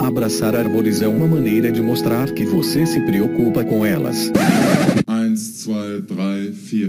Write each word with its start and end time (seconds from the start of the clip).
Abraçar 0.00 0.54
árvores 0.54 1.02
é 1.02 1.08
uma 1.08 1.26
maneira 1.26 1.72
de 1.72 1.82
mostrar 1.82 2.30
que 2.32 2.44
você 2.44 2.86
se 2.86 3.00
preocupa 3.00 3.64
com 3.64 3.84
elas. 3.84 4.30
1, 5.08 5.34
2, 5.34 6.06
3, 6.06 6.86
4. 6.86 6.88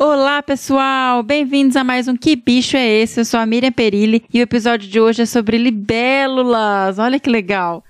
Olá, 0.00 0.42
pessoal! 0.42 1.22
Bem-vindos 1.22 1.76
a 1.76 1.84
mais 1.84 2.08
um 2.08 2.16
Que 2.16 2.36
Bicho 2.36 2.76
é 2.76 2.86
Esse? 2.86 3.20
Eu 3.20 3.24
sou 3.24 3.38
a 3.38 3.46
Miriam 3.46 3.72
Perilli 3.72 4.24
e 4.32 4.40
o 4.40 4.42
episódio 4.42 4.88
de 4.88 5.00
hoje 5.00 5.22
é 5.22 5.26
sobre 5.26 5.58
libélulas. 5.58 6.98
Olha 6.98 7.18
que 7.20 7.30
legal! 7.30 7.84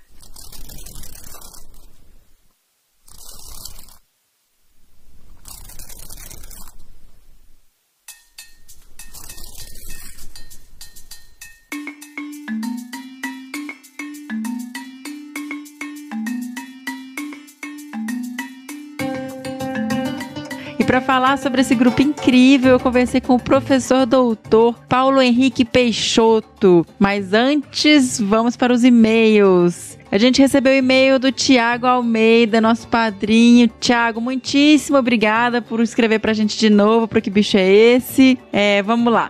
Falar 21.19 21.37
sobre 21.37 21.59
esse 21.59 21.75
grupo 21.75 22.01
incrível, 22.01 22.71
eu 22.71 22.79
conversei 22.79 23.19
com 23.19 23.35
o 23.35 23.39
professor 23.39 24.05
doutor 24.05 24.79
Paulo 24.87 25.21
Henrique 25.21 25.65
Peixoto. 25.65 26.85
Mas 26.97 27.33
antes, 27.33 28.21
vamos 28.21 28.55
para 28.55 28.71
os 28.71 28.85
e-mails. 28.85 29.97
A 30.09 30.17
gente 30.17 30.41
recebeu 30.41 30.71
o 30.71 30.77
e-mail 30.77 31.19
do 31.19 31.29
Tiago 31.29 31.85
Almeida, 31.85 32.61
nosso 32.61 32.87
padrinho. 32.87 33.69
Tiago, 33.81 34.21
muitíssimo 34.21 34.97
obrigada 34.97 35.61
por 35.61 35.81
escrever 35.81 36.19
para 36.19 36.31
a 36.31 36.33
gente 36.33 36.57
de 36.57 36.69
novo, 36.69 37.05
para 37.05 37.19
que 37.19 37.29
bicho 37.29 37.57
é 37.57 37.69
esse. 37.69 38.39
É, 38.53 38.81
vamos 38.81 39.11
lá. 39.11 39.29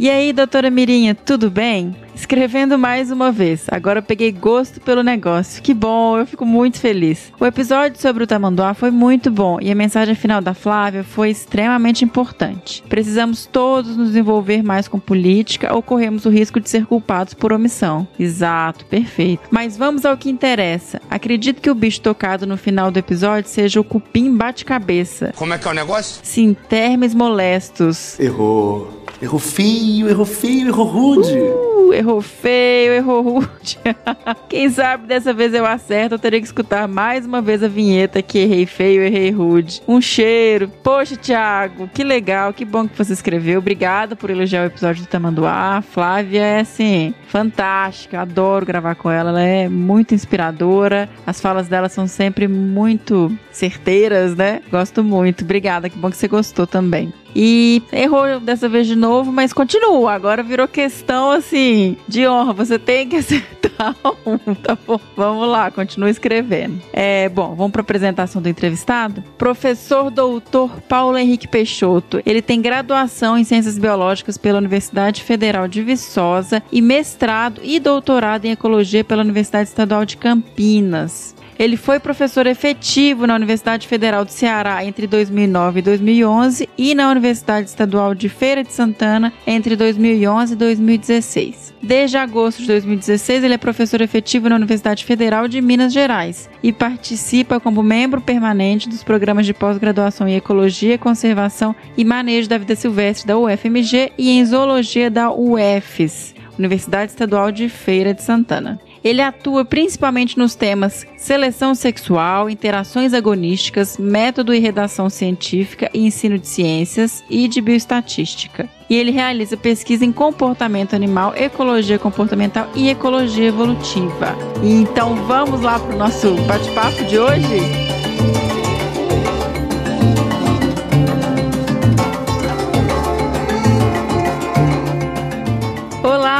E 0.00 0.08
aí, 0.08 0.32
doutora 0.32 0.70
Mirinha, 0.70 1.14
tudo 1.14 1.50
bem? 1.50 1.94
Escrevendo 2.14 2.78
mais 2.78 3.10
uma 3.10 3.30
vez. 3.30 3.66
Agora 3.70 3.98
eu 3.98 4.02
peguei 4.02 4.32
gosto 4.32 4.80
pelo 4.80 5.02
negócio. 5.02 5.62
Que 5.62 5.74
bom, 5.74 6.16
eu 6.16 6.24
fico 6.24 6.46
muito 6.46 6.78
feliz. 6.78 7.30
O 7.38 7.44
episódio 7.44 8.00
sobre 8.00 8.24
o 8.24 8.26
tamanduá 8.26 8.72
foi 8.72 8.90
muito 8.90 9.30
bom 9.30 9.58
e 9.60 9.70
a 9.70 9.74
mensagem 9.74 10.14
final 10.14 10.40
da 10.40 10.54
Flávia 10.54 11.04
foi 11.04 11.28
extremamente 11.28 12.02
importante. 12.02 12.82
Precisamos 12.88 13.44
todos 13.44 13.94
nos 13.94 14.16
envolver 14.16 14.62
mais 14.62 14.88
com 14.88 14.98
política 14.98 15.74
ou 15.74 15.82
corremos 15.82 16.24
o 16.24 16.30
risco 16.30 16.60
de 16.60 16.70
ser 16.70 16.86
culpados 16.86 17.34
por 17.34 17.52
omissão. 17.52 18.08
Exato, 18.18 18.86
perfeito. 18.86 19.48
Mas 19.50 19.76
vamos 19.76 20.06
ao 20.06 20.16
que 20.16 20.30
interessa. 20.30 20.98
Acredito 21.10 21.60
que 21.60 21.70
o 21.70 21.74
bicho 21.74 22.00
tocado 22.00 22.46
no 22.46 22.56
final 22.56 22.90
do 22.90 22.98
episódio 22.98 23.50
seja 23.50 23.78
o 23.78 23.84
cupim 23.84 24.34
bate-cabeça. 24.34 25.34
Como 25.36 25.52
é 25.52 25.58
que 25.58 25.68
é 25.68 25.70
o 25.70 25.74
negócio? 25.74 26.20
Sim, 26.22 26.56
termos 26.70 27.12
molestos. 27.12 28.18
Errou. 28.18 28.99
Errou 29.22 29.38
feio, 29.38 30.08
errou 30.08 30.24
feio, 30.24 30.68
errou 30.68 30.86
rude. 30.86 31.38
Uh, 31.38 31.92
errou 31.92 32.22
feio, 32.22 32.94
errou 32.94 33.20
rude. 33.20 33.78
Quem 34.48 34.70
sabe 34.70 35.06
dessa 35.06 35.34
vez 35.34 35.52
eu 35.52 35.66
acerto, 35.66 36.14
eu 36.14 36.18
teria 36.18 36.40
que 36.40 36.46
escutar 36.46 36.88
mais 36.88 37.26
uma 37.26 37.42
vez 37.42 37.62
a 37.62 37.68
vinheta 37.68 38.22
que 38.22 38.38
errei 38.38 38.64
feio, 38.64 39.02
errei 39.02 39.30
rude. 39.30 39.82
Um 39.86 40.00
cheiro. 40.00 40.70
Poxa, 40.82 41.16
Thiago, 41.16 41.86
que 41.92 42.02
legal, 42.02 42.54
que 42.54 42.64
bom 42.64 42.88
que 42.88 42.96
você 42.96 43.12
escreveu. 43.12 43.58
Obrigada 43.58 44.16
por 44.16 44.30
elogiar 44.30 44.62
o 44.62 44.66
episódio 44.66 45.04
do 45.04 45.08
Tamanduá. 45.08 45.82
Flávia 45.82 46.42
é 46.42 46.60
assim, 46.60 47.12
fantástica. 47.28 48.22
Adoro 48.22 48.64
gravar 48.64 48.94
com 48.94 49.10
ela, 49.10 49.28
ela 49.28 49.42
é 49.42 49.68
muito 49.68 50.14
inspiradora. 50.14 51.10
As 51.26 51.38
falas 51.42 51.68
dela 51.68 51.90
são 51.90 52.06
sempre 52.06 52.48
muito 52.48 53.30
certeiras, 53.52 54.34
né? 54.34 54.62
Gosto 54.70 55.04
muito. 55.04 55.44
Obrigada, 55.44 55.90
que 55.90 55.98
bom 55.98 56.10
que 56.10 56.16
você 56.16 56.26
gostou 56.26 56.66
também. 56.66 57.12
E 57.34 57.82
errou 57.92 58.40
dessa 58.40 58.68
vez 58.68 58.86
de 58.86 58.96
novo, 58.96 59.32
mas 59.32 59.52
continua. 59.52 60.12
Agora 60.12 60.42
virou 60.42 60.66
questão 60.66 61.30
assim 61.30 61.96
de 62.08 62.26
honra. 62.26 62.52
Você 62.52 62.78
tem 62.78 63.08
que 63.08 63.16
acertar 63.20 63.94
um. 64.26 64.54
Tá 64.54 64.76
bom? 64.86 65.00
Vamos 65.16 65.48
lá, 65.48 65.70
continua 65.70 66.10
escrevendo. 66.10 66.80
É, 66.92 67.28
bom, 67.28 67.54
vamos 67.54 67.72
para 67.72 67.80
a 67.80 67.82
apresentação 67.82 68.42
do 68.42 68.48
entrevistado. 68.48 69.22
Professor 69.38 70.10
doutor 70.10 70.80
Paulo 70.82 71.16
Henrique 71.16 71.48
Peixoto. 71.48 72.20
Ele 72.26 72.42
tem 72.42 72.60
graduação 72.60 73.38
em 73.38 73.44
Ciências 73.44 73.78
Biológicas 73.78 74.36
pela 74.36 74.58
Universidade 74.58 75.22
Federal 75.22 75.68
de 75.68 75.82
Viçosa 75.82 76.62
e 76.70 76.82
mestrado 76.82 77.60
e 77.64 77.78
doutorado 77.78 78.44
em 78.44 78.52
Ecologia 78.52 79.04
pela 79.04 79.22
Universidade 79.22 79.68
Estadual 79.68 80.04
de 80.04 80.16
Campinas. 80.16 81.34
Ele 81.60 81.76
foi 81.76 82.00
professor 82.00 82.46
efetivo 82.46 83.26
na 83.26 83.34
Universidade 83.34 83.86
Federal 83.86 84.24
do 84.24 84.30
Ceará 84.30 84.82
entre 84.82 85.06
2009 85.06 85.80
e 85.80 85.82
2011 85.82 86.66
e 86.78 86.94
na 86.94 87.10
Universidade 87.10 87.68
Estadual 87.68 88.14
de 88.14 88.30
Feira 88.30 88.64
de 88.64 88.72
Santana 88.72 89.30
entre 89.46 89.76
2011 89.76 90.54
e 90.54 90.56
2016. 90.56 91.74
Desde 91.82 92.16
agosto 92.16 92.62
de 92.62 92.66
2016, 92.66 93.44
ele 93.44 93.52
é 93.52 93.58
professor 93.58 94.00
efetivo 94.00 94.48
na 94.48 94.56
Universidade 94.56 95.04
Federal 95.04 95.46
de 95.46 95.60
Minas 95.60 95.92
Gerais 95.92 96.48
e 96.62 96.72
participa 96.72 97.60
como 97.60 97.82
membro 97.82 98.22
permanente 98.22 98.88
dos 98.88 99.04
programas 99.04 99.44
de 99.44 99.52
pós-graduação 99.52 100.26
em 100.26 100.36
Ecologia, 100.36 100.96
Conservação 100.96 101.76
e 101.94 102.06
Manejo 102.06 102.48
da 102.48 102.56
Vida 102.56 102.74
Silvestre 102.74 103.26
da 103.26 103.36
UFMG 103.36 104.12
e 104.16 104.30
em 104.30 104.42
Zoologia 104.46 105.10
da 105.10 105.30
UFES, 105.30 106.34
Universidade 106.58 107.12
Estadual 107.12 107.52
de 107.52 107.68
Feira 107.68 108.14
de 108.14 108.22
Santana. 108.22 108.80
Ele 109.02 109.22
atua 109.22 109.64
principalmente 109.64 110.38
nos 110.38 110.54
temas 110.54 111.06
seleção 111.16 111.74
sexual, 111.74 112.50
interações 112.50 113.14
agonísticas, 113.14 113.96
método 113.98 114.54
e 114.54 114.58
redação 114.58 115.08
científica 115.08 115.90
e 115.94 116.06
ensino 116.06 116.38
de 116.38 116.46
ciências 116.46 117.24
e 117.28 117.48
de 117.48 117.60
bioestatística. 117.60 118.68
E 118.88 118.96
ele 118.96 119.10
realiza 119.10 119.56
pesquisa 119.56 120.04
em 120.04 120.12
comportamento 120.12 120.94
animal, 120.94 121.32
ecologia 121.36 121.98
comportamental 121.98 122.68
e 122.74 122.88
ecologia 122.88 123.48
evolutiva. 123.48 124.36
Então 124.62 125.14
vamos 125.26 125.60
lá 125.60 125.78
para 125.78 125.94
o 125.94 125.98
nosso 125.98 126.34
bate-papo 126.46 127.04
de 127.04 127.18
hoje? 127.18 127.99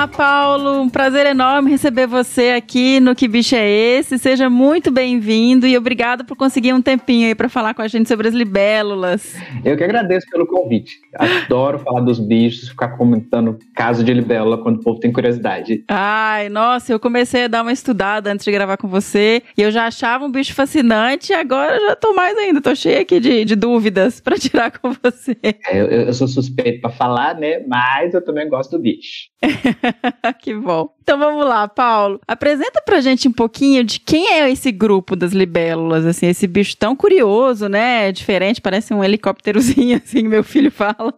Olá, 0.00 0.08
Paulo. 0.08 0.80
Um 0.80 0.88
prazer 0.88 1.26
enorme 1.26 1.70
receber 1.70 2.06
você 2.06 2.52
aqui 2.56 2.98
no 3.00 3.14
Que 3.14 3.28
Bicho 3.28 3.54
é 3.54 3.68
Esse? 3.68 4.16
Seja 4.16 4.48
muito 4.48 4.90
bem-vindo 4.90 5.66
e 5.66 5.76
obrigado 5.76 6.24
por 6.24 6.38
conseguir 6.38 6.72
um 6.72 6.80
tempinho 6.80 7.28
aí 7.28 7.34
para 7.34 7.50
falar 7.50 7.74
com 7.74 7.82
a 7.82 7.86
gente 7.86 8.08
sobre 8.08 8.26
as 8.26 8.32
libélulas. 8.32 9.36
Eu 9.62 9.76
que 9.76 9.84
agradeço 9.84 10.26
pelo 10.30 10.46
convite. 10.46 10.98
Adoro 11.14 11.78
falar 11.80 12.00
dos 12.00 12.18
bichos, 12.18 12.70
ficar 12.70 12.96
comentando 12.96 13.58
caso 13.76 14.02
de 14.02 14.14
libélula 14.14 14.56
quando 14.56 14.76
o 14.76 14.82
povo 14.82 14.98
tem 14.98 15.12
curiosidade. 15.12 15.84
Ai, 15.86 16.48
nossa, 16.48 16.94
eu 16.94 16.98
comecei 16.98 17.44
a 17.44 17.48
dar 17.48 17.60
uma 17.60 17.72
estudada 17.72 18.32
antes 18.32 18.46
de 18.46 18.52
gravar 18.52 18.78
com 18.78 18.88
você 18.88 19.42
e 19.54 19.60
eu 19.60 19.70
já 19.70 19.84
achava 19.86 20.24
um 20.24 20.32
bicho 20.32 20.54
fascinante 20.54 21.30
e 21.30 21.34
agora 21.34 21.78
já 21.78 21.94
tô 21.94 22.14
mais 22.14 22.38
ainda. 22.38 22.62
Tô 22.62 22.74
cheia 22.74 23.02
aqui 23.02 23.20
de, 23.20 23.44
de 23.44 23.54
dúvidas 23.54 24.18
para 24.18 24.38
tirar 24.38 24.70
com 24.70 24.94
você. 24.94 25.36
É, 25.42 25.78
eu, 25.78 25.86
eu 25.88 26.14
sou 26.14 26.26
suspeito 26.26 26.80
para 26.80 26.90
falar, 26.90 27.34
né? 27.34 27.62
Mas 27.68 28.14
eu 28.14 28.24
também 28.24 28.48
gosto 28.48 28.70
do 28.70 28.78
bicho. 28.78 29.28
que 30.40 30.54
bom. 30.54 30.94
Então 31.02 31.18
vamos 31.18 31.44
lá, 31.44 31.66
Paulo. 31.66 32.20
Apresenta 32.26 32.80
pra 32.84 33.00
gente 33.00 33.26
um 33.26 33.32
pouquinho 33.32 33.82
de 33.82 33.98
quem 33.98 34.28
é 34.28 34.50
esse 34.50 34.70
grupo 34.70 35.16
das 35.16 35.32
libélulas, 35.32 36.06
assim, 36.06 36.26
esse 36.26 36.46
bicho 36.46 36.76
tão 36.76 36.94
curioso, 36.94 37.68
né? 37.68 38.12
Diferente, 38.12 38.60
parece 38.60 38.94
um 38.94 39.02
helicópterozinho, 39.02 39.96
assim, 40.02 40.22
meu 40.22 40.44
filho 40.44 40.70
fala. 40.70 41.14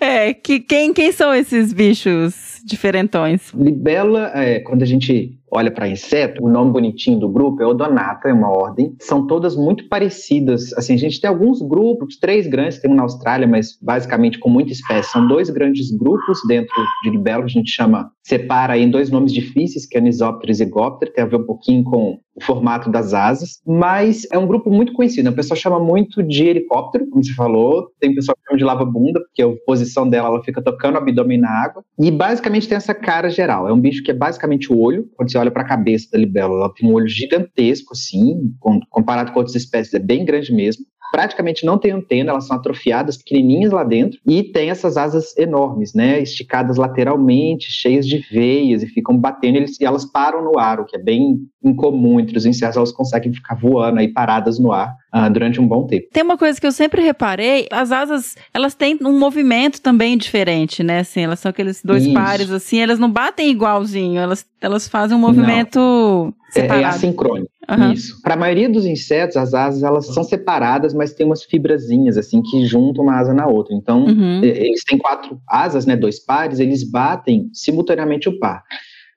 É, 0.00 0.34
que, 0.34 0.60
quem, 0.60 0.92
quem 0.92 1.12
são 1.12 1.32
esses 1.34 1.72
bichos 1.72 2.60
diferentões? 2.64 3.52
Libélula, 3.54 4.32
é, 4.34 4.60
quando 4.60 4.82
a 4.82 4.86
gente 4.86 5.37
olha 5.50 5.70
para 5.70 5.88
inseto, 5.88 6.44
o 6.44 6.48
nome 6.48 6.72
bonitinho 6.72 7.18
do 7.18 7.28
grupo 7.28 7.62
é 7.62 7.66
Odonata, 7.66 8.28
é 8.28 8.32
uma 8.32 8.50
ordem. 8.50 8.94
São 9.00 9.26
todas 9.26 9.56
muito 9.56 9.88
parecidas. 9.88 10.72
Assim, 10.74 10.94
a 10.94 10.98
gente 10.98 11.20
tem 11.20 11.28
alguns 11.28 11.60
grupos, 11.62 12.18
três 12.18 12.46
grandes, 12.46 12.78
tem 12.78 12.90
um 12.90 12.94
na 12.94 13.02
Austrália, 13.02 13.46
mas 13.46 13.78
basicamente 13.80 14.38
com 14.38 14.48
muita 14.48 14.72
espécie. 14.72 15.10
São 15.10 15.26
dois 15.26 15.50
grandes 15.50 15.90
grupos 15.90 16.40
dentro 16.46 16.74
de 17.02 17.10
libelo, 17.10 17.44
a 17.44 17.48
gente 17.48 17.70
chama, 17.70 18.10
separa 18.22 18.78
em 18.78 18.90
dois 18.90 19.10
nomes 19.10 19.32
difíceis, 19.32 19.86
que 19.86 19.96
é 19.96 20.00
Anisoptera 20.00 20.50
e 20.50 20.54
Zigoptera, 20.54 21.12
tem 21.12 21.24
a 21.24 21.26
ver 21.26 21.36
um 21.36 21.46
pouquinho 21.46 21.84
com 21.84 22.18
o 22.38 22.44
formato 22.44 22.90
das 22.90 23.12
asas, 23.12 23.60
mas 23.66 24.26
é 24.32 24.38
um 24.38 24.46
grupo 24.46 24.70
muito 24.70 24.92
conhecido. 24.92 25.28
O 25.28 25.34
pessoal 25.34 25.58
chama 25.58 25.80
muito 25.80 26.22
de 26.22 26.44
helicóptero, 26.44 27.08
como 27.10 27.24
você 27.24 27.32
falou. 27.34 27.90
Tem 27.98 28.14
pessoal 28.14 28.36
que 28.36 28.42
chama 28.46 28.58
de 28.58 28.64
lava-bunda, 28.64 29.20
porque 29.20 29.42
a 29.42 29.52
posição 29.66 30.08
dela 30.08 30.28
ela 30.28 30.42
fica 30.44 30.62
tocando 30.62 30.94
o 30.94 30.98
abdômen 30.98 31.38
na 31.38 31.50
água. 31.50 31.84
E 31.98 32.10
basicamente 32.10 32.68
tem 32.68 32.76
essa 32.76 32.94
cara 32.94 33.28
geral. 33.28 33.68
É 33.68 33.72
um 33.72 33.80
bicho 33.80 34.02
que 34.04 34.10
é 34.10 34.14
basicamente 34.14 34.72
o 34.72 34.78
olho. 34.78 35.08
Quando 35.16 35.30
você 35.30 35.37
olha 35.38 35.50
para 35.50 35.62
a 35.62 35.68
cabeça 35.68 36.08
da 36.12 36.18
libélula, 36.18 36.64
ela 36.64 36.74
tem 36.74 36.88
um 36.88 36.94
olho 36.94 37.08
gigantesco, 37.08 37.92
assim, 37.92 38.52
comparado 38.90 39.32
com 39.32 39.38
outras 39.38 39.56
espécies, 39.56 39.94
é 39.94 39.98
bem 39.98 40.24
grande 40.24 40.52
mesmo 40.52 40.84
praticamente 41.10 41.64
não 41.64 41.78
tem 41.78 41.90
antena, 41.90 42.30
elas 42.30 42.46
são 42.46 42.56
atrofiadas, 42.56 43.16
pequenininhas 43.16 43.72
lá 43.72 43.84
dentro, 43.84 44.18
e 44.26 44.42
tem 44.42 44.70
essas 44.70 44.96
asas 44.96 45.36
enormes, 45.36 45.94
né, 45.94 46.20
esticadas 46.20 46.76
lateralmente, 46.76 47.70
cheias 47.70 48.06
de 48.06 48.18
veias, 48.30 48.82
e 48.82 48.86
ficam 48.86 49.16
batendo, 49.16 49.58
e 49.58 49.84
elas 49.84 50.04
param 50.04 50.44
no 50.44 50.58
ar, 50.58 50.80
o 50.80 50.84
que 50.84 50.96
é 50.96 51.02
bem 51.02 51.38
incomum 51.62 52.20
entre 52.20 52.36
os 52.36 52.46
insetos, 52.46 52.76
elas 52.76 52.92
conseguem 52.92 53.32
ficar 53.32 53.54
voando 53.54 53.98
aí 53.98 54.08
paradas 54.08 54.58
no 54.58 54.72
ar. 54.72 54.94
Ah, 55.10 55.28
durante 55.28 55.60
um 55.60 55.66
bom 55.66 55.86
tempo. 55.86 56.06
Tem 56.12 56.22
uma 56.22 56.36
coisa 56.36 56.60
que 56.60 56.66
eu 56.66 56.72
sempre 56.72 57.02
reparei, 57.02 57.66
as 57.70 57.90
asas, 57.92 58.36
elas 58.52 58.74
têm 58.74 58.98
um 59.02 59.18
movimento 59.18 59.80
também 59.80 60.16
diferente, 60.16 60.82
né? 60.82 61.00
Assim, 61.00 61.22
elas 61.22 61.40
são 61.40 61.50
aqueles 61.50 61.82
dois 61.82 62.04
Isso. 62.04 62.14
pares, 62.14 62.50
assim, 62.50 62.78
elas 62.80 62.98
não 62.98 63.10
batem 63.10 63.50
igualzinho, 63.50 64.20
elas, 64.20 64.44
elas 64.60 64.86
fazem 64.88 65.16
um 65.16 65.20
movimento 65.20 66.34
É, 66.54 66.60
é 66.60 66.62
separado. 66.62 66.86
assincrônico. 66.96 67.50
Aham. 67.68 67.92
Isso. 67.92 68.20
Para 68.22 68.32
a 68.32 68.36
maioria 68.36 68.68
dos 68.68 68.86
insetos, 68.86 69.36
as 69.36 69.52
asas 69.52 69.82
elas 69.82 70.06
são 70.06 70.24
separadas, 70.24 70.94
mas 70.94 71.12
tem 71.12 71.26
umas 71.26 71.44
fibrazinhas 71.44 72.16
assim 72.16 72.40
que 72.40 72.64
juntam 72.64 73.04
uma 73.04 73.18
asa 73.18 73.34
na 73.34 73.46
outra. 73.46 73.74
Então, 73.74 74.06
Uhum. 74.06 74.40
eles 74.42 74.82
têm 74.84 74.96
quatro 74.96 75.38
asas, 75.46 75.84
né, 75.84 75.94
dois 75.94 76.18
pares, 76.18 76.60
eles 76.60 76.82
batem 76.82 77.50
simultaneamente 77.52 78.26
o 78.28 78.38
par. 78.38 78.62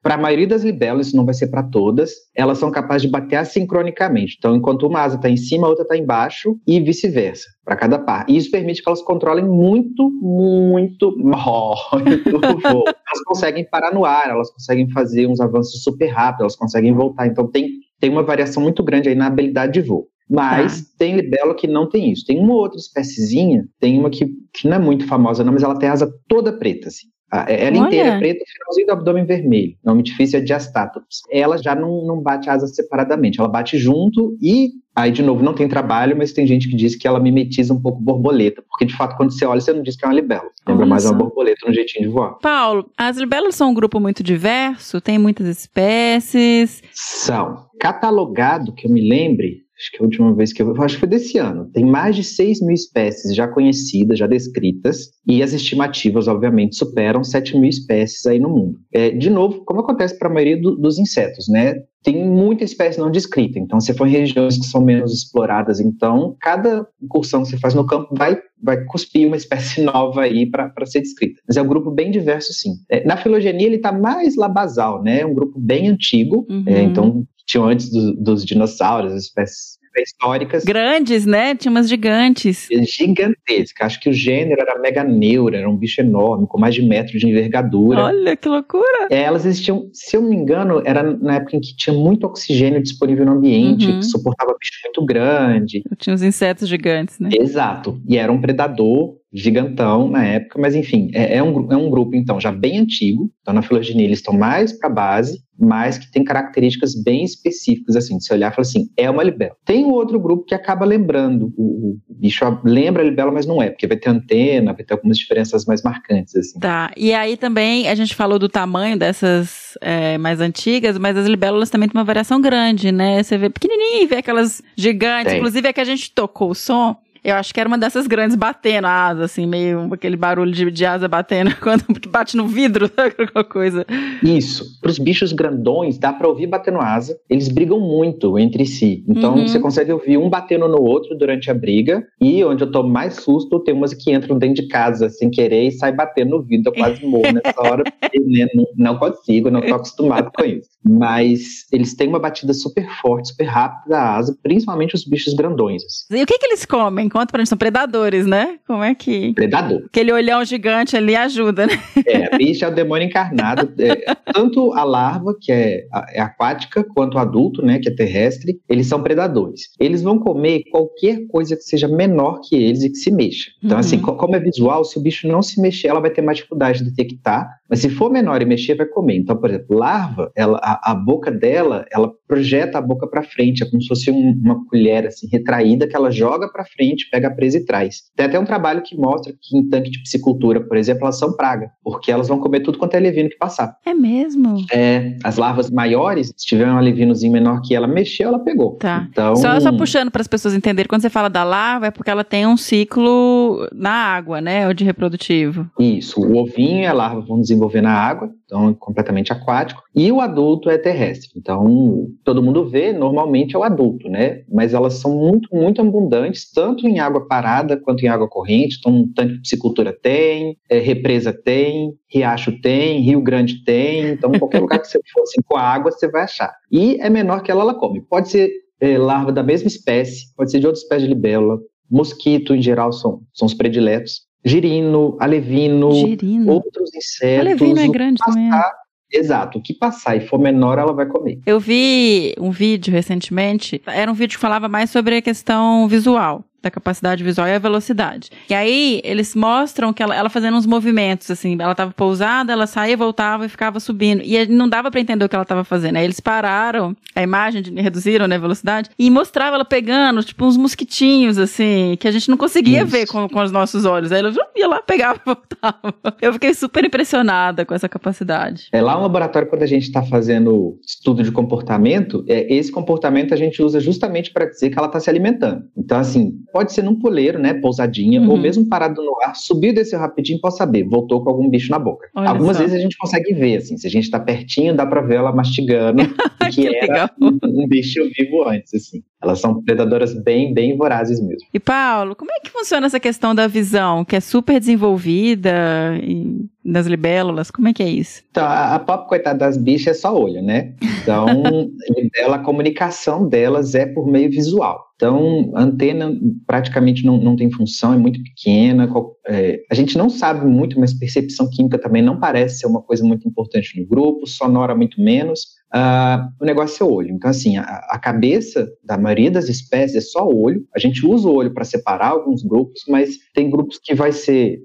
Para 0.02 0.16
a 0.16 0.18
maioria 0.18 0.48
das 0.48 0.64
libélulas, 0.64 1.08
isso 1.08 1.16
não 1.16 1.26
vai 1.26 1.34
ser 1.34 1.48
para 1.48 1.62
todas, 1.62 2.12
elas 2.36 2.58
são 2.58 2.72
capazes 2.72 3.04
de 3.04 3.10
bater 3.10 3.36
assincronicamente. 3.36 4.36
Então, 4.40 4.56
enquanto 4.56 4.88
uma 4.88 5.02
asa 5.02 5.16
está 5.16 5.30
em 5.30 5.38
cima, 5.38 5.68
a 5.68 5.70
outra 5.70 5.84
está 5.84 5.96
embaixo 5.96 6.58
e 6.66 6.80
vice-versa, 6.80 7.48
para 7.64 7.76
cada 7.76 8.00
par. 8.00 8.26
E 8.28 8.36
isso 8.36 8.50
permite 8.50 8.82
que 8.82 8.90
elas 8.90 9.04
controlem 9.04 9.46
muito, 9.46 10.10
muito, 10.20 11.16
muito 11.18 12.36
o 12.36 12.60
voo. 12.60 12.84
Elas 12.88 13.24
conseguem 13.26 13.64
parar 13.70 13.94
no 13.94 14.04
ar, 14.04 14.30
elas 14.30 14.52
conseguem 14.52 14.90
fazer 14.90 15.28
uns 15.28 15.40
avanços 15.40 15.84
super 15.84 16.08
rápidos, 16.08 16.42
elas 16.42 16.56
conseguem 16.56 16.94
voltar. 16.94 17.28
Então, 17.28 17.48
tem, 17.48 17.70
tem 18.00 18.10
uma 18.10 18.24
variação 18.24 18.64
muito 18.64 18.84
grande 18.84 19.08
aí 19.08 19.16
na 19.16 19.28
habilidade 19.28 19.74
de 19.74 19.82
voo. 19.82 20.08
Mas 20.28 20.94
tem 20.98 21.18
libélula 21.18 21.54
que 21.54 21.68
não 21.68 21.90
tem 21.90 22.10
isso. 22.10 22.26
Tem 22.26 22.40
uma 22.40 22.54
outra 22.54 22.78
espéciezinha, 22.80 23.68
tem 23.80 24.00
uma 24.00 24.10
que, 24.10 24.26
que 24.54 24.66
não 24.66 24.78
é 24.78 24.80
muito 24.80 25.06
famosa 25.06 25.44
não, 25.44 25.52
mas 25.52 25.62
ela 25.62 25.78
tem 25.78 25.90
a 25.90 25.92
asa 25.92 26.10
toda 26.28 26.58
preta, 26.58 26.88
assim. 26.88 27.08
A- 27.32 27.46
Ela 27.50 27.78
Olha. 27.78 27.88
inteira 27.88 28.10
é 28.10 28.20
preta, 28.20 28.44
finalzinho 28.46 28.88
do 28.88 28.92
abdômen 28.94 29.26
vermelho. 29.26 29.76
O 29.84 29.90
nome 29.90 30.04
difícil 30.04 30.40
é 30.40 30.42
diastátops. 30.42 31.22
Ela 31.32 31.58
já 31.58 31.74
não, 31.74 32.06
não 32.06 32.20
bate 32.22 32.50
asas 32.50 32.76
separadamente, 32.76 33.40
ela 33.40 33.48
bate 33.48 33.78
junto 33.78 34.38
e 34.42 34.72
aí, 34.94 35.10
de 35.12 35.24
novo, 35.24 35.42
não 35.42 35.54
tem 35.54 35.68
trabalho, 35.70 36.18
mas 36.18 36.34
tem 36.34 36.46
gente 36.46 36.68
que 36.70 36.76
diz 36.76 36.96
que 36.96 37.08
ela 37.08 37.20
mimetiza 37.20 37.74
um 37.74 37.82
pouco 37.82 38.02
borboleta, 38.02 38.62
porque 38.70 38.84
de 38.86 38.94
fato, 38.96 39.16
quando 39.16 39.32
você 39.32 39.46
olha, 39.46 39.62
você 39.62 39.72
não 39.72 39.82
diz 39.82 39.96
que 39.96 40.04
é 40.04 40.08
uma 40.10 40.14
libélula. 40.14 40.50
Lembra 40.68 40.84
Olha 40.84 40.90
mais 40.90 41.06
uma 41.06 41.14
borboleta 41.14 41.66
no 41.66 41.74
jeitinho 41.74 42.06
de 42.08 42.12
voar. 42.14 42.38
Paulo, 42.42 42.90
as 42.98 43.16
libélulas 43.18 43.56
são 43.56 43.72
um 43.72 43.74
grupo 43.74 44.00
muito 44.00 44.22
diverso, 44.22 45.00
tem 45.00 45.18
muitas 45.18 45.48
espécies. 45.48 46.82
São. 46.92 47.66
Catalogado, 47.80 48.74
que 48.74 48.86
eu 48.88 48.92
me 48.92 49.02
lembre, 49.08 49.62
acho 49.82 49.92
que 49.92 49.98
a 50.02 50.04
última 50.06 50.34
vez 50.36 50.54
que 50.54 50.62
eu 50.62 50.72
acho 50.82 50.96
que 50.96 51.00
foi 51.00 51.10
desse 51.10 51.38
ano, 51.40 51.70
tem 51.74 51.84
mais 51.84 52.16
de 52.16 52.24
6 52.24 52.62
mil 52.62 52.74
espécies 52.76 53.36
já 53.36 53.48
conhecidas, 53.48 54.20
já 54.20 54.28
descritas, 54.28 55.10
e 55.28 55.42
as 55.42 55.54
estimativas, 55.54 56.28
obviamente, 56.28 56.76
superam 56.76 57.24
7 57.24 57.58
mil 57.58 57.70
espécies 57.70 58.26
aí 58.28 58.40
no 58.40 58.50
mundo. 58.50 58.80
É, 58.94 59.10
de 59.10 59.30
novo, 59.30 59.64
como 59.66 59.80
acontece 59.82 60.18
para 60.18 60.30
a 60.30 60.34
maioria 60.34 60.62
do- 60.62 60.76
dos 60.76 61.00
insetos, 61.00 61.48
né? 61.50 61.74
Tem 62.04 62.26
muita 62.26 62.64
espécie 62.64 63.00
não 63.00 63.12
descrita, 63.12 63.60
então 63.60 63.80
se 63.80 63.94
for 63.94 64.08
em 64.08 64.12
regiões 64.12 64.58
que 64.58 64.66
são 64.66 64.82
menos 64.82 65.14
exploradas, 65.14 65.80
então 65.80 66.36
cada 66.42 66.88
incursão 67.02 67.44
que 67.44 67.50
você 67.50 67.58
faz 67.58 67.74
no 67.76 67.86
campo 67.86 68.16
vai, 68.16 68.40
vai 68.62 68.84
cuspir 68.86 69.28
uma 69.28 69.36
espécie 69.38 69.82
nova 69.82 70.22
aí 70.22 70.50
para 70.50 70.74
ser 70.86 71.02
descrita. 71.02 71.40
Mas 71.48 71.58
é 71.58 71.62
um 71.62 71.68
grupo 71.68 71.92
bem 71.92 72.10
diverso, 72.10 72.52
sim. 72.54 72.72
É, 72.90 73.06
na 73.06 73.18
filogenia 73.18 73.68
ele 73.68 73.76
está 73.76 73.92
mais 73.92 74.36
lá 74.36 74.50
basal, 74.50 75.04
né? 75.04 75.20
É 75.22 75.26
um 75.26 75.34
grupo 75.36 75.60
bem 75.60 75.88
antigo, 75.90 76.46
Uhum. 76.50 76.64
é, 76.66 76.82
então 76.82 77.24
tinham 77.46 77.66
antes 77.68 77.90
do- 77.92 78.16
dos 78.16 78.44
dinossauros, 78.46 79.14
as 79.14 79.24
espécies 79.26 79.78
pré-históricas. 79.92 80.64
Grandes, 80.64 81.26
né? 81.26 81.56
Tinha 81.56 81.72
umas 81.72 81.90
gigantes. 81.90 82.68
Gigantesca. 82.72 83.86
Acho 83.86 84.00
que 84.00 84.10
o 84.10 84.14
gênero 84.14 84.62
era 84.62 84.80
meganeura, 84.80 85.58
era 85.58 85.70
um 85.70 85.76
bicho 85.76 86.02
enorme, 86.02 86.48
com 86.48 86.60
mais 86.60 86.74
de 86.76 86.82
metro 86.82 87.18
de 87.18 87.28
envergadura. 87.28 88.06
Olha 88.06 88.36
que 88.36 88.48
loucura. 88.48 89.08
É, 89.10 89.22
elas 89.24 89.46
existiam, 89.46 89.90
se 89.94 90.16
eu 90.16 90.22
não 90.22 90.30
me 90.30 90.36
engano, 90.36 90.82
era 90.86 91.04
na 91.04 91.36
época 91.36 91.56
em 91.58 91.62
que 91.62 91.76
tinha 91.76 91.96
muito 91.96 92.26
oxigênio 92.26 92.82
disponível 92.82 93.26
no 93.26 93.34
ambiente, 93.34 93.88
Uhum. 93.88 94.00
que 94.00 94.06
suportava 94.06 94.56
bicho 94.60 94.72
muito 94.86 95.06
grande. 95.06 95.84
Tinha 95.98 96.14
uns 96.14 96.24
insetos 96.24 96.68
gigantes, 96.68 97.20
né? 97.20 97.30
Exato. 97.34 98.02
E 98.08 98.18
era 98.18 98.32
um 98.32 98.40
predador 98.40 99.16
gigantão 99.34 100.10
na 100.10 100.26
época, 100.26 100.60
mas 100.60 100.76
enfim, 100.76 101.10
é, 101.14 101.38
é 101.38 101.44
um, 101.44 101.72
é 101.72 101.78
um 101.78 101.90
grupo, 101.90 102.16
então, 102.16 102.40
já 102.40 102.52
bem 102.52 102.80
antigo. 102.80 103.32
Então, 103.42 103.54
na 103.54 103.62
filogenia, 103.62 104.06
eles 104.06 104.20
estão 104.20 104.34
mais 104.34 104.78
para 104.78 104.90
base, 104.90 105.42
mas 105.58 105.98
que 105.98 106.12
tem 106.12 106.24
características 106.24 107.02
bem 107.02 107.24
específicas, 107.24 107.96
assim, 107.96 108.18
de 108.18 108.26
você 108.26 108.34
olhar 108.34 108.52
e 108.52 108.56
falar 108.56 108.68
assim, 108.68 108.90
é 108.98 109.10
uma 109.10 109.24
libélula. 109.24 109.56
Tem 109.64 109.86
um 109.86 109.92
outro 109.92 110.20
grupo 110.20 110.44
que 110.44 110.54
acaba 110.54 110.86
lembrando, 110.86 111.54
o, 111.56 111.98
o 112.10 112.14
bicho 112.14 112.44
lembra 112.64 113.04
a 113.04 113.06
libélula, 113.06 113.34
mas 113.34 113.46
não 113.46 113.62
é, 113.62 113.70
porque 113.70 113.88
vai 113.88 113.98
ter 113.98 114.10
antena, 114.10 114.74
vai 114.74 114.84
ter 114.84 114.94
algumas 114.94 115.18
diferenças 115.18 115.66
mais 115.66 115.82
marcantes, 115.82 116.36
assim. 116.36 116.60
Tá. 116.60 116.92
E 116.98 117.14
aí 117.14 117.38
também 117.38 117.88
a 117.88 117.96
gente 117.96 118.16
falou 118.16 118.38
do 118.38 118.50
tamanho 118.50 118.98
dessas 118.98 119.78
é, 119.80 120.18
mais 120.18 120.42
antigas, 120.42 120.98
mas 120.98 121.16
as 121.16 121.28
libélulas 121.28 121.70
também 121.70 121.88
têm 121.88 121.98
uma 121.98 122.06
variação 122.06 122.42
grande, 122.42 122.92
né? 122.92 123.24
Você 123.24 123.38
vê 123.38 123.50
pequenininho 123.50 124.04
e 124.04 124.08
vê 124.08 124.18
aquelas 124.18 124.62
gigantes. 124.76 125.32
Tem. 125.32 125.38
Inclusive 125.38 125.68
é 125.70 125.74
que 125.74 125.82
a 125.82 125.86
gente 125.86 126.12
tocou 126.12 126.52
o 126.52 126.56
som. 126.56 126.98
Eu 127.24 127.36
acho 127.36 127.54
que 127.54 127.60
era 127.60 127.68
uma 127.68 127.78
dessas 127.78 128.08
grandes 128.08 128.36
batendo 128.36 128.88
a 128.88 129.08
asa, 129.08 129.26
assim, 129.26 129.46
meio 129.46 129.94
aquele 129.94 130.16
barulho 130.18 130.52
de, 130.52 130.72
de 130.72 130.86
asa 130.86 131.08
batendo 131.08 131.56
quando 131.62 131.84
bate 132.10 132.36
no 132.36 132.48
vidro? 132.48 132.90
Alguma 132.98 133.44
coisa. 133.44 133.86
Isso. 134.24 134.80
Para 134.82 134.90
os 134.90 134.98
bichos 134.98 135.32
grandões, 135.32 135.98
dá 136.00 136.12
para 136.12 136.28
ouvir 136.28 136.48
batendo 136.48 136.80
asa. 136.80 137.16
Eles 137.30 137.48
brigam 137.48 137.80
muito 137.80 138.40
entre 138.40 138.66
si. 138.66 139.04
Então, 139.08 139.36
Uhum. 139.36 139.48
você 139.48 139.60
consegue 139.60 139.92
ouvir 139.92 140.18
um 140.18 140.30
batendo 140.30 140.68
no 140.68 140.82
outro 140.82 141.16
durante 141.18 141.50
a 141.52 141.54
briga. 141.54 142.04
E 142.20 142.44
onde 142.44 142.64
eu 142.64 142.72
tomo 142.72 142.90
mais 142.90 143.16
susto, 143.16 143.60
tem 143.60 143.74
umas 143.74 143.94
que 143.94 144.12
entram 144.12 144.38
dentro 144.40 144.64
de 144.64 144.68
casa 144.68 145.10
sem 145.10 145.30
querer 145.30 145.68
e 145.68 145.72
sai 145.72 145.92
batendo 145.92 146.32
no 146.32 146.42
vidro. 146.42 146.72
Eu 146.72 146.74
quase 146.78 147.06
morro 147.06 147.32
nessa 147.32 147.54
hora, 147.62 147.84
porque 148.02 148.20
né, 148.20 148.48
não, 148.76 148.98
consigo, 148.98 149.50
não 149.52 149.60
estou 149.60 149.76
acostumado 149.76 150.32
com 150.36 150.44
isso. 150.44 150.70
Mas 150.84 151.66
eles 151.72 151.94
têm 151.94 152.08
uma 152.08 152.20
batida 152.20 152.54
super 152.54 152.88
forte, 153.02 153.30
super 153.30 153.44
rápida 153.46 153.90
da 153.96 154.16
asa, 154.16 154.36
principalmente 154.42 154.96
os 154.96 155.06
bichos 155.06 155.34
grandões. 155.34 155.84
assim. 155.86 156.20
E 156.20 156.24
o 156.24 156.26
que 156.26 156.38
que 156.40 156.46
eles 156.48 156.66
comem? 156.66 157.11
Conta 157.12 157.28
pra 157.28 157.40
gente, 157.40 157.50
são 157.50 157.58
predadores, 157.58 158.26
né? 158.26 158.58
Como 158.66 158.84
é 158.84 158.96
que... 158.96 159.34
Predador. 159.34 159.84
Aquele 159.86 160.12
olhão 160.14 160.44
gigante 160.46 160.96
ali 160.96 161.16
ajuda, 161.16 161.68
né? 161.68 161.74
É, 162.06 162.34
a 162.34 162.38
bicha 162.38 162.66
é 162.66 162.70
o 162.70 162.74
demônio 162.74 163.08
encarnado. 163.08 163.72
É, 163.80 164.16
tanto 164.34 164.72
a 164.74 164.84
larva, 164.84 165.36
que 165.40 165.52
é, 165.52 165.86
é 166.14 166.22
aquática, 166.22 166.84
quanto 166.84 167.16
o 167.16 167.20
adulto, 167.20 167.62
né, 167.64 167.80
que 167.80 167.90
é 167.90 167.96
terrestre, 167.96 168.60
eles 168.70 168.88
são 168.88 169.02
predadores. 169.04 169.70
Eles 169.80 170.02
vão 170.02 170.18
comer 170.20 170.64
qualquer 170.72 171.26
coisa 171.28 171.56
que 171.56 171.64
seja 171.64 171.88
menor 171.88 172.40
que 172.48 172.56
eles 172.56 172.84
e 172.84 172.90
que 172.90 172.96
se 172.98 173.12
mexa. 173.12 173.52
Então, 173.64 173.76
Uhum. 173.76 173.80
assim, 173.80 174.00
co- 174.00 174.16
como 174.16 174.36
é 174.36 174.40
visual, 174.40 174.84
se 174.86 174.98
o 174.98 175.02
bicho 175.02 175.28
não 175.28 175.42
se 175.42 175.60
mexer, 175.62 175.88
ela 175.90 176.00
vai 176.00 176.10
ter 176.12 176.22
mais 176.22 176.38
dificuldade 176.38 176.80
de 176.84 176.90
detectar. 176.92 177.48
Mas 177.70 177.80
se 177.80 177.90
for 177.90 178.12
menor 178.12 178.42
e 178.42 178.46
mexer, 178.46 178.76
vai 178.76 178.86
comer. 178.86 179.18
Então, 179.18 179.36
por 179.38 179.50
exemplo, 179.50 179.78
larva, 179.78 180.32
ela, 180.36 180.60
a, 180.62 180.92
a 180.92 180.96
boca 180.96 181.32
dela, 181.32 181.86
ela 181.92 182.12
projeta 182.28 182.78
a 182.78 182.82
boca 182.82 183.08
para 183.08 183.24
frente, 183.24 183.64
é 183.64 183.70
como 183.70 183.82
se 183.82 183.88
fosse 183.88 184.12
um- 184.12 184.40
uma 184.44 184.66
colher 184.68 185.08
assim 185.08 185.28
retraída 185.32 185.88
que 185.88 185.96
ela 185.96 186.12
joga 186.12 186.50
para 186.52 186.66
frente, 186.66 187.01
pega 187.10 187.28
a 187.28 187.32
presa 187.32 187.58
e 187.58 187.66
traz. 187.66 188.04
Tem 188.16 188.26
até 188.26 188.40
um 188.40 188.46
trabalho 188.46 188.82
que 188.82 188.96
mostra 188.96 189.34
que 189.40 189.58
em 189.58 189.68
tanque 189.68 189.90
de 189.90 190.02
piscicultura, 190.02 190.62
por 190.62 190.78
exemplo, 190.78 191.04
elas 191.04 191.18
são 191.18 191.36
praga, 191.36 191.72
porque 191.84 192.12
elas 192.12 192.28
vão 192.28 192.40
comer 192.40 192.62
tudo 192.62 192.78
quanto 192.78 192.96
é 192.96 193.00
levino 193.00 193.30
que 193.30 193.38
passar. 193.38 193.76
É 193.86 193.94
mesmo? 193.94 194.66
É, 194.72 195.18
as 195.24 195.38
larvas 195.38 195.70
maiores, 195.70 196.34
se 196.38 196.46
tiver 196.46 196.72
um 196.72 196.80
levinozinho 196.80 197.34
menor 197.34 197.62
que 197.62 197.76
ela 197.76 197.88
mexeu, 197.88 198.30
ela 198.30 198.40
pegou. 198.40 198.78
Tá. 198.78 199.08
Então, 199.10 199.36
Só, 199.36 199.60
só 199.60 199.72
puxando 199.72 200.12
para 200.12 200.22
as 200.22 200.28
pessoas 200.28 200.54
entenderem, 200.54 200.88
quando 200.88 201.02
você 201.02 201.10
fala 201.10 201.30
da 201.30 201.44
larva, 201.44 201.88
é 201.88 201.92
porque 201.92 202.10
ela 202.10 202.24
tem 202.24 202.46
um 202.46 202.58
ciclo 202.58 203.68
na 203.74 203.92
água, 203.92 204.42
né? 204.42 204.68
Ou 204.68 204.74
de 204.74 204.84
reprodutivo. 204.84 205.70
Isso, 205.80 206.22
o 206.22 206.38
ovinho 206.38 206.82
e 206.82 206.86
a 206.86 206.94
larva 206.94 207.22
vão 207.22 207.40
desenvolver 207.40 207.82
na 207.82 207.94
água, 207.94 208.30
então 208.46 208.70
é 208.70 208.76
completamente 208.78 209.32
aquático, 209.32 209.82
e 209.96 210.12
o 210.12 210.20
adulto 210.20 210.70
é 210.70 210.78
terrestre. 210.78 211.30
Então, 211.36 212.08
todo 212.24 212.44
mundo 212.44 212.68
vê, 212.68 212.92
normalmente 212.94 213.56
é 213.56 213.60
o 213.60 213.64
adulto, 213.64 214.10
né? 214.10 214.42
Mas 214.52 214.74
elas 214.74 214.96
são 214.96 215.16
muito, 215.16 215.50
muito 215.56 215.82
abundantes, 215.82 216.52
tanto 216.52 216.88
em 216.88 216.91
água 217.00 217.28
parada 217.28 217.78
quanto 217.78 218.04
em 218.04 218.08
água 218.08 218.28
corrente. 218.28 218.78
Então, 218.80 219.08
tanto 219.16 219.34
de 219.34 219.42
piscicultura 219.42 219.92
tem, 219.94 220.58
é, 220.70 220.80
represa 220.80 221.32
tem, 221.34 221.94
riacho 222.08 222.60
tem, 222.62 223.00
Rio 223.02 223.22
Grande 223.22 223.64
tem. 223.64 224.10
Então, 224.12 224.32
qualquer 224.32 224.60
lugar 224.60 224.80
que 224.80 224.88
você 224.88 225.00
for 225.14 225.22
assim, 225.24 225.42
com 225.46 225.58
a 225.58 225.62
água, 225.62 225.92
você 225.92 226.08
vai 226.10 226.24
achar. 226.24 226.54
E 226.72 226.98
é 227.00 227.10
menor 227.10 227.42
que 227.44 227.52
ela, 227.52 227.62
ela 227.62 227.74
come. 227.74 228.02
Pode 228.02 228.30
ser 228.30 228.50
é, 228.80 228.98
larva 228.98 229.32
da 229.32 229.44
mesma 229.44 229.68
espécie, 229.68 230.34
pode 230.36 230.52
ser 230.52 230.60
de 230.60 230.68
outra 230.68 230.82
espécie 230.82 231.04
de 231.06 231.14
libélula. 231.14 231.60
Mosquito, 231.90 232.56
em 232.56 232.62
geral, 232.62 232.92
são, 232.94 233.22
são 233.34 233.46
os 233.46 233.54
prediletos. 233.54 234.22
Girino, 234.44 235.18
alevino, 235.20 235.92
Girino. 235.92 236.52
outros 236.54 236.94
insetos. 236.96 237.46
Alevino 237.46 237.80
é 237.80 237.88
grande 237.88 238.18
também. 238.26 238.48
é. 238.48 238.50
passar- 238.52 238.82
Exato, 239.14 239.58
o 239.60 239.62
que 239.62 239.74
passar 239.74 240.16
e 240.16 240.22
for 240.22 240.40
menor, 240.40 240.80
ela 240.80 240.94
vai 240.94 241.06
comer. 241.06 241.38
Eu 241.46 241.60
vi 241.60 242.34
um 242.40 242.50
vídeo 242.50 242.94
recentemente, 242.94 243.82
era 243.86 244.10
um 244.10 244.14
vídeo 244.14 244.38
que 244.38 244.42
falava 244.42 244.70
mais 244.70 244.90
sobre 244.90 245.18
a 245.18 245.22
questão 245.22 245.86
visual. 245.86 246.46
Da 246.62 246.70
capacidade 246.70 247.24
visual 247.24 247.48
é 247.48 247.56
a 247.56 247.60
velocidade. 247.60 248.30
E 248.50 248.54
aí 248.54 249.02
eles 249.04 249.36
mostram 249.36 249.92
que 249.92 250.04
ela, 250.04 250.16
ela 250.16 250.30
fazendo 250.30 250.58
uns 250.58 250.66
movimentos, 250.66 251.32
assim, 251.32 251.58
ela 251.60 251.72
estava 251.72 251.92
pousada, 251.92 252.54
ela 252.54 252.68
saía, 252.68 252.96
voltava 252.96 253.46
e 253.46 253.50
ficava 253.50 253.80
subindo. 253.80 254.22
E 254.24 254.46
não 254.46 254.70
dava 254.70 254.92
para 254.92 255.00
entender 255.00 255.26
o 255.26 255.30
que 255.30 255.36
ela 255.36 255.44
estava 255.44 255.64
fazendo. 255.64 255.98
Aí 255.98 256.04
eles 256.04 256.20
pararam 256.20 256.96
a 257.16 257.22
imagem, 257.22 257.64
reduziram 257.78 258.28
né, 258.28 258.36
a 258.36 258.40
velocidade, 258.40 258.90
e 258.98 259.10
mostrava 259.10 259.56
ela 259.56 259.66
pegando, 259.66 260.24
tipo, 260.24 260.46
uns 260.46 260.56
mosquitinhos, 260.56 261.38
assim, 261.38 261.98
que 262.00 262.08
a 262.08 262.12
gente 262.12 262.30
não 262.30 262.38
conseguia 262.38 262.84
Isso. 262.84 262.88
ver 262.88 263.08
com, 263.08 263.28
com 263.28 263.42
os 263.42 263.52
nossos 263.52 263.86
olhos. 263.86 264.12
Aí 264.12 264.20
ela 264.20 264.32
ia 264.56 264.68
lá, 264.68 264.82
pegava 264.82 265.20
e 265.20 265.26
voltava. 265.26 265.94
Eu 266.22 266.34
fiquei 266.34 266.54
super 266.54 266.86
impressionada 266.86 267.66
com 267.66 267.74
essa 267.74 267.90
capacidade. 267.90 268.68
É 268.72 268.82
lá 268.82 268.96
no 268.96 269.02
laboratório, 269.02 269.48
quando 269.48 269.64
a 269.64 269.68
gente 269.68 269.84
está 269.84 270.04
fazendo 270.04 270.80
estudo 270.86 271.24
de 271.24 271.32
comportamento, 271.32 272.24
é, 272.28 272.54
esse 272.54 272.72
comportamento 272.72 273.34
a 273.34 273.38
gente 273.38 273.62
usa 273.62 273.80
justamente 273.80 274.32
para 274.32 274.46
dizer 274.46 274.70
que 274.70 274.78
ela 274.78 274.88
está 274.88 275.00
se 275.00 275.10
alimentando. 275.10 275.64
Então, 275.76 275.98
assim, 275.98 276.40
pode 276.52 276.74
ser 276.74 276.84
num 276.84 276.96
poleiro, 276.96 277.40
né, 277.40 277.54
pousadinha, 277.54 278.22
uhum. 278.22 278.30
ou 278.30 278.38
mesmo 278.38 278.68
parado 278.68 279.02
no 279.02 279.22
ar, 279.24 279.36
subiu, 279.36 279.74
desceu 279.74 280.00
rapidinho, 280.00 280.40
pode 280.40 280.58
saber, 280.58 280.84
voltou 280.84 281.24
com 281.24 281.30
algum 281.30 281.50
bicho 281.50 281.72
na 281.72 281.80
boca. 281.80 282.10
Olha 282.16 282.30
Algumas 282.30 282.58
só. 282.58 282.64
vezes 282.64 282.78
a 282.78 282.82
gente 282.82 282.98
consegue 282.98 283.34
ver, 283.34 283.58
assim, 283.58 283.78
se 283.78 283.88
a 283.88 283.90
gente 283.90 284.04
está 284.04 284.20
pertinho, 284.20 284.76
dá 284.76 284.86
para 284.86 285.02
ver 285.02 285.16
ela 285.16 285.32
mastigando, 285.32 286.04
que, 286.52 286.70
que 286.70 286.92
era 286.92 287.10
um, 287.22 287.40
um 287.44 287.68
bicho 287.68 288.02
vivo 288.18 288.48
antes, 288.48 288.74
assim. 288.74 289.02
Elas 289.22 289.40
são 289.40 289.62
predadoras 289.64 290.14
bem, 290.14 290.54
bem 290.54 290.76
vorazes 290.76 291.22
mesmo. 291.22 291.48
E 291.54 291.60
Paulo, 291.60 292.16
como 292.16 292.32
é 292.32 292.40
que 292.40 292.50
funciona 292.50 292.88
essa 292.88 293.00
questão 293.00 293.36
da 293.36 293.48
visão, 293.48 294.04
que 294.04 294.16
é 294.16 294.20
super 294.20 294.60
desenvolvida 294.60 295.96
e 296.02 296.50
das 296.64 296.88
libélulas? 296.88 297.50
Como 297.50 297.68
é 297.68 297.74
que 297.74 297.84
é 297.84 297.90
isso? 297.90 298.24
Então, 298.30 298.44
a, 298.44 298.76
a 298.76 298.80
pop, 298.80 299.08
coitada 299.08 299.40
das 299.40 299.58
bichas, 299.58 299.98
é 299.98 300.00
só 300.00 300.16
olho, 300.18 300.42
né? 300.42 300.74
Então, 301.02 301.26
libélula, 301.98 302.38
a 302.38 302.44
comunicação 302.44 303.28
delas 303.28 303.76
é 303.76 303.86
por 303.86 304.08
meio 304.08 304.30
visual. 304.30 304.92
Então, 305.02 305.52
a 305.56 305.64
antena 305.64 306.16
praticamente 306.46 307.04
não, 307.04 307.18
não 307.18 307.36
tem 307.36 307.50
função, 307.52 307.92
é 307.92 307.98
muito 307.98 308.22
pequena. 308.22 308.88
É, 309.28 309.60
a 309.72 309.74
gente 309.74 309.98
não 309.98 310.12
sabe 310.12 310.46
muito, 310.46 310.80
mas 310.80 310.94
percepção 310.94 311.50
química 311.50 311.80
também 311.80 312.04
não 312.04 312.20
parece 312.20 312.60
ser 312.60 312.68
uma 312.68 312.84
coisa 312.84 313.04
muito 313.04 313.28
importante 313.28 313.82
no 313.82 313.88
grupo, 313.88 314.28
sonora 314.28 314.76
muito 314.76 315.02
menos. 315.02 315.60
Uh, 315.74 316.30
o 316.40 316.46
negócio 316.46 316.84
é 316.84 316.88
o 316.88 316.94
olho. 316.94 317.10
Então, 317.12 317.32
assim, 317.32 317.58
a, 317.58 317.64
a, 317.64 317.98
cabeça 317.98 318.70
da 318.84 318.96
maioria 318.96 319.32
das 319.32 319.50
espécies 319.50 319.96
é 319.96 320.02
só 320.02 320.28
olho. 320.28 320.64
A 320.76 320.78
gente 320.80 321.04
usa 321.04 321.28
o 321.28 321.34
olho 321.34 321.54
para 321.54 321.64
separar 321.64 322.10
alguns 322.10 322.44
grupos, 322.44 322.84
mas 322.88 323.18
tem 323.34 323.50
grupos 323.50 323.80
que 323.82 323.96
vai 323.96 324.12
ser. 324.12 324.60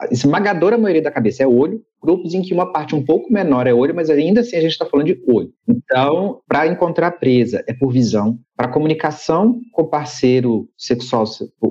A 0.00 0.06
esmagadora 0.12 0.78
maioria 0.78 1.02
da 1.02 1.10
cabeça 1.10 1.42
é 1.42 1.46
olho, 1.46 1.82
grupos 2.00 2.32
em 2.32 2.40
que 2.40 2.54
uma 2.54 2.72
parte 2.72 2.94
um 2.94 3.04
pouco 3.04 3.32
menor 3.32 3.66
é 3.66 3.74
olho, 3.74 3.94
mas 3.94 4.08
ainda 4.08 4.40
assim 4.40 4.56
a 4.56 4.60
gente 4.60 4.70
está 4.70 4.86
falando 4.86 5.06
de 5.06 5.20
olho. 5.26 5.52
Então, 5.66 6.40
para 6.46 6.68
encontrar 6.68 7.10
presa 7.12 7.64
é 7.66 7.72
por 7.72 7.90
visão, 7.90 8.38
para 8.56 8.68
comunicação 8.68 9.60
com 9.72 9.84
parceiro 9.84 10.68
sexual 10.76 11.24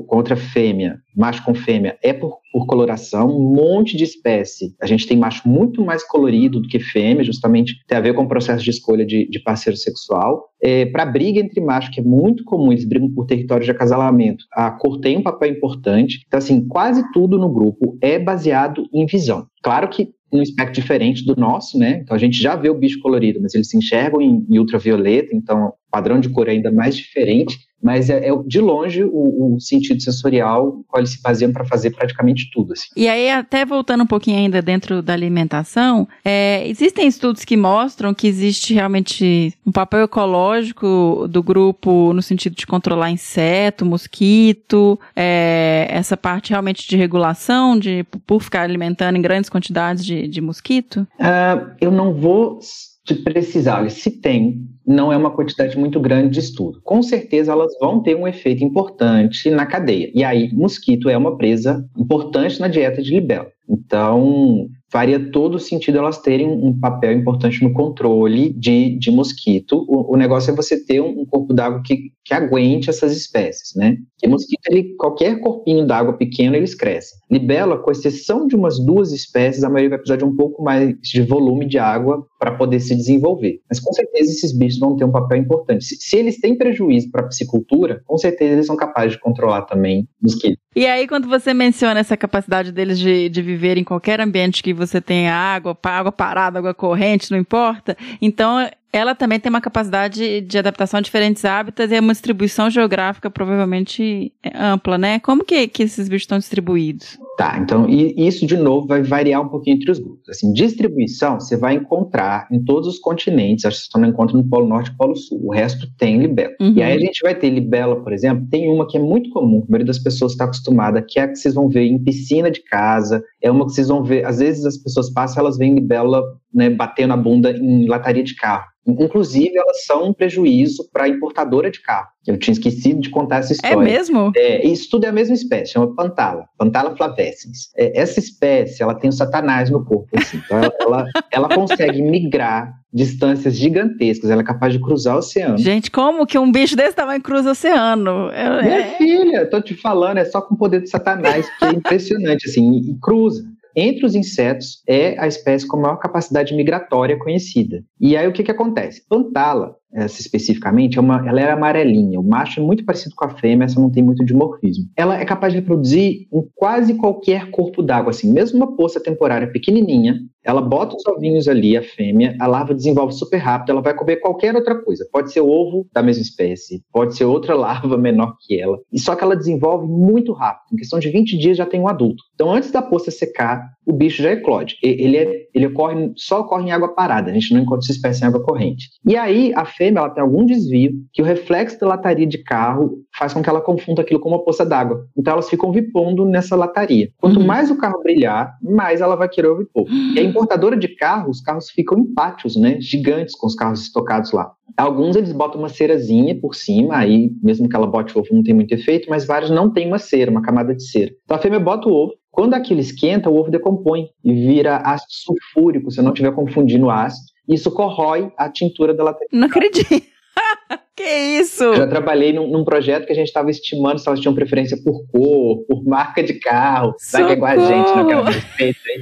contra 0.07 0.35
fêmea, 0.35 0.99
macho 1.15 1.43
com 1.45 1.55
fêmea, 1.55 1.97
é 2.03 2.11
por, 2.11 2.39
por 2.57 2.65
coloração, 2.65 3.29
um 3.29 3.53
monte 3.53 3.95
de 3.95 4.03
espécie. 4.03 4.73
A 4.81 4.87
gente 4.87 5.05
tem 5.05 5.15
macho 5.15 5.47
muito 5.47 5.85
mais 5.85 6.03
colorido 6.03 6.59
do 6.59 6.67
que 6.67 6.79
fêmea, 6.79 7.23
justamente 7.23 7.75
tem 7.87 7.95
a 7.95 8.01
ver 8.01 8.15
com 8.15 8.23
o 8.23 8.27
processo 8.27 8.63
de 8.63 8.71
escolha 8.71 9.05
de, 9.05 9.29
de 9.29 9.39
parceiro 9.43 9.77
sexual. 9.77 10.49
É, 10.59 10.87
para 10.87 11.05
briga 11.05 11.39
entre 11.39 11.61
machos, 11.61 11.93
que 11.93 11.99
é 11.99 12.03
muito 12.03 12.43
comum, 12.43 12.71
eles 12.71 12.83
brigam 12.83 13.13
por 13.13 13.27
território 13.27 13.63
de 13.63 13.69
acasalamento, 13.69 14.43
a 14.51 14.71
cor 14.71 14.99
tem 14.99 15.17
um 15.17 15.21
papel 15.21 15.51
importante. 15.51 16.23
Então, 16.25 16.39
assim, 16.39 16.67
quase 16.67 17.03
tudo 17.11 17.37
no 17.37 17.47
grupo 17.47 17.95
é 18.01 18.17
baseado 18.17 18.87
em 18.91 19.05
visão. 19.05 19.45
Claro 19.61 19.87
que 19.87 20.09
um 20.33 20.41
espectro 20.41 20.81
diferente 20.81 21.23
do 21.23 21.35
nosso, 21.35 21.77
né? 21.77 21.99
Então 22.03 22.15
a 22.15 22.19
gente 22.19 22.41
já 22.41 22.55
vê 22.55 22.69
o 22.69 22.77
bicho 22.77 22.99
colorido, 22.99 23.39
mas 23.39 23.53
eles 23.53 23.69
se 23.69 23.77
enxergam 23.77 24.19
em, 24.19 24.45
em 24.49 24.57
ultravioleta, 24.57 25.29
então 25.33 25.73
padrão 25.91 26.19
de 26.19 26.27
cor 26.29 26.49
é 26.49 26.51
ainda 26.51 26.71
mais 26.71 26.97
diferente 26.97 27.66
mas 27.81 28.09
é, 28.09 28.27
é 28.27 28.31
de 28.45 28.59
longe 28.59 29.03
o, 29.03 29.55
o, 29.55 29.59
sentido 29.59 30.01
sensorial 30.01 30.83
qual 30.87 31.01
eles 31.01 31.11
se 31.11 31.21
baseiam 31.21 31.51
para 31.51 31.65
fazer 31.65 31.91
praticamente 31.91 32.49
tudo. 32.51 32.73
Assim. 32.73 32.87
E 32.95 33.07
aí, 33.07 33.29
até 33.29 33.65
voltando 33.65 34.03
um 34.03 34.07
pouquinho 34.07 34.37
ainda 34.37 34.61
dentro 34.61 35.01
da 35.01 35.13
alimentação, 35.13 36.07
é, 36.25 36.67
existem 36.67 37.07
estudos 37.07 37.45
que 37.45 37.55
mostram 37.55 38.13
que 38.13 38.27
existe 38.27 38.73
realmente 38.73 39.53
um 39.65 39.71
papel 39.71 40.03
ecológico 40.03 41.27
do 41.29 41.43
grupo 41.43 42.13
no 42.13 42.21
sentido 42.21 42.55
de 42.55 42.65
controlar 42.65 43.11
inseto, 43.11 43.85
mosquito, 43.85 44.99
é, 45.15 45.87
essa 45.89 46.17
parte 46.17 46.49
realmente 46.49 46.87
de 46.87 46.97
regulação, 46.97 47.77
de 47.77 48.03
por 48.25 48.41
ficar 48.41 48.61
alimentando 48.61 49.17
em 49.17 49.21
grandes 49.21 49.49
quantidades 49.49 50.03
de, 50.03 50.27
de 50.27 50.41
mosquito? 50.41 51.07
Uh, 51.19 51.71
eu 51.79 51.91
não 51.91 52.13
vou 52.13 52.59
te 53.07 53.15
precisar, 53.15 53.89
se 53.89 54.11
tem, 54.11 54.67
não 54.85 55.11
é 55.11 55.17
uma 55.17 55.31
quantidade 55.31 55.77
muito 55.77 55.99
grande 55.99 56.33
de 56.33 56.39
estudo. 56.41 56.81
Com 56.83 57.01
certeza 57.01 57.53
elas 57.53 57.71
vão 57.79 58.03
ter 58.03 58.15
um 58.15 58.27
efeito 58.27 58.63
importante 58.63 59.49
na 59.49 59.65
cadeia. 59.65 60.11
E 60.13 60.23
aí, 60.23 60.53
mosquito 60.53 61.09
é 61.09 61.17
uma 61.17 61.37
presa 61.37 61.87
importante 61.97 62.59
na 62.59 62.67
dieta 62.67 63.01
de 63.01 63.11
libelo. 63.11 63.47
Então, 63.69 64.69
faria 64.89 65.31
todo 65.31 65.55
o 65.55 65.59
sentido 65.59 65.97
elas 65.97 66.21
terem 66.21 66.47
um 66.47 66.77
papel 66.77 67.11
importante 67.11 67.63
no 67.63 67.73
controle 67.73 68.53
de, 68.53 68.97
de 68.97 69.11
mosquito. 69.11 69.85
O, 69.87 70.13
o 70.13 70.17
negócio 70.17 70.51
é 70.51 70.55
você 70.55 70.83
ter 70.83 71.01
um, 71.01 71.21
um 71.21 71.25
corpo 71.25 71.53
d'água 71.53 71.81
que, 71.83 72.11
que 72.23 72.33
aguente 72.33 72.89
essas 72.89 73.15
espécies, 73.15 73.75
né? 73.75 73.97
Porque 74.11 74.27
mosquito, 74.27 74.61
ele, 74.69 74.95
qualquer 74.97 75.39
corpinho 75.39 75.85
d'água 75.85 76.13
pequeno, 76.13 76.55
eles 76.55 76.73
crescem. 76.73 77.19
Libela, 77.29 77.77
com 77.77 77.91
exceção 77.91 78.47
de 78.47 78.55
umas 78.55 78.79
duas 78.79 79.11
espécies, 79.11 79.63
a 79.63 79.69
maioria 79.69 79.89
vai 79.89 79.97
precisar 79.99 80.17
de 80.17 80.25
um 80.25 80.35
pouco 80.35 80.63
mais 80.63 80.95
de 81.01 81.21
volume 81.21 81.67
de 81.67 81.77
água 81.77 82.25
para 82.39 82.55
poder 82.55 82.79
se 82.79 82.95
desenvolver. 82.95 83.59
Mas 83.69 83.79
com 83.79 83.91
certeza 83.91 84.31
esses 84.31 84.57
bichos 84.57 84.79
vão 84.79 84.95
ter 84.95 85.03
um 85.03 85.11
papel 85.11 85.37
importante. 85.37 85.83
Se, 85.83 85.97
se 85.97 86.15
eles 86.15 86.39
têm 86.39 86.57
prejuízo 86.57 87.11
para 87.11 87.21
a 87.21 87.27
piscicultura, 87.27 88.01
com 88.05 88.17
certeza 88.17 88.53
eles 88.53 88.65
são 88.65 88.77
capazes 88.77 89.13
de 89.13 89.19
controlar 89.19 89.63
também 89.63 90.07
mosquitos. 90.21 90.57
E 90.75 90.85
aí, 90.85 91.07
quando 91.07 91.27
você 91.27 91.55
menciona 91.55 91.99
essa 91.99 92.15
capacidade 92.15 92.71
deles 92.71 92.99
de, 92.99 93.29
de 93.29 93.41
viver 93.41 93.56
em 93.77 93.83
qualquer 93.83 94.21
ambiente 94.21 94.61
que 94.61 94.73
você 94.73 95.01
tenha 95.01 95.33
água, 95.33 95.77
água 95.83 96.11
parada, 96.11 96.59
água 96.59 96.73
corrente, 96.73 97.31
não 97.31 97.37
importa, 97.37 97.97
então 98.21 98.69
ela 98.91 99.13
também 99.13 99.39
tem 99.39 99.49
uma 99.49 99.61
capacidade 99.61 100.41
de 100.41 100.57
adaptação 100.57 100.99
a 100.99 101.01
diferentes 101.01 101.43
hábitats 101.43 101.91
e 101.91 101.95
é 101.95 101.99
uma 101.99 102.13
distribuição 102.13 102.69
geográfica 102.69 103.29
provavelmente 103.29 104.31
ampla, 104.55 104.97
né? 104.97 105.19
Como 105.19 105.43
que, 105.43 105.67
que 105.67 105.83
esses 105.83 106.07
bichos 106.07 106.23
estão 106.23 106.37
distribuídos? 106.37 107.17
Tá, 107.37 107.59
então 107.59 107.87
isso 107.87 108.47
de 108.47 108.57
novo 108.57 108.87
vai 108.87 109.03
variar 109.03 109.41
um 109.41 109.47
pouquinho 109.47 109.75
entre 109.75 109.91
os 109.91 109.99
grupos. 109.99 110.27
Assim, 110.27 110.51
distribuição 110.51 111.39
você 111.39 111.55
vai 111.55 111.75
encontrar 111.75 112.47
em 112.51 112.63
todos 112.63 112.87
os 112.87 112.97
continentes, 112.97 113.63
acho 113.63 113.77
que 113.77 113.83
você 113.83 113.89
só 113.91 113.99
não 113.99 114.09
encontra 114.09 114.35
no 114.35 114.43
Polo 114.43 114.67
Norte 114.67 114.89
e 114.89 114.97
Polo 114.97 115.15
Sul. 115.15 115.39
O 115.43 115.53
resto 115.53 115.87
tem 115.97 116.19
libela. 116.19 116.53
Uhum. 116.59 116.73
E 116.75 116.81
aí 116.81 116.97
a 116.97 116.99
gente 116.99 117.21
vai 117.21 117.35
ter 117.35 117.51
libela, 117.51 118.01
por 118.01 118.11
exemplo, 118.11 118.47
tem 118.49 118.67
uma 118.67 118.87
que 118.87 118.97
é 118.97 118.99
muito 118.99 119.29
comum, 119.29 119.59
a 119.67 119.71
maioria 119.71 119.85
das 119.85 119.99
pessoas 119.99 120.31
está 120.31 120.45
acostumada, 120.45 120.99
que 121.07 121.19
é 121.19 121.23
a 121.23 121.27
que 121.27 121.35
vocês 121.35 121.53
vão 121.53 121.69
ver 121.69 121.83
em 121.83 122.03
piscina 122.03 122.49
de 122.49 122.63
casa, 122.63 123.23
é 123.39 123.51
uma 123.51 123.67
que 123.67 123.73
vocês 123.73 123.87
vão 123.87 124.03
ver, 124.03 124.25
às 124.25 124.39
vezes 124.39 124.65
as 124.65 124.77
pessoas 124.77 125.13
passam, 125.13 125.41
elas 125.41 125.57
veem 125.57 125.75
libela 125.75 126.23
né, 126.57 126.71
batendo 126.71 127.13
a 127.13 127.17
bunda 127.17 127.51
em 127.51 127.85
lataria 127.87 128.23
de 128.23 128.35
carro. 128.35 128.65
Inclusive, 128.87 129.55
elas 129.55 129.85
são 129.85 130.07
um 130.09 130.13
prejuízo 130.13 130.89
para 130.91 131.03
a 131.03 131.09
importadora 131.09 131.69
de 131.69 131.81
carro. 131.81 132.07
Eu 132.25 132.37
tinha 132.37 132.53
esquecido 132.53 132.99
de 132.99 133.09
contar 133.09 133.37
essa 133.37 133.51
é 133.51 133.55
história. 133.55 133.75
É 133.75 133.77
mesmo? 133.77 134.31
É, 134.35 134.65
isso 134.65 134.89
tudo 134.89 135.05
é 135.05 135.09
a 135.09 135.11
mesma 135.11 135.35
espécie, 135.35 135.73
chama 135.73 135.93
Pantala, 135.93 136.45
Pantala 136.57 136.95
flavescens. 136.95 137.69
É, 137.77 137.99
essa 137.99 138.19
espécie, 138.19 138.81
ela 138.81 138.95
tem 138.95 139.09
o 139.09 139.13
satanás 139.13 139.69
no 139.69 139.85
corpo, 139.85 140.07
assim. 140.17 140.41
Então, 140.43 140.59
ela, 140.81 141.05
ela 141.31 141.49
consegue 141.49 142.01
migrar 142.01 142.73
distâncias 142.91 143.55
gigantescas, 143.55 144.31
ela 144.31 144.41
é 144.41 144.45
capaz 144.45 144.73
de 144.73 144.79
cruzar 144.79 145.15
o 145.15 145.19
oceano. 145.19 145.57
Gente, 145.57 145.91
como 145.91 146.25
que 146.25 146.39
um 146.39 146.51
bicho 146.51 146.75
desse 146.75 146.95
tamanho 146.95 147.21
cruza 147.21 147.49
o 147.49 147.51
oceano? 147.51 148.31
É... 148.31 148.63
Minha 148.63 148.97
filha, 148.97 149.45
tô 149.45 149.61
te 149.61 149.75
falando, 149.75 150.17
é 150.17 150.25
só 150.25 150.41
com 150.41 150.55
o 150.55 150.57
poder 150.57 150.79
do 150.79 150.89
satanás, 150.89 151.47
que 151.59 151.65
é 151.65 151.69
impressionante, 151.69 152.49
assim, 152.49 152.77
e 152.77 152.97
cruza. 152.99 153.43
Entre 153.79 154.07
os 154.07 154.15
insetos, 154.15 154.81
é 154.87 155.15
a 155.19 155.27
espécie 155.27 155.67
com 155.67 155.77
maior 155.77 155.97
capacidade 155.97 156.55
migratória 156.55 157.15
conhecida. 157.15 157.83
E 158.01 158.17
aí 158.17 158.27
o 158.27 158.33
que, 158.33 158.43
que 158.43 158.49
acontece? 158.49 159.05
Pantala, 159.07 159.75
essa 159.93 160.21
especificamente, 160.21 160.97
é 160.97 161.01
uma, 161.01 161.27
ela 161.27 161.39
é 161.39 161.51
amarelinha. 161.51 162.19
O 162.19 162.23
macho 162.23 162.59
é 162.59 162.63
muito 162.63 162.85
parecido 162.85 163.15
com 163.15 163.25
a 163.25 163.29
fêmea, 163.29 163.65
essa 163.65 163.79
não 163.79 163.89
tem 163.89 164.03
muito 164.03 164.23
dimorfismo. 164.25 164.85
Ela 164.95 165.19
é 165.19 165.25
capaz 165.25 165.53
de 165.53 165.59
reproduzir 165.59 166.27
em 166.31 166.47
quase 166.55 166.95
qualquer 166.95 167.49
corpo 167.51 167.81
d'água, 167.81 168.11
assim, 168.11 168.31
mesmo 168.31 168.57
uma 168.57 168.75
poça 168.75 168.99
temporária 168.99 169.51
pequenininha, 169.51 170.19
ela 170.47 170.61
bota 170.61 170.95
os 170.95 171.05
ovinhos 171.05 171.49
ali, 171.49 171.75
a 171.75 171.83
fêmea, 171.83 172.33
a 172.39 172.47
larva 172.47 172.73
desenvolve 172.73 173.13
super 173.13 173.35
rápido, 173.35 173.71
ela 173.71 173.81
vai 173.81 173.93
comer 173.93 174.15
qualquer 174.15 174.55
outra 174.55 174.81
coisa. 174.81 175.05
Pode 175.11 175.33
ser 175.33 175.41
ovo 175.41 175.85
da 175.93 176.01
mesma 176.01 176.21
espécie, 176.21 176.81
pode 176.93 177.17
ser 177.17 177.25
outra 177.25 177.53
larva 177.53 177.97
menor 177.97 178.33
que 178.39 178.57
ela. 178.57 178.79
E 178.91 178.97
só 178.97 179.13
que 179.13 179.25
ela 179.25 179.35
desenvolve 179.35 179.85
muito 179.85 180.31
rápido. 180.31 180.73
Em 180.73 180.77
questão 180.77 180.99
de 180.99 181.09
20 181.09 181.37
dias 181.37 181.57
já 181.57 181.65
tem 181.65 181.81
um 181.81 181.87
adulto. 181.89 182.23
Então, 182.33 182.49
antes 182.49 182.71
da 182.71 182.81
poça 182.81 183.11
secar, 183.11 183.61
o 183.85 183.91
bicho 183.91 184.23
já 184.23 184.31
eclode. 184.31 184.77
Ele, 184.81 185.17
é, 185.17 185.47
ele 185.53 185.67
ocorre, 185.67 186.13
só 186.15 186.39
ocorre 186.39 186.69
em 186.69 186.71
água 186.71 186.95
parada. 186.95 187.29
A 187.29 187.33
gente 187.33 187.53
não 187.53 187.61
encontra 187.61 187.83
essa 187.83 187.91
espécie 187.91 188.23
em 188.23 188.27
água 188.27 188.41
corrente. 188.41 188.87
E 189.05 189.17
aí, 189.17 189.51
a 189.53 189.65
fêmea 189.77 189.99
ela 189.99 190.09
tem 190.09 190.21
algum 190.23 190.45
desvio 190.45 190.91
que 191.13 191.21
o 191.21 191.25
reflexo 191.25 191.79
da 191.79 191.87
lataria 191.87 192.25
de 192.27 192.39
carro 192.39 192.97
faz 193.17 193.33
com 193.33 193.41
que 193.41 193.49
ela 193.49 193.61
confunda 193.61 194.01
aquilo 194.01 194.19
com 194.19 194.29
uma 194.29 194.43
poça 194.43 194.65
d'água. 194.65 195.05
Então 195.17 195.33
elas 195.33 195.49
ficam 195.49 195.71
vipondo 195.71 196.25
nessa 196.25 196.55
lataria. 196.55 197.09
Quanto 197.17 197.39
Uhum. 197.39 197.45
mais 197.45 197.71
o 197.71 197.77
carro 197.77 198.01
brilhar, 198.03 198.53
mais 198.61 199.01
ela 199.01 199.15
vai 199.15 199.29
querer 199.29 199.55
vipor. 199.55 199.85
E 200.15 200.19
a 200.19 200.23
importadora 200.23 200.75
de 200.75 200.87
carros, 200.89 201.37
os 201.37 201.43
carros 201.43 201.69
ficam 201.69 201.99
em 201.99 202.13
pátios, 202.13 202.55
né? 202.55 202.77
Gigantes 202.81 203.35
com 203.35 203.45
os 203.47 203.55
carros 203.55 203.81
estocados 203.81 204.31
lá. 204.31 204.51
Alguns 204.75 205.15
eles 205.15 205.31
botam 205.31 205.59
uma 205.59 205.69
cerazinha 205.69 206.39
por 206.39 206.53
cima, 206.53 206.97
aí 206.97 207.31
mesmo 207.41 207.67
que 207.69 207.75
ela 207.75 207.87
bote 207.87 208.15
o 208.15 208.19
ovo 208.21 208.29
não 208.33 208.43
tem 208.43 208.53
muito 208.53 208.71
efeito, 208.73 209.09
mas 209.09 209.25
vários 209.25 209.49
não 209.49 209.71
tem 209.71 209.87
uma 209.87 209.97
cera, 209.97 210.29
uma 210.29 210.41
camada 210.41 210.75
de 210.75 210.83
cera. 210.83 211.11
Então 211.23 211.37
a 211.37 211.39
fêmea 211.39 211.59
bota 211.59 211.87
o 211.87 211.93
ovo, 211.93 212.13
quando 212.37 212.53
aquilo 212.53 212.79
esquenta, 212.79 213.31
o 213.31 213.35
ovo 213.35 213.49
decompõe 213.49 214.11
e 214.23 214.31
vira 214.31 214.77
ácido 214.77 215.11
sulfúrico, 215.11 215.89
se 215.89 215.99
eu 215.99 216.03
não 216.03 216.11
estiver 216.11 216.31
confundindo 216.35 216.87
ácido. 216.87 217.25
Isso 217.49 217.71
corrói 217.71 218.31
a 218.37 218.47
tintura 218.47 218.93
da 218.93 219.05
lataria. 219.05 219.27
Não 219.31 219.47
acredito. 219.47 219.87
que 220.95 221.03
isso? 221.03 221.63
Eu 221.63 221.77
já 221.77 221.87
trabalhei 221.87 222.31
num, 222.33 222.47
num 222.47 222.63
projeto 222.63 223.07
que 223.07 223.11
a 223.11 223.15
gente 223.15 223.25
estava 223.25 223.49
estimando 223.49 223.97
se 223.97 224.07
elas 224.07 224.19
tinham 224.19 224.35
preferência 224.35 224.77
por 224.83 225.03
cor, 225.11 225.65
por 225.67 225.83
marca 225.83 226.21
de 226.21 226.35
carro. 226.35 226.93
Vai 227.11 227.25
que 227.25 227.31
é 227.31 227.33
igual 227.33 227.51
a 227.51 227.57
gente, 227.57 227.95
não 227.95 228.07
quero 228.07 228.21
respeito 228.21 228.79
aí. 228.87 229.01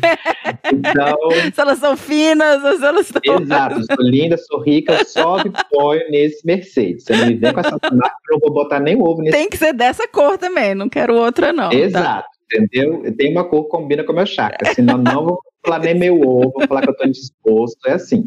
Então, 0.74 1.18
Se 1.54 1.60
elas 1.60 1.80
são 1.80 1.98
finas, 1.98 2.64
ou 2.64 2.78
se 2.78 2.86
elas 2.86 3.06
estão. 3.06 3.42
exato, 3.42 3.82
sou 3.84 4.06
linda, 4.06 4.38
sou 4.38 4.62
rica, 4.62 5.04
sobe 5.04 5.52
ponho 5.70 6.10
nesse 6.10 6.46
Mercedes. 6.46 7.04
Você 7.04 7.18
não 7.18 7.28
me 7.28 7.36
vem 7.36 7.52
com 7.52 7.60
essa 7.60 7.78
marca, 7.82 8.16
eu 8.30 8.36
não 8.36 8.40
vou 8.40 8.54
botar 8.54 8.80
nem 8.80 8.96
ovo 8.96 9.22
nesse. 9.22 9.36
Tem 9.36 9.50
que 9.50 9.58
ser 9.58 9.74
dessa 9.74 10.08
cor 10.08 10.38
também, 10.38 10.74
não 10.74 10.88
quero 10.88 11.16
outra, 11.16 11.52
não. 11.52 11.70
tá? 11.92 12.26
Entendeu? 12.54 13.04
Tem 13.18 13.32
uma 13.32 13.44
cor 13.44 13.64
que 13.64 13.70
combina 13.70 14.04
com 14.04 14.12
o 14.12 14.16
meu 14.16 14.26
chakra, 14.26 14.74
senão 14.74 14.98
não 14.98 15.26
vou 15.26 15.40
falar 15.66 15.80
nem 15.80 15.96
meu 15.98 16.22
ovo, 16.22 16.52
vou 16.56 16.68
falar 16.68 16.82
que 16.84 16.90
eu 16.92 16.96
tô 16.96 17.06
indisposto, 17.08 17.80
é 17.88 17.94
assim. 17.94 18.24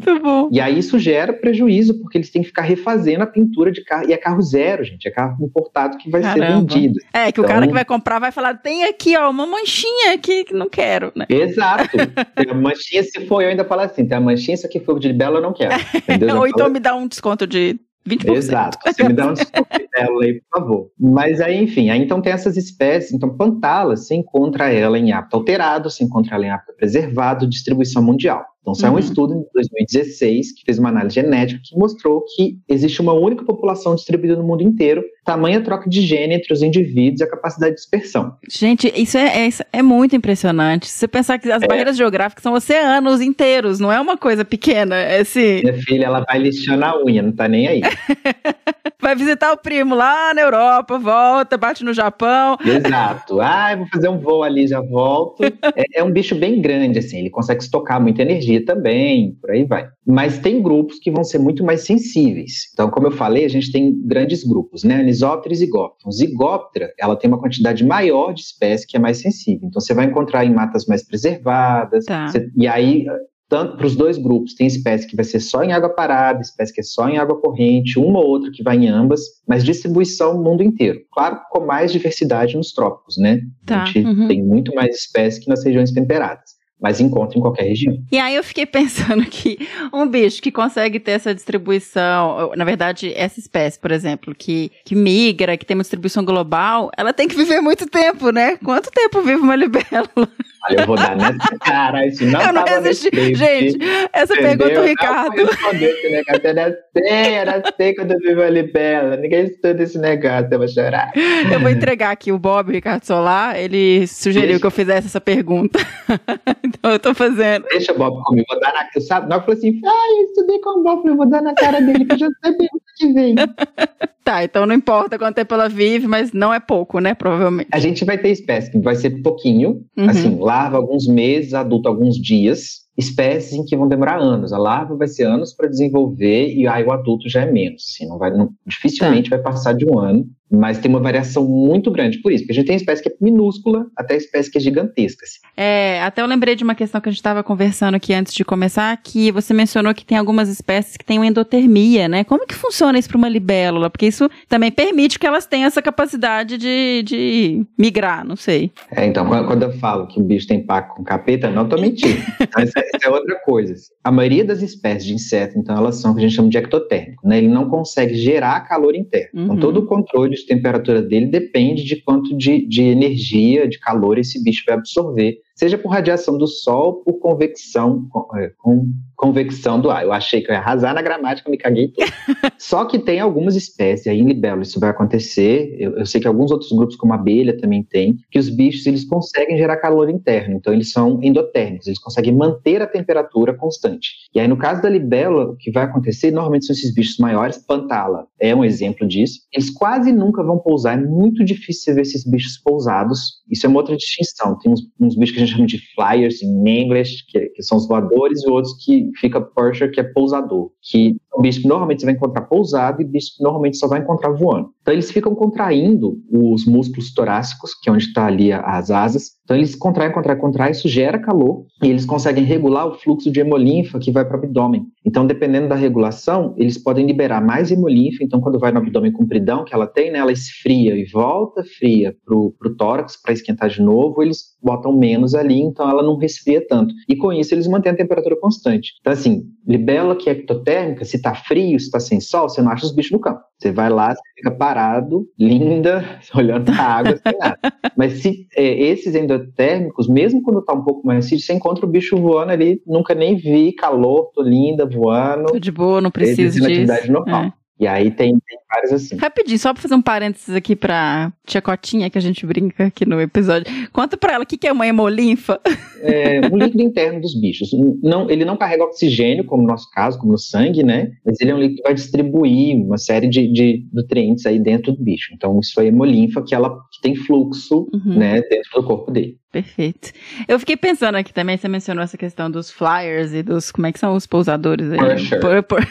E 0.51 0.59
aí 0.59 0.77
isso 0.77 0.99
gera 0.99 1.31
prejuízo, 1.31 1.97
porque 2.01 2.17
eles 2.17 2.29
têm 2.29 2.41
que 2.41 2.49
ficar 2.49 2.63
refazendo 2.63 3.23
a 3.23 3.27
pintura 3.27 3.71
de 3.71 3.81
carro. 3.81 4.09
E 4.09 4.13
é 4.13 4.17
carro 4.17 4.41
zero, 4.41 4.83
gente. 4.83 5.07
É 5.07 5.11
carro 5.11 5.37
importado 5.45 5.97
que 5.97 6.09
vai 6.09 6.21
ser 6.21 6.37
Caramba. 6.37 6.59
vendido. 6.73 6.99
É, 7.13 7.31
que 7.31 7.39
o 7.39 7.43
Então- 7.43 7.53
cara 7.55 7.65
que 7.65 7.73
vai 7.73 7.85
comprar 7.85 8.19
vai 8.19 8.31
falar: 8.33 8.55
tem 8.55 8.83
aqui, 8.83 9.15
ó, 9.17 9.29
uma 9.29 9.47
manchinha 9.47 10.13
aqui 10.13 10.43
que 10.43 10.53
não 10.53 10.67
quero, 10.67 11.13
né? 11.15 11.25
Exato. 11.29 11.97
Tem 12.35 12.49
a 12.49 12.53
manchinha, 12.53 13.03
se 13.03 13.25
for 13.25 13.41
eu 13.41 13.47
ainda 13.47 13.63
falo 13.63 13.81
assim, 13.83 14.05
tem 14.05 14.17
a 14.17 14.21
manchinha, 14.21 14.55
isso 14.55 14.65
aqui 14.65 14.81
foi 14.81 14.99
de 14.99 15.13
belo, 15.13 15.37
eu 15.37 15.41
não 15.41 15.53
quero. 15.53 15.71
Entendeu? 16.09 16.35
Ou 16.39 16.45
então 16.45 16.59
falo- 16.65 16.73
me 16.73 16.79
dá 16.81 16.93
um 16.93 17.07
desconto 17.07 17.47
de 17.47 17.79
20%. 18.07 18.35
Exato. 18.35 18.77
Você 18.85 19.03
me 19.03 19.13
dá 19.13 19.27
um 19.27 19.33
desconto 19.33 19.69
de 19.77 19.87
belo 19.91 20.21
aí, 20.21 20.41
por 20.41 20.59
favor. 20.59 20.91
Mas 20.99 21.41
aí, 21.41 21.61
enfim, 21.61 21.89
aí 21.89 22.01
então 22.01 22.21
tem 22.21 22.33
essas 22.33 22.57
espécies. 22.57 23.13
Então, 23.13 23.35
Pantala, 23.35 23.95
você 23.95 24.15
encontra 24.15 24.71
ela 24.71 24.97
em 24.97 25.11
hábito 25.11 25.35
alterado, 25.35 25.89
você 25.89 26.03
encontra 26.03 26.35
ela 26.35 26.45
em 26.45 26.49
hábito 26.49 26.73
preservado, 26.75 27.47
distribuição 27.47 28.01
mundial. 28.01 28.45
Então, 28.61 28.73
saiu 28.75 28.91
Uhum. 28.91 28.97
um 28.97 28.99
estudo 28.99 29.33
em 29.33 29.43
2016 29.53 30.51
que 30.53 30.63
fez 30.65 30.77
uma 30.77 30.89
análise 30.89 31.15
genética 31.15 31.59
que 31.63 31.77
mostrou 31.77 32.23
que 32.35 32.57
existe 32.67 33.01
uma 33.01 33.13
única 33.13 33.43
população 33.45 33.95
distribuída 33.95 34.35
no 34.35 34.43
mundo 34.43 34.61
inteiro, 34.63 35.01
tamanha 35.25 35.61
troca 35.61 35.89
de 35.89 36.01
gene 36.01 36.35
entre 36.35 36.51
os 36.53 36.61
indivíduos 36.61 37.21
e 37.21 37.23
a 37.23 37.29
capacidade 37.29 37.71
de 37.71 37.77
dispersão. 37.81 38.33
Gente, 38.49 38.91
isso 38.95 39.17
é, 39.17 39.47
é, 39.47 39.49
é 39.73 39.81
muito 39.81 40.15
impressionante. 40.15 40.87
Se 40.87 40.99
você 40.99 41.07
pensar 41.07 41.39
que 41.39 41.49
as 41.51 41.63
É. 41.63 41.67
barreiras 41.67 41.95
geográficas 41.97 42.43
são 42.43 42.53
oceanos 42.53 43.21
inteiros, 43.21 43.79
não 43.79 43.91
é 43.91 43.99
uma 43.99 44.17
coisa 44.17 44.43
pequena. 44.43 44.95
É 44.95 45.21
Esse, 45.21 45.61
Minha 45.63 45.73
filha, 45.81 46.05
ela 46.05 46.25
vai 46.27 46.39
lixando 46.39 46.83
a 46.85 47.03
unha, 47.03 47.21
não 47.21 47.31
tá 47.31 47.47
nem 47.47 47.67
aí. 47.67 47.81
vai 49.01 49.15
visitar 49.15 49.51
o 49.53 49.57
primo 49.57 49.95
lá 49.95 50.33
na 50.33 50.41
Europa, 50.41 50.97
volta, 50.97 51.57
bate 51.57 51.83
no 51.83 51.93
Japão. 51.93 52.57
Exato. 52.65 53.39
Ah, 53.41 53.75
vou 53.75 53.87
fazer 53.87 54.09
um 54.09 54.17
voo 54.19 54.43
ali, 54.43 54.67
já 54.67 54.81
volto. 54.81 55.43
É, 55.75 55.99
é 55.99 56.03
um 56.03 56.11
bicho 56.11 56.35
bem 56.35 56.61
grande, 56.61 56.99
assim, 56.99 57.19
ele 57.19 57.29
consegue 57.29 57.61
estocar 57.61 58.01
muita 58.01 58.21
energia 58.21 58.48
também, 58.61 59.35
por 59.41 59.51
aí 59.51 59.65
vai. 59.65 59.87
Mas 60.05 60.39
tem 60.39 60.61
grupos 60.61 60.97
que 60.99 61.11
vão 61.11 61.23
ser 61.23 61.39
muito 61.39 61.63
mais 61.63 61.81
sensíveis. 61.81 62.69
Então, 62.73 62.89
como 62.89 63.07
eu 63.07 63.11
falei, 63.11 63.45
a 63.45 63.49
gente 63.49 63.71
tem 63.71 63.93
grandes 64.05 64.43
grupos, 64.43 64.83
né? 64.83 64.95
Anisóptera 64.95 65.53
e 65.53 65.57
Zigóptera. 65.57 66.11
Zigóptera, 66.11 66.93
ela 66.97 67.15
tem 67.15 67.29
uma 67.29 67.39
quantidade 67.39 67.85
maior 67.85 68.33
de 68.33 68.41
espécies 68.41 68.85
que 68.85 68.97
é 68.97 68.99
mais 68.99 69.17
sensível. 69.17 69.67
Então, 69.67 69.81
você 69.81 69.93
vai 69.93 70.05
encontrar 70.05 70.45
em 70.45 70.53
matas 70.53 70.85
mais 70.85 71.05
preservadas. 71.05 72.05
Tá. 72.05 72.27
Você- 72.27 72.49
e 72.57 72.67
aí, 72.67 73.05
tanto 73.49 73.77
para 73.77 73.87
os 73.87 73.95
dois 73.95 74.17
grupos, 74.17 74.53
tem 74.53 74.67
espécie 74.67 75.07
que 75.07 75.15
vai 75.15 75.25
ser 75.25 75.39
só 75.39 75.63
em 75.63 75.71
água 75.73 75.89
parada, 75.89 76.39
espécie 76.39 76.71
que 76.73 76.81
é 76.81 76.83
só 76.83 77.09
em 77.09 77.17
água 77.17 77.39
corrente, 77.41 77.97
uma 77.97 78.19
ou 78.19 78.27
outra 78.27 78.51
que 78.53 78.61
vai 78.61 78.77
em 78.77 78.87
ambas, 78.87 79.21
mas 79.47 79.63
distribuição 79.65 80.35
no 80.37 80.43
mundo 80.43 80.61
inteiro. 80.61 80.99
Claro, 81.11 81.39
com 81.49 81.65
mais 81.65 81.91
diversidade 81.91 82.55
nos 82.55 82.71
trópicos, 82.71 83.17
né? 83.17 83.41
Tá, 83.65 83.81
A 83.81 83.85
gente 83.85 84.05
uhum. 84.05 84.27
tem 84.27 84.43
muito 84.43 84.73
mais 84.75 84.95
espécies 84.95 85.43
que 85.43 85.49
nas 85.49 85.65
regiões 85.65 85.91
temperadas, 85.91 86.58
mas 86.79 86.99
encontra 86.99 87.37
em 87.37 87.41
qualquer 87.41 87.63
região. 87.63 87.97
E 88.11 88.17
aí 88.17 88.35
eu 88.35 88.43
fiquei 88.43 88.65
pensando 88.65 89.25
que 89.25 89.57
um 89.93 90.07
bicho 90.07 90.41
que 90.41 90.51
consegue 90.51 90.99
ter 90.99 91.11
essa 91.11 91.35
distribuição, 91.35 92.51
na 92.55 92.63
verdade, 92.63 93.13
essa 93.15 93.39
espécie, 93.39 93.77
por 93.79 93.91
exemplo, 93.91 94.33
que, 94.33 94.71
que 94.85 94.95
migra, 94.95 95.57
que 95.57 95.65
tem 95.65 95.75
uma 95.75 95.83
distribuição 95.83 96.23
global, 96.23 96.89
ela 96.97 97.13
tem 97.13 97.27
que 97.27 97.35
viver 97.35 97.61
muito 97.61 97.85
tempo, 97.85 98.31
né? 98.31 98.57
Quanto 98.57 98.91
tempo 98.91 99.21
vive 99.21 99.41
uma 99.41 99.55
libélula? 99.55 100.29
Olha, 100.67 100.81
eu 100.81 100.85
vou 100.87 100.95
dar 100.95 101.15
nessa 101.15 101.57
cara, 101.59 102.05
isso 102.07 102.25
não 102.25 102.41
eu 102.41 102.53
não 102.53 102.63
resisti. 102.65 103.09
Gente, 103.35 103.77
essa 104.11 104.33
entendeu? 104.33 104.57
pergunta, 104.67 104.79
o 104.79 104.81
Não 104.81 104.87
Ricardo. 104.89 105.35
vou 105.35 105.45
responder 105.45 105.85
esse 105.85 106.09
negócio, 106.09 106.41
eu 106.43 106.53
não 106.55 106.75
sei, 106.93 107.39
eu 107.39 107.45
não 107.45 107.61
sei 107.77 107.95
quando 107.95 108.11
eu 108.11 108.19
vivo 108.19 108.41
ali 108.41 108.63
bela, 108.71 109.15
ninguém 109.17 109.45
estuda 109.45 109.83
esse 109.83 109.97
negócio, 109.97 110.47
eu 110.51 110.57
vou 110.59 110.67
chorar. 110.67 111.11
Eu 111.51 111.59
vou 111.59 111.69
entregar 111.69 112.11
aqui 112.11 112.31
o 112.31 112.37
Bob, 112.39 112.69
o 112.69 112.73
Ricardo 112.73 113.03
Solar, 113.05 113.57
ele 113.57 114.05
sugeriu 114.07 114.47
Deixa. 114.47 114.59
que 114.61 114.65
eu 114.67 114.71
fizesse 114.71 115.07
essa 115.07 115.21
pergunta. 115.21 115.79
então 116.63 116.91
eu 116.91 116.99
tô 116.99 117.13
fazendo. 117.13 117.65
Deixa 117.71 117.91
o 117.93 117.97
Bob 117.97 118.21
comigo, 118.23 118.45
vou 118.49 118.59
dar 118.59 118.73
na... 118.73 119.01
Sabe, 119.01 119.29
não 119.29 119.39
falou 119.39 119.55
assim, 119.55 119.79
ah, 119.85 120.07
eu 120.17 120.23
estudei 120.25 120.59
com 120.59 120.79
o 120.79 120.83
Bob, 120.83 121.07
eu 121.07 121.15
vou 121.15 121.25
dar 121.29 121.41
na 121.41 121.53
cara 121.53 121.79
dele, 121.81 122.05
que 122.05 122.13
eu 122.13 122.17
já 122.19 122.27
sei 122.27 122.51
a 122.51 122.57
pergunta 122.57 122.83
que 122.97 123.13
vem. 123.13 123.35
Tá, 124.21 124.43
então 124.43 124.63
não 124.67 124.75
importa 124.75 125.17
quanto 125.17 125.37
tempo 125.37 125.55
ela 125.55 125.67
vive, 125.67 126.05
mas 126.05 126.31
não 126.33 126.53
é 126.53 126.59
pouco, 126.59 126.99
né? 126.99 127.15
Provavelmente. 127.15 127.69
A 127.71 127.79
gente 127.79 128.05
vai 128.05 128.15
ter 128.15 128.29
espécies 128.29 128.69
que 128.69 128.77
vai 128.77 128.95
ser 128.95 129.09
pouquinho, 129.23 129.81
Uhum. 129.97 130.07
assim, 130.07 130.37
larva 130.49 130.77
alguns 130.77 131.07
meses, 131.07 131.53
adulto 131.53 131.87
alguns 131.87 132.15
dias, 132.15 132.87
espécies 132.97 133.53
em 133.53 133.63
que 133.63 133.77
vão 133.77 133.87
demorar 133.87 134.17
anos. 134.19 134.51
A 134.51 134.57
larva 134.57 134.95
vai 134.95 135.07
ser 135.07 135.23
anos 135.25 135.53
para 135.53 135.69
desenvolver 135.69 136.53
e 136.53 136.67
aí 136.67 136.83
o 136.83 136.91
adulto 136.91 137.29
já 137.29 137.41
é 137.43 137.51
menos. 137.51 137.83
Assim, 137.93 138.07
não 138.07 138.17
vai, 138.17 138.31
não- 138.35 138.49
dificilmente 138.65 139.29
vai 139.29 139.39
passar 139.39 139.73
de 139.73 139.85
um 139.85 139.99
ano, 139.99 140.25
mas 140.51 140.79
tem 140.79 140.89
uma 140.89 140.99
variação 140.99 141.47
muito 141.47 141.91
grande 141.91 142.19
por 142.21 142.31
isso, 142.31 142.43
porque 142.43 142.51
a 142.53 142.55
gente 142.55 142.67
tem 142.67 142.75
espécie 142.75 143.03
que 143.03 143.09
é 143.09 143.13
minúscula 143.21 143.85
até 143.95 144.15
espécie 144.15 144.49
que 144.51 144.57
é 144.57 144.61
gigantesca. 144.61 145.25
assim. 145.25 145.39
É, 145.55 146.01
até 146.01 146.21
eu 146.21 146.25
lembrei 146.25 146.55
de 146.55 146.63
uma 146.63 146.75
questão 146.75 146.99
que 146.99 147.09
a 147.09 147.11
gente 147.11 147.19
estava 147.19 147.43
conversando 147.43 147.95
aqui 147.95 148.13
antes 148.13 148.33
de 148.33 148.43
começar, 148.43 148.95
que 148.97 149.31
você 149.31 149.53
mencionou 149.53 149.93
que 149.93 150.05
tem 150.05 150.17
algumas 150.17 150.49
espécies 150.49 150.97
que 150.97 151.05
têm 151.05 151.19
endotermia, 151.25 152.07
né? 152.07 152.23
Como 152.23 152.47
que 152.47 152.55
funciona 152.55 152.97
isso 152.97 153.09
para 153.09 153.17
uma 153.17 153.29
libélula? 153.29 153.89
Porque 153.89 154.05
isso 154.07 154.29
também 154.47 154.71
permite 154.71 155.19
que 155.19 155.27
elas 155.27 155.45
tenham 155.45 155.67
essa 155.67 155.81
capacidade 155.81 156.57
de, 156.57 157.03
de 157.03 157.65
migrar, 157.77 158.25
não 158.25 158.35
sei. 158.35 158.71
É, 158.91 159.05
então, 159.05 159.25
quando 159.27 159.63
eu 159.63 159.71
falo 159.73 160.07
que 160.07 160.19
o 160.19 160.23
bicho 160.23 160.47
tem 160.47 160.65
pacto 160.65 160.95
com 160.95 161.03
capeta, 161.03 161.49
não 161.49 161.67
tô 161.67 161.77
mentindo. 161.77 162.19
Então, 162.49 162.63
isso, 162.63 162.73
é, 162.79 162.81
isso 162.81 163.05
é 163.05 163.09
outra 163.09 163.35
coisa. 163.45 163.73
A 164.03 164.11
maioria 164.11 164.43
das 164.43 164.61
espécies 164.63 165.05
de 165.05 165.13
inseto, 165.13 165.57
então, 165.59 165.77
elas 165.77 165.97
são 166.01 166.11
o 166.11 166.15
que 166.15 166.19
a 166.21 166.23
gente 166.23 166.35
chama 166.35 166.49
de 166.49 166.57
ectotérmico, 166.57 167.27
né? 167.27 167.37
Ele 167.37 167.47
não 167.47 167.69
consegue 167.69 168.15
gerar 168.15 168.61
calor 168.61 168.95
interno. 168.95 169.29
Então, 169.33 169.49
Uhum. 169.55 169.59
todo 169.59 169.77
o 169.81 169.85
controle 169.85 170.33
de 170.41 170.47
temperatura 170.47 171.01
dele 171.01 171.27
depende 171.27 171.83
de 171.83 171.97
quanto 172.01 172.35
de, 172.37 172.65
de 172.67 172.83
energia, 172.83 173.67
de 173.67 173.79
calor 173.79 174.17
esse 174.17 174.43
bicho 174.43 174.63
vai 174.65 174.75
absorver, 174.75 175.39
seja 175.55 175.77
por 175.77 175.89
radiação 175.89 176.37
do 176.37 176.47
sol, 176.47 177.03
por 177.03 177.19
convecção, 177.19 178.07
com, 178.09 178.37
é, 178.37 178.51
com 178.57 178.87
convecção 179.19 179.81
do 179.81 179.91
ar. 179.91 180.03
Eu 180.03 180.13
achei 180.13 180.39
que 180.39 180.49
eu 180.49 180.53
ia 180.53 180.61
arrasar 180.61 180.93
na 180.93 181.01
gramática, 181.01 181.49
me 181.49 181.57
caguei 181.57 181.89
tudo. 181.89 182.07
Só 182.57 182.85
que 182.85 182.97
tem 182.97 183.19
algumas 183.19 183.53
espécies, 183.53 184.07
aí 184.07 184.17
em 184.17 184.25
libelo 184.25 184.61
isso 184.61 184.79
vai 184.79 184.89
acontecer, 184.89 185.75
eu, 185.77 185.97
eu 185.97 186.05
sei 186.05 186.21
que 186.21 186.27
alguns 186.27 186.51
outros 186.51 186.71
grupos, 186.71 186.95
como 186.95 187.11
a 187.11 187.17
abelha, 187.17 187.57
também 187.57 187.83
tem, 187.83 188.15
que 188.31 188.39
os 188.39 188.49
bichos 188.49 188.85
eles 188.85 189.03
conseguem 189.03 189.57
gerar 189.57 189.75
calor 189.75 190.09
interno, 190.09 190.55
então 190.55 190.71
eles 190.71 190.91
são 190.91 191.19
endotérmicos, 191.21 191.87
eles 191.87 191.99
conseguem 191.99 192.33
manter 192.33 192.81
a 192.81 192.87
temperatura 192.87 193.53
constante. 193.53 194.11
E 194.33 194.39
aí 194.39 194.47
no 194.47 194.55
caso 194.55 194.81
da 194.81 194.89
libélula, 194.89 195.51
o 195.51 195.57
que 195.57 195.69
vai 195.69 195.83
acontecer, 195.83 196.31
normalmente 196.31 196.65
são 196.65 196.73
esses 196.73 196.93
bichos 196.93 197.17
maiores, 197.17 197.57
pantala 197.57 198.25
é 198.39 198.55
um 198.55 198.63
exemplo 198.63 199.05
disso, 199.05 199.41
eles 199.51 199.69
quase 199.69 200.13
nunca 200.13 200.41
vão 200.41 200.57
pousar, 200.59 200.97
é 200.97 201.01
muito 201.01 201.43
difícil 201.43 201.83
você 201.83 201.93
ver 201.93 202.01
esses 202.03 202.25
bichos 202.25 202.57
pousados, 202.57 203.41
isso 203.51 203.65
é 203.65 203.69
uma 203.69 203.79
outra 203.79 203.97
distinção, 203.97 204.57
tem 204.59 204.71
uns, 204.71 204.81
uns 204.97 205.17
bichos 205.17 205.35
que 205.35 205.41
a 205.41 205.45
gente 205.45 205.55
chama 205.55 205.67
de 205.67 205.81
flyers 205.93 206.41
em 206.41 206.81
inglês, 206.81 207.21
que, 207.27 207.47
que 207.49 207.63
são 207.63 207.77
os 207.77 207.85
voadores, 207.85 208.43
e 208.43 208.49
outros 208.49 208.73
que 208.85 209.08
fica 209.15 209.41
percher, 209.41 209.91
que 209.91 209.99
é 209.99 210.03
pousador, 210.03 210.71
que 210.81 211.17
que 211.41 211.67
normalmente 211.67 212.01
você 212.01 212.05
vai 212.05 212.15
encontrar 212.15 212.41
pousado 212.41 213.01
e 213.01 213.05
que 213.05 213.19
normalmente 213.41 213.77
só 213.77 213.87
vai 213.87 213.99
encontrar 213.99 214.31
voando. 214.31 214.69
Então 214.81 214.93
eles 214.93 215.11
ficam 215.11 215.35
contraindo 215.35 216.17
os 216.31 216.65
músculos 216.65 217.13
torácicos, 217.13 217.73
que 217.73 217.89
é 217.89 217.93
onde 217.93 218.05
está 218.05 218.25
ali 218.25 218.51
as 218.51 218.91
asas. 218.91 219.39
Então 219.43 219.57
eles 219.57 219.75
contraem, 219.75 220.11
contraem, 220.11 220.39
contraem, 220.39 220.71
isso 220.71 220.87
gera 220.87 221.19
calor 221.19 221.65
e 221.83 221.87
eles 221.87 222.05
conseguem 222.05 222.43
regular 222.43 222.87
o 222.87 222.95
fluxo 222.95 223.31
de 223.31 223.39
hemolinfa 223.39 223.99
que 223.99 224.11
vai 224.11 224.25
para 224.25 224.35
o 224.35 224.43
abdômen. 224.43 224.85
Então, 225.05 225.25
dependendo 225.25 225.67
da 225.67 225.75
regulação, 225.75 226.53
eles 226.57 226.77
podem 226.77 227.05
liberar 227.05 227.41
mais 227.41 227.71
hemolinfa. 227.71 228.23
Então, 228.23 228.39
quando 228.39 228.59
vai 228.59 228.71
no 228.71 228.77
abdômen 228.77 229.11
compridão 229.11 229.63
que 229.63 229.73
ela 229.73 229.87
tem, 229.87 230.11
né, 230.11 230.19
ela 230.19 230.31
esfria 230.31 230.95
e 230.95 231.05
volta 231.05 231.63
fria 231.63 232.15
para 232.25 232.35
o 232.35 232.75
tórax 232.77 233.19
para 233.21 233.33
esquentar 233.33 233.69
de 233.69 233.81
novo. 233.81 234.21
Eles 234.21 234.55
botam 234.61 234.95
menos 234.95 235.33
ali, 235.33 235.59
então 235.59 235.89
ela 235.89 236.03
não 236.03 236.17
resfria 236.17 236.65
tanto. 236.67 236.93
E 237.07 237.15
com 237.15 237.33
isso 237.33 237.53
eles 237.53 237.67
mantêm 237.67 237.91
a 237.91 237.95
temperatura 237.95 238.35
constante. 238.39 238.93
Então, 238.99 239.13
assim, 239.13 239.43
libélula 239.67 240.15
que 240.15 240.29
é 240.29 240.33
ectotérmica, 240.33 241.05
se 241.05 241.17
está 241.17 241.28
tá 241.29 241.35
frio, 241.35 241.79
se 241.79 241.91
tá 241.91 241.99
sem 241.99 242.19
sol, 242.19 242.49
você 242.49 242.61
não 242.61 242.71
acha 242.71 242.85
os 242.85 242.93
bichos 242.93 243.11
no 243.11 243.19
campo. 243.19 243.41
Você 243.57 243.71
vai 243.71 243.89
lá, 243.89 244.13
você 244.13 244.21
fica 244.35 244.51
parado, 244.51 245.27
linda, 245.37 246.19
olhando 246.33 246.65
pra 246.65 246.83
água, 246.83 247.17
sem 247.17 247.37
nada. 247.37 247.59
Mas 247.95 248.13
se 248.21 248.47
é, 248.55 248.83
esses 248.83 249.15
endotérmicos, 249.15 250.07
mesmo 250.07 250.41
quando 250.41 250.63
tá 250.63 250.73
um 250.73 250.83
pouco 250.83 251.05
mais 251.05 251.27
frio, 251.27 251.39
você 251.39 251.53
encontra 251.53 251.85
o 251.85 251.89
bicho 251.89 252.17
voando 252.17 252.51
ali, 252.51 252.81
nunca 252.85 253.13
nem 253.13 253.35
vi, 253.35 253.73
calor, 253.73 254.31
tô 254.33 254.41
linda, 254.41 254.85
voando. 254.85 255.45
Tô 255.51 255.59
de 255.59 255.71
boa, 255.71 256.01
não 256.01 256.11
preciso 256.11 256.53
disso. 256.53 256.65
atividade 256.65 257.11
normal. 257.11 257.43
É. 257.45 257.53
E 257.79 257.87
aí 257.87 258.11
tem, 258.11 258.31
tem 258.31 258.57
vários 258.73 258.91
assim. 258.91 259.15
Rapidinho, 259.15 259.57
só 259.57 259.71
pra 259.73 259.81
fazer 259.81 259.95
um 259.95 260.01
parênteses 260.01 260.53
aqui 260.53 260.75
pra 260.75 261.31
tia 261.45 261.61
Cotinha, 261.61 262.09
que 262.09 262.17
a 262.17 262.21
gente 262.21 262.45
brinca 262.45 262.87
aqui 262.87 263.05
no 263.05 263.21
episódio. 263.21 263.65
Conta 263.93 264.17
pra 264.17 264.33
ela 264.33 264.43
o 264.43 264.47
que, 264.47 264.57
que 264.57 264.67
é 264.67 264.71
uma 264.71 264.85
hemolinfa. 264.85 265.61
É 266.01 266.41
um 266.51 266.57
líquido 266.57 266.83
interno 266.83 267.21
dos 267.21 267.39
bichos. 267.39 267.69
Não, 268.03 268.29
ele 268.29 268.43
não 268.43 268.57
carrega 268.57 268.83
oxigênio, 268.83 269.45
como 269.45 269.61
no 269.63 269.69
nosso 269.69 269.89
caso, 269.91 270.19
como 270.19 270.33
no 270.33 270.37
sangue, 270.37 270.83
né? 270.83 271.11
Mas 271.25 271.39
ele 271.39 271.51
é 271.51 271.55
um 271.55 271.59
líquido 271.59 271.77
que 271.77 271.83
vai 271.83 271.93
distribuir 271.93 272.75
uma 272.75 272.97
série 272.97 273.29
de, 273.29 273.47
de 273.51 273.87
nutrientes 273.93 274.45
aí 274.45 274.59
dentro 274.59 274.91
do 274.91 275.01
bicho. 275.01 275.33
Então, 275.33 275.57
isso 275.59 275.79
é 275.79 275.85
hemolinfa, 275.85 276.43
que 276.43 276.53
ela 276.53 276.69
que 276.91 277.01
tem 277.01 277.15
fluxo, 277.15 277.87
Uhum. 277.93 278.17
né, 278.17 278.41
dentro 278.41 278.69
do 278.81 278.83
corpo 278.83 279.09
dele. 279.11 279.37
Perfeito. 279.51 280.11
Eu 280.47 280.59
fiquei 280.59 280.75
pensando 280.77 281.15
aqui 281.15 281.33
também, 281.33 281.55
você 281.57 281.67
mencionou 281.67 282.03
essa 282.03 282.17
questão 282.17 282.51
dos 282.51 282.69
flyers 282.69 283.33
e 283.33 283.41
dos. 283.41 283.71
Como 283.71 283.87
é 283.87 283.91
que 283.91 283.99
são 283.99 284.15
os 284.15 284.27
pousadores 284.27 284.91
aí? 284.91 284.97
Pusher. 284.99 285.39
Por- 285.39 285.63
por- 285.63 285.87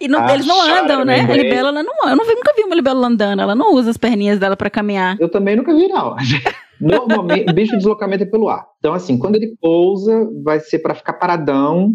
e 0.00 0.08
não- 0.08 0.28
eles 0.30 0.46
não 0.46 0.60
andam, 0.60 1.04
né? 1.04 1.20
A 1.20 1.36
libela, 1.36 1.68
ela 1.68 1.82
não 1.82 1.92
Eu 2.10 2.16
não 2.16 2.24
vi- 2.24 2.34
nunca 2.34 2.52
vi 2.56 2.62
uma 2.64 2.74
libélula 2.74 3.06
andando, 3.08 3.40
ela 3.42 3.54
não 3.54 3.74
usa 3.74 3.90
as 3.90 3.96
perninhas 3.96 4.38
dela 4.38 4.56
pra 4.56 4.68
caminhar. 4.70 5.16
Eu 5.20 5.28
também 5.28 5.56
nunca 5.56 5.74
vi, 5.74 5.88
não. 5.88 6.16
Normalmente, 6.80 7.48
o 7.48 7.54
bicho 7.54 7.70
de 7.72 7.76
deslocamento 7.78 8.24
é 8.24 8.26
pelo 8.26 8.48
ar. 8.48 8.66
Então, 8.80 8.92
assim, 8.92 9.16
quando 9.16 9.36
ele 9.36 9.54
pousa, 9.60 10.28
vai 10.42 10.58
ser 10.58 10.80
para 10.80 10.94
ficar 10.96 11.12
paradão. 11.12 11.92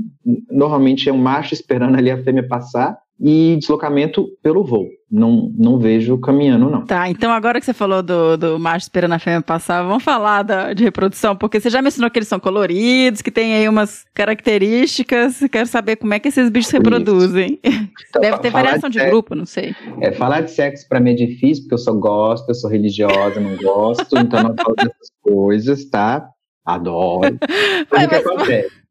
Normalmente 0.51 1.07
é 1.09 1.13
um 1.13 1.17
macho 1.17 1.53
esperando 1.53 1.95
ali 1.97 2.11
a 2.11 2.21
fêmea 2.23 2.47
passar. 2.47 2.97
E 3.19 3.55
deslocamento 3.57 4.27
pelo 4.43 4.63
voo. 4.63 4.85
Não, 5.09 5.51
não 5.57 5.79
vejo 5.79 6.19
caminhando, 6.19 6.69
não. 6.69 6.85
Tá, 6.85 7.09
então 7.09 7.31
agora 7.31 7.59
que 7.59 7.65
você 7.65 7.73
falou 7.73 8.03
do, 8.03 8.37
do 8.37 8.59
macho 8.59 8.83
esperando 8.83 9.13
a 9.13 9.17
fêmea 9.17 9.41
passar, 9.41 9.81
vamos 9.81 10.03
falar 10.03 10.43
da, 10.43 10.71
de 10.71 10.83
reprodução, 10.83 11.35
porque 11.35 11.59
você 11.59 11.67
já 11.71 11.81
mencionou 11.81 12.11
que 12.11 12.19
eles 12.19 12.27
são 12.27 12.39
coloridos, 12.39 13.23
que 13.23 13.31
tem 13.31 13.55
aí 13.55 13.67
umas 13.67 14.05
características. 14.13 15.39
Quero 15.51 15.67
saber 15.67 15.95
como 15.95 16.13
é 16.13 16.19
que 16.19 16.27
esses 16.27 16.49
bichos 16.51 16.69
se 16.69 16.77
reproduzem. 16.77 17.59
Então, 17.63 18.21
Deve 18.21 18.37
ter 18.39 18.51
variação 18.51 18.87
de 18.89 18.99
sexo- 18.99 19.11
grupo, 19.11 19.33
não 19.33 19.45
sei. 19.47 19.75
É, 20.01 20.11
falar 20.11 20.41
de 20.41 20.51
sexo 20.51 20.87
para 20.87 20.99
mim 20.99 21.11
é 21.11 21.15
difícil, 21.15 21.63
porque 21.63 21.73
eu 21.73 21.79
só 21.79 21.93
gosto, 21.93 22.47
eu 22.49 22.55
sou 22.55 22.69
religiosa, 22.69 23.39
não 23.39 23.55
gosto, 23.57 24.15
então 24.17 24.43
não 24.43 24.55
falo 24.55 24.75
dessas 24.75 25.09
coisas, 25.23 25.85
tá? 25.85 26.27
Adoro. 26.65 27.37
Mas 27.91 28.05
o 28.05 28.09
que 28.09 28.15
acontece? 28.15 28.86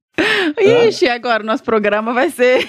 Ixi, 0.89 1.09
agora 1.09 1.43
o 1.43 1.47
nosso 1.47 1.63
programa 1.63 2.13
vai 2.15 2.31
ser. 2.31 2.67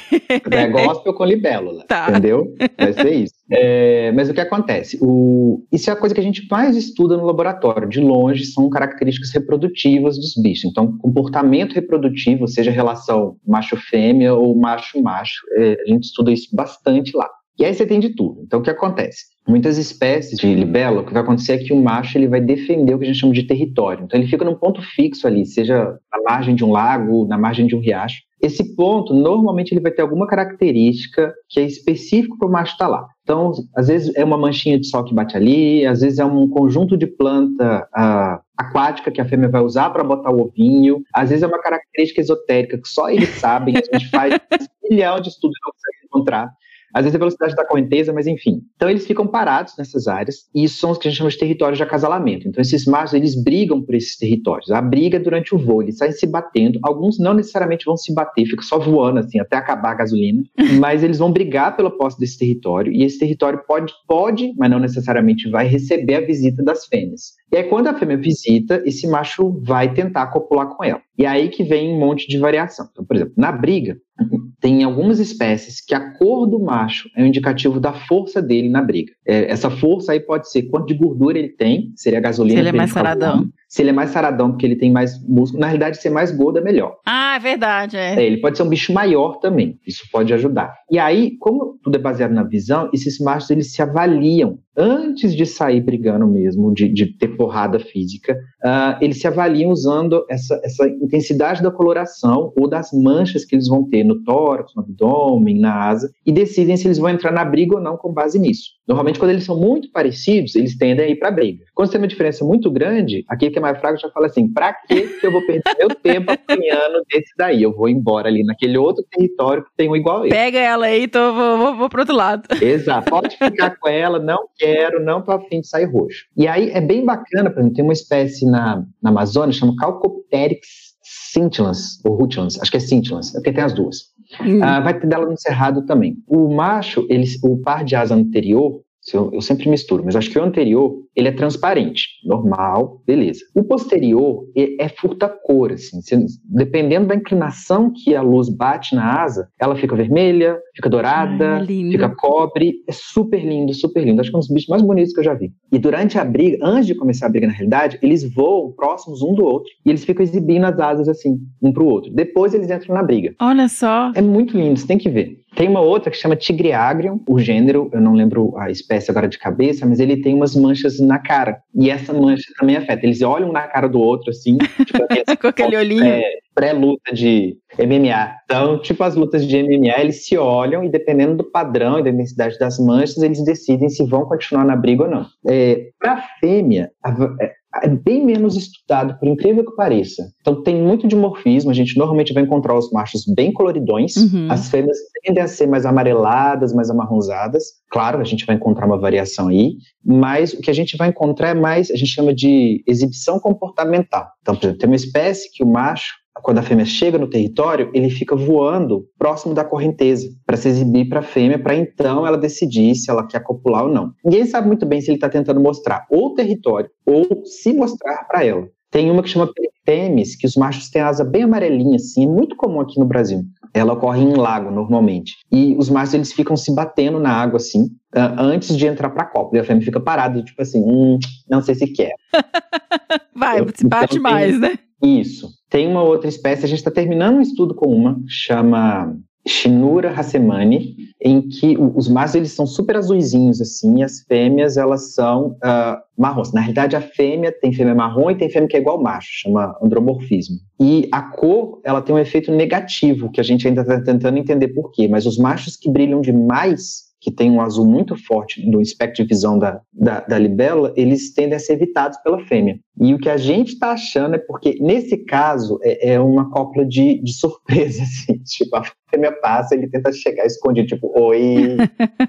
É 0.51 0.67
gospel 0.67 1.13
com 1.13 1.23
libélula, 1.23 1.85
Tá. 1.87 2.07
entendeu? 2.09 2.53
Vai 2.77 2.93
ser 2.93 3.13
isso. 3.13 3.33
É, 3.49 4.11
mas 4.11 4.27
o 4.29 4.33
que 4.33 4.41
acontece? 4.41 4.99
O, 5.01 5.65
isso 5.71 5.89
é 5.89 5.93
a 5.93 5.95
coisa 5.95 6.13
que 6.13 6.19
a 6.19 6.23
gente 6.23 6.45
mais 6.51 6.75
estuda 6.75 7.15
no 7.15 7.23
laboratório. 7.23 7.87
De 7.87 8.01
longe, 8.01 8.43
são 8.43 8.69
características 8.69 9.31
reprodutivas 9.31 10.17
dos 10.17 10.33
bichos. 10.35 10.69
Então, 10.69 10.97
comportamento 10.97 11.71
reprodutivo, 11.73 12.45
seja 12.45 12.71
relação 12.71 13.37
macho-fêmea 13.47 14.33
ou 14.33 14.53
macho-macho, 14.53 15.45
é, 15.53 15.81
a 15.81 15.85
gente 15.87 16.03
estuda 16.03 16.29
isso 16.29 16.53
bastante 16.53 17.15
lá. 17.15 17.29
E 17.59 17.65
aí 17.65 17.73
você 17.73 17.85
tem 17.85 17.99
de 17.99 18.09
tudo. 18.09 18.41
Então, 18.43 18.59
o 18.59 18.63
que 18.63 18.69
acontece? 18.69 19.25
Muitas 19.47 19.77
espécies 19.77 20.37
de 20.37 20.53
libélula, 20.53 21.01
o 21.01 21.05
que 21.05 21.13
vai 21.13 21.23
acontecer 21.23 21.53
é 21.53 21.57
que 21.57 21.73
o 21.73 21.81
macho 21.81 22.17
ele 22.17 22.27
vai 22.27 22.39
defender 22.39 22.93
o 22.93 22.99
que 22.99 23.05
a 23.05 23.07
gente 23.07 23.19
chama 23.19 23.33
de 23.33 23.43
território. 23.43 24.03
Então, 24.03 24.19
ele 24.19 24.29
fica 24.29 24.45
num 24.45 24.55
ponto 24.55 24.81
fixo 24.81 25.25
ali, 25.25 25.45
seja 25.45 25.97
na 26.11 26.21
margem 26.29 26.53
de 26.53 26.63
um 26.63 26.71
lago, 26.71 27.25
na 27.27 27.37
margem 27.37 27.65
de 27.65 27.75
um 27.75 27.79
riacho. 27.79 28.21
Esse 28.39 28.75
ponto, 28.75 29.15
normalmente, 29.15 29.73
ele 29.73 29.81
vai 29.81 29.91
ter 29.91 30.03
alguma 30.03 30.27
característica 30.27 31.33
que 31.49 31.59
é 31.59 31.63
específico 31.63 32.37
para 32.37 32.47
o 32.47 32.51
macho 32.51 32.73
estar 32.73 32.87
lá. 32.87 33.07
Então, 33.23 33.51
às 33.75 33.87
vezes 33.87 34.15
é 34.15 34.23
uma 34.23 34.37
manchinha 34.37 34.79
de 34.79 34.87
sol 34.87 35.03
que 35.03 35.13
bate 35.13 35.35
ali, 35.35 35.85
às 35.85 36.01
vezes 36.01 36.19
é 36.19 36.25
um 36.25 36.47
conjunto 36.47 36.95
de 36.95 37.07
planta 37.07 37.87
ah, 37.93 38.39
aquática 38.55 39.11
que 39.11 39.19
a 39.19 39.25
fêmea 39.25 39.49
vai 39.49 39.61
usar 39.61 39.89
para 39.89 40.03
botar 40.03 40.31
o 40.31 40.41
ovinho, 40.41 41.01
às 41.13 41.29
vezes 41.29 41.43
é 41.43 41.47
uma 41.47 41.61
característica 41.61 42.21
esotérica 42.21 42.77
que 42.77 42.87
só 42.87 43.09
eles 43.09 43.29
sabem, 43.29 43.75
a 43.75 43.97
gente 43.97 44.09
faz 44.09 44.33
um 44.33 44.37
milhão 44.89 45.19
de 45.19 45.29
estudos 45.29 45.57
e 45.57 45.65
não 45.65 45.71
consegue 45.71 46.05
encontrar. 46.05 46.51
Às 46.93 47.03
vezes 47.03 47.15
a 47.15 47.19
velocidade 47.19 47.55
da 47.55 47.65
correnteza, 47.65 48.13
mas 48.13 48.27
enfim. 48.27 48.61
Então 48.75 48.89
eles 48.89 49.05
ficam 49.05 49.27
parados 49.27 49.73
nessas 49.77 50.07
áreas 50.07 50.49
e 50.53 50.63
isso 50.63 50.79
são 50.79 50.91
os 50.91 50.97
que 50.97 51.07
a 51.07 51.11
gente 51.11 51.17
chama 51.17 51.29
de 51.29 51.37
territórios 51.37 51.77
de 51.77 51.83
acasalamento. 51.83 52.47
Então 52.47 52.61
esses 52.61 52.85
machos, 52.85 53.13
eles 53.13 53.41
brigam 53.41 53.81
por 53.81 53.95
esses 53.95 54.17
territórios. 54.17 54.71
A 54.71 54.81
briga 54.81 55.19
durante 55.19 55.53
o 55.53 55.57
voo, 55.57 55.81
eles 55.81 55.97
saem 55.97 56.11
se 56.11 56.25
batendo. 56.25 56.79
Alguns 56.83 57.19
não 57.19 57.33
necessariamente 57.33 57.85
vão 57.85 57.97
se 57.97 58.13
bater, 58.13 58.45
ficam 58.45 58.63
só 58.63 58.79
voando 58.79 59.19
assim 59.19 59.39
até 59.39 59.57
acabar 59.57 59.91
a 59.91 59.95
gasolina, 59.95 60.43
mas 60.79 61.03
eles 61.03 61.17
vão 61.17 61.31
brigar 61.31 61.75
pela 61.75 61.95
posse 61.95 62.19
desse 62.19 62.37
território 62.37 62.91
e 62.91 63.03
esse 63.03 63.19
território 63.19 63.61
pode, 63.67 63.93
pode, 64.07 64.53
mas 64.57 64.69
não 64.69 64.79
necessariamente 64.79 65.49
vai 65.49 65.67
receber 65.67 66.15
a 66.15 66.21
visita 66.21 66.63
das 66.63 66.85
fêmeas. 66.85 67.37
E 67.51 67.57
aí 67.57 67.63
quando 67.63 67.87
a 67.87 67.93
fêmea 67.93 68.17
visita, 68.17 68.81
esse 68.85 69.07
macho 69.07 69.59
vai 69.63 69.93
tentar 69.93 70.27
copular 70.27 70.67
com 70.67 70.83
ela. 70.83 71.01
E 71.17 71.25
aí 71.25 71.49
que 71.49 71.63
vem 71.63 71.93
um 71.93 71.99
monte 71.99 72.27
de 72.27 72.37
variação. 72.37 72.87
Então, 72.91 73.05
por 73.05 73.15
exemplo, 73.15 73.33
na 73.37 73.51
briga, 73.51 73.97
tem 74.59 74.83
algumas 74.83 75.19
espécies 75.19 75.79
que 75.79 75.95
a 75.95 76.13
cor 76.13 76.45
do 76.45 76.59
macho 76.59 77.09
é 77.15 77.23
um 77.23 77.27
indicativo 77.27 77.79
da 77.79 77.93
força 77.93 78.41
dele 78.41 78.69
na 78.69 78.81
briga. 78.81 79.13
É, 79.25 79.49
essa 79.49 79.69
força 79.69 80.11
aí 80.11 80.19
pode 80.19 80.51
ser 80.51 80.63
quanto 80.63 80.87
de 80.87 80.93
gordura 80.95 81.37
ele 81.37 81.49
tem, 81.49 81.93
seria 81.95 82.19
a 82.19 82.21
gasolina. 82.21 82.55
Se 82.55 82.59
ele 82.59 82.69
é 82.69 82.77
mais 82.77 82.91
saradão. 82.91 83.49
Se 83.67 83.81
ele 83.81 83.89
é 83.89 83.93
mais 83.93 84.11
saradão, 84.11 84.51
porque 84.51 84.65
ele 84.65 84.77
tem 84.77 84.91
mais 84.91 85.21
músculo. 85.27 85.59
Na 85.59 85.67
realidade, 85.67 86.01
ser 86.01 86.09
mais 86.09 86.31
gordo 86.31 86.59
é 86.59 86.61
melhor. 86.61 86.97
Ah, 87.05 87.35
é 87.35 87.39
verdade, 87.39 87.97
é. 87.97 88.15
É, 88.15 88.25
ele 88.25 88.39
pode 88.39 88.57
ser 88.57 88.63
um 88.63 88.69
bicho 88.69 88.93
maior 88.93 89.39
também. 89.39 89.77
Isso 89.85 90.03
pode 90.11 90.33
ajudar. 90.33 90.73
E 90.89 90.97
aí, 90.97 91.37
como 91.37 91.77
tudo 91.83 91.95
é 91.95 91.99
baseado 91.99 92.31
na 92.31 92.43
visão, 92.43 92.89
esses 92.93 93.19
machos 93.19 93.49
eles 93.49 93.73
se 93.73 93.81
avaliam 93.81 94.59
antes 94.75 95.35
de 95.35 95.45
sair 95.45 95.81
brigando 95.81 96.27
mesmo, 96.27 96.73
de, 96.73 96.87
de 96.87 97.17
ter 97.17 97.29
porrada 97.29 97.79
física. 97.79 98.37
ah, 98.63 98.97
eles 99.01 99.19
se 99.19 99.27
avaliam 99.27 99.71
usando 99.71 100.23
essa, 100.29 100.59
essa 100.63 100.87
intensidade 100.87 101.63
da 101.63 101.71
coloração 101.71 102.53
ou 102.55 102.69
das 102.69 102.91
manchas 102.93 103.43
que 103.43 103.55
eles 103.55 103.67
vão 103.67 103.87
ter 103.89 104.03
no 104.03 104.23
tórax, 104.23 104.71
no 104.75 104.83
abdômen, 104.83 105.59
na 105.59 105.87
asa, 105.87 106.09
e 106.25 106.31
decidem 106.31 106.77
se 106.77 106.87
eles 106.87 106.99
vão 106.99 107.09
entrar 107.09 107.31
na 107.31 107.43
briga 107.43 107.75
ou 107.75 107.81
não 107.81 107.97
com 107.97 108.13
base 108.13 108.37
nisso. 108.39 108.76
Normalmente, 108.87 109.19
quando 109.19 109.31
eles 109.31 109.43
são 109.43 109.57
muito 109.57 109.91
parecidos, 109.91 110.55
eles 110.55 110.77
tendem 110.77 111.05
a 111.05 111.09
ir 111.09 111.17
para 111.17 111.29
briga. 111.29 111.65
Quando 111.75 111.91
tem 111.91 111.99
uma 111.99 112.07
diferença 112.07 112.45
muito 112.45 112.71
grande, 112.71 113.25
aquele 113.27 113.51
que 113.51 113.57
é 113.57 113.61
mais 113.61 113.77
fraco 113.79 113.99
já 113.99 114.09
fala 114.09 114.27
assim: 114.27 114.51
pra 114.51 114.73
que 114.73 115.19
eu 115.21 115.31
vou 115.31 115.45
perder 115.45 115.63
meu 115.77 115.89
tempo 115.89 116.31
apanhando 116.31 117.03
desse 117.11 117.33
daí? 117.37 117.61
Eu 117.61 117.75
vou 117.75 117.89
embora 117.89 118.29
ali 118.29 118.43
naquele 118.43 118.77
outro 118.77 119.03
território 119.11 119.63
que 119.63 119.71
tem 119.75 119.89
um 119.89 119.95
igual 119.95 120.21
a 120.21 120.25
ele. 120.25 120.29
Pega 120.29 120.59
ela 120.59 120.85
aí, 120.85 121.07
tô, 121.07 121.33
vou, 121.33 121.57
vou, 121.57 121.75
vou 121.75 121.89
pro 121.89 122.01
outro 122.01 122.15
lado. 122.15 122.47
Exato. 122.61 123.09
Pode 123.09 123.37
ficar 123.37 123.75
com 123.77 123.89
ela, 123.89 124.19
não 124.19 124.47
quero, 124.57 125.03
não 125.03 125.21
tô 125.21 125.31
afim 125.31 125.59
de 125.59 125.67
sair 125.67 125.85
roxo. 125.85 126.25
E 126.35 126.47
aí 126.47 126.69
é 126.71 126.79
bem 126.79 127.03
bacana, 127.03 127.49
por 127.49 127.59
exemplo, 127.59 127.75
tem 127.75 127.83
uma 127.83 127.93
espécie 127.93 128.45
na, 128.45 128.85
na 129.01 129.09
Amazônia, 129.09 129.51
chama 129.51 129.75
Calcopteryx 129.75 130.87
scintillans, 131.03 132.03
ou 132.03 132.15
rutilans, 132.15 132.59
acho 132.59 132.71
que 132.71 132.77
é 132.77 132.79
scintillans, 132.79 133.33
é 133.33 133.39
porque 133.39 133.53
tem 133.53 133.63
as 133.63 133.73
duas. 133.73 134.16
Ah, 134.61 134.79
vai 134.79 134.99
ter 134.99 135.07
dela 135.07 135.25
no 135.25 135.39
cerrado 135.39 135.85
também. 135.85 136.17
O 136.27 136.53
macho, 136.53 137.05
ele, 137.09 137.25
o 137.43 137.57
par 137.57 137.83
de 137.83 137.95
asa 137.95 138.15
anterior, 138.15 138.81
eu, 139.15 139.29
eu 139.33 139.41
sempre 139.41 139.69
misturo, 139.69 140.03
mas 140.03 140.15
acho 140.15 140.29
que 140.29 140.39
o 140.39 140.43
anterior, 140.43 140.97
ele 141.15 141.27
é 141.27 141.31
transparente, 141.31 142.07
normal, 142.25 143.01
beleza. 143.05 143.39
O 143.55 143.63
posterior 143.63 144.45
é, 144.55 144.85
é 144.85 144.89
furta-cor, 144.89 145.71
assim, 145.71 146.01
se- 146.01 146.25
dependendo 146.43 147.07
da 147.07 147.15
inclinação 147.15 147.91
que 147.93 148.15
a 148.15 148.21
luz 148.21 148.49
bate 148.49 148.95
na 148.95 149.21
asa, 149.23 149.47
ela 149.59 149.75
fica 149.75 149.95
vermelha, 149.95 150.57
fica 150.75 150.89
dourada, 150.89 151.55
Ai, 151.57 151.65
lindo. 151.65 151.91
fica 151.91 152.09
cobre, 152.15 152.73
é 152.87 152.91
super 152.91 153.39
lindo, 153.43 153.73
super 153.73 154.03
lindo. 154.03 154.19
Acho 154.19 154.29
que 154.29 154.35
é 154.35 154.37
um 154.37 154.41
dos 154.41 154.49
bichos 154.49 154.69
mais 154.69 154.81
bonitos 154.81 155.13
que 155.13 155.19
eu 155.19 155.23
já 155.23 155.33
vi. 155.33 155.51
E 155.71 155.79
durante 155.79 156.17
a 156.17 156.25
briga, 156.25 156.57
antes 156.61 156.87
de 156.87 156.95
começar 156.95 157.27
a 157.27 157.29
briga 157.29 157.47
na 157.47 157.53
realidade, 157.53 157.97
eles 158.01 158.23
voam 158.33 158.71
próximos 158.71 159.21
um 159.21 159.33
do 159.33 159.43
outro 159.43 159.69
e 159.85 159.89
eles 159.89 160.03
ficam 160.03 160.23
exibindo 160.23 160.65
as 160.65 160.79
asas 160.79 161.07
assim, 161.07 161.37
um 161.61 161.71
pro 161.71 161.85
outro. 161.85 162.11
Depois 162.13 162.53
eles 162.53 162.69
entram 162.69 162.93
na 162.95 163.03
briga. 163.03 163.33
Olha 163.39 163.67
só. 163.67 164.11
É 164.15 164.21
muito 164.21 164.57
lindo, 164.57 164.79
você 164.79 164.87
tem 164.87 164.97
que 164.97 165.09
ver. 165.09 165.37
Tem 165.57 165.67
uma 165.67 165.81
outra 165.81 166.11
que 166.11 166.17
chama 166.17 166.35
Tigreagrium, 166.35 167.19
o 167.27 167.39
gênero, 167.39 167.89
eu 167.91 167.99
não 167.99 168.13
lembro 168.13 168.55
a 168.57 168.69
espécie 168.69 169.09
agora 169.09 169.27
de 169.27 169.39
cabeça, 169.39 169.87
mas 169.87 169.99
ele 169.99 170.21
tem 170.21 170.35
umas 170.35 170.55
manchas 170.55 170.99
na 170.99 171.17
cara. 171.17 171.57
E 171.73 171.89
essa 171.89 172.13
mancha 172.13 172.43
também 172.59 172.77
afeta. 172.77 173.03
Eles 173.03 173.23
olham 173.23 173.51
na 173.51 173.63
cara 173.67 173.89
do 173.89 173.99
outro, 173.99 174.29
assim, 174.29 174.55
tipo 174.85 174.99
Com 175.41 175.47
aquele 175.47 175.75
olhinho. 175.75 176.05
é, 176.05 176.21
pré-luta 176.53 177.11
de 177.11 177.57
MMA. 177.79 178.35
Então, 178.45 178.79
tipo 178.79 179.03
as 179.03 179.15
lutas 179.15 179.47
de 179.47 179.57
MMA, 179.63 179.99
eles 179.99 180.27
se 180.27 180.37
olham 180.37 180.83
e 180.83 180.89
dependendo 180.89 181.37
do 181.37 181.43
padrão 181.43 181.97
e 181.99 182.03
da 182.03 182.11
intensidade 182.11 182.59
das 182.59 182.77
manchas, 182.77 183.17
eles 183.17 183.43
decidem 183.43 183.89
se 183.89 184.05
vão 184.05 184.25
continuar 184.25 184.63
na 184.63 184.75
briga 184.75 185.05
ou 185.05 185.09
não. 185.09 185.25
É, 185.49 185.87
Para 185.99 186.21
fêmea, 186.39 186.91
a 187.03 187.09
va- 187.09 187.35
é, 187.83 187.87
bem 187.87 188.25
menos 188.25 188.55
estudado, 188.55 189.17
por 189.19 189.27
incrível 189.27 189.65
que 189.65 189.75
pareça. 189.75 190.31
Então, 190.41 190.61
tem 190.61 190.81
muito 190.81 191.07
dimorfismo. 191.07 191.71
A 191.71 191.73
gente 191.73 191.97
normalmente 191.97 192.33
vai 192.33 192.43
encontrar 192.43 192.77
os 192.77 192.91
machos 192.91 193.25
bem 193.25 193.51
coloridões. 193.51 194.15
Uhum. 194.15 194.47
As 194.49 194.69
fêmeas 194.69 194.97
tendem 195.23 195.43
a 195.43 195.47
ser 195.47 195.67
mais 195.67 195.85
amareladas, 195.85 196.73
mais 196.73 196.89
amarronzadas. 196.89 197.63
Claro, 197.89 198.19
a 198.19 198.23
gente 198.23 198.45
vai 198.45 198.55
encontrar 198.55 198.85
uma 198.85 198.97
variação 198.97 199.47
aí, 199.47 199.75
mas 200.03 200.53
o 200.53 200.61
que 200.61 200.69
a 200.69 200.73
gente 200.73 200.97
vai 200.97 201.09
encontrar 201.09 201.49
é 201.49 201.53
mais, 201.53 201.89
a 201.91 201.95
gente 201.95 202.11
chama 202.11 202.33
de 202.33 202.83
exibição 202.87 203.39
comportamental. 203.39 204.27
Então, 204.41 204.55
por 204.55 204.65
exemplo, 204.65 204.79
tem 204.79 204.89
uma 204.89 204.95
espécie 204.95 205.51
que 205.51 205.63
o 205.63 205.67
macho, 205.67 206.13
quando 206.41 206.59
a 206.59 206.63
fêmea 206.63 206.85
chega 206.85 207.17
no 207.17 207.29
território, 207.29 207.89
ele 207.93 208.09
fica 208.09 208.35
voando 208.35 209.07
próximo 209.17 209.53
da 209.53 209.63
correnteza 209.63 210.27
para 210.45 210.57
se 210.57 210.67
exibir 210.67 211.09
para 211.09 211.19
a 211.19 211.23
fêmea, 211.23 211.59
para 211.59 211.75
então 211.75 212.25
ela 212.25 212.37
decidir 212.37 212.95
se 212.95 213.09
ela 213.09 213.27
quer 213.27 213.41
copular 213.43 213.83
ou 213.83 213.89
não. 213.89 214.13
Ninguém 214.23 214.45
sabe 214.45 214.67
muito 214.67 214.85
bem 214.85 215.01
se 215.01 215.09
ele 215.09 215.17
está 215.17 215.29
tentando 215.29 215.59
mostrar 215.59 216.05
ou 216.09 216.27
o 216.27 216.33
território 216.33 216.89
ou 217.05 217.45
se 217.45 217.73
mostrar 217.73 218.25
para 218.27 218.43
ela. 218.43 218.67
Tem 218.89 219.11
uma 219.11 219.21
que 219.21 219.29
chama 219.29 219.51
peritemis, 219.87 220.35
que 220.35 220.45
os 220.45 220.55
machos 220.55 220.89
têm 220.89 221.01
asa 221.01 221.23
bem 221.23 221.43
amarelinha, 221.43 221.95
assim, 221.95 222.25
é 222.25 222.27
muito 222.27 222.57
comum 222.57 222.81
aqui 222.81 222.99
no 222.99 223.05
Brasil. 223.05 223.43
Ela 223.73 223.93
ocorre 223.93 224.21
em 224.21 224.35
lago, 224.35 224.69
normalmente. 224.69 225.37
E 225.49 225.75
os 225.77 225.89
machos, 225.89 226.13
eles 226.13 226.33
ficam 226.33 226.57
se 226.57 226.75
batendo 226.75 227.19
na 227.19 227.31
água, 227.31 227.55
assim, 227.55 227.89
antes 228.13 228.75
de 228.75 228.85
entrar 228.85 229.09
pra 229.11 229.25
copa. 229.25 229.55
E 229.55 229.59
a 229.59 229.63
fêmea 229.63 229.83
fica 229.83 229.99
parada, 229.99 230.43
tipo 230.43 230.61
assim, 230.61 230.83
hum, 230.83 231.17
não 231.49 231.61
sei 231.61 231.75
se 231.75 231.87
quer. 231.87 232.11
Vai, 233.33 233.65
se 233.73 233.87
bate 233.87 234.17
então, 234.17 234.23
mais, 234.23 234.59
né? 234.59 234.77
Isso. 235.01 235.49
Tem 235.69 235.87
uma 235.87 236.03
outra 236.03 236.27
espécie, 236.27 236.65
a 236.65 236.67
gente 236.67 236.79
está 236.79 236.91
terminando 236.91 237.37
um 237.37 237.41
estudo 237.41 237.73
com 237.73 237.87
uma, 237.87 238.19
chama 238.27 239.15
Shinura 239.47 240.11
Hasemani, 240.11 240.95
em 241.21 241.41
que 241.41 241.77
os 241.77 242.07
machos 242.07 242.35
eles 242.35 242.51
são 242.51 242.65
super 242.65 242.95
azuisinhos 242.95 243.61
assim, 243.61 243.99
e 243.99 244.03
as 244.03 244.21
fêmeas 244.21 244.77
elas 244.77 245.13
são 245.13 245.57
uh, 245.63 245.97
marrons. 246.17 246.53
Na 246.53 246.61
realidade, 246.61 246.95
a 246.95 247.01
fêmea 247.01 247.51
tem 247.51 247.73
fêmea 247.73 247.95
marrom 247.95 248.31
e 248.31 248.35
tem 248.35 248.49
fêmea 248.49 248.67
que 248.67 248.77
é 248.77 248.79
igual 248.79 248.97
ao 248.97 249.03
macho, 249.03 249.29
chama 249.31 249.77
andromorfismo. 249.81 250.57
E 250.79 251.07
a 251.11 251.21
cor 251.21 251.81
ela 251.83 252.01
tem 252.01 252.15
um 252.15 252.19
efeito 252.19 252.51
negativo 252.51 253.31
que 253.31 253.41
a 253.41 253.43
gente 253.43 253.67
ainda 253.67 253.81
está 253.81 254.01
tentando 254.01 254.37
entender 254.37 254.69
por 254.69 254.91
quê. 254.91 255.07
Mas 255.07 255.25
os 255.25 255.37
machos 255.37 255.75
que 255.75 255.89
brilham 255.89 256.21
demais 256.21 257.07
que 257.19 257.31
tem 257.31 257.51
um 257.51 257.61
azul 257.61 257.85
muito 257.85 258.15
forte 258.15 258.65
no 258.69 258.81
espectro 258.81 259.23
de 259.23 259.29
visão 259.29 259.57
da, 259.57 259.81
da, 259.91 260.19
da 260.21 260.37
libélula, 260.37 260.93
eles 260.95 261.33
tendem 261.33 261.55
a 261.55 261.59
ser 261.59 261.73
evitados 261.73 262.17
pela 262.19 262.39
fêmea. 262.45 262.79
E 262.99 263.13
o 263.13 263.17
que 263.17 263.29
a 263.29 263.37
gente 263.37 263.73
está 263.73 263.91
achando 263.91 264.35
é 264.35 264.37
porque, 264.37 264.77
nesse 264.79 265.17
caso, 265.17 265.79
é, 265.81 266.13
é 266.13 266.19
uma 266.19 266.49
cópula 266.51 266.85
de, 266.85 267.21
de 267.21 267.33
surpresa, 267.33 268.03
assim. 268.03 268.37
Tipo, 268.43 268.77
a 268.77 268.83
fêmea 269.09 269.31
passa, 269.31 269.75
ele 269.75 269.89
tenta 269.89 270.11
chegar 270.11 270.45
escondido, 270.45 270.87
tipo, 270.87 271.11
oi, 271.19 271.77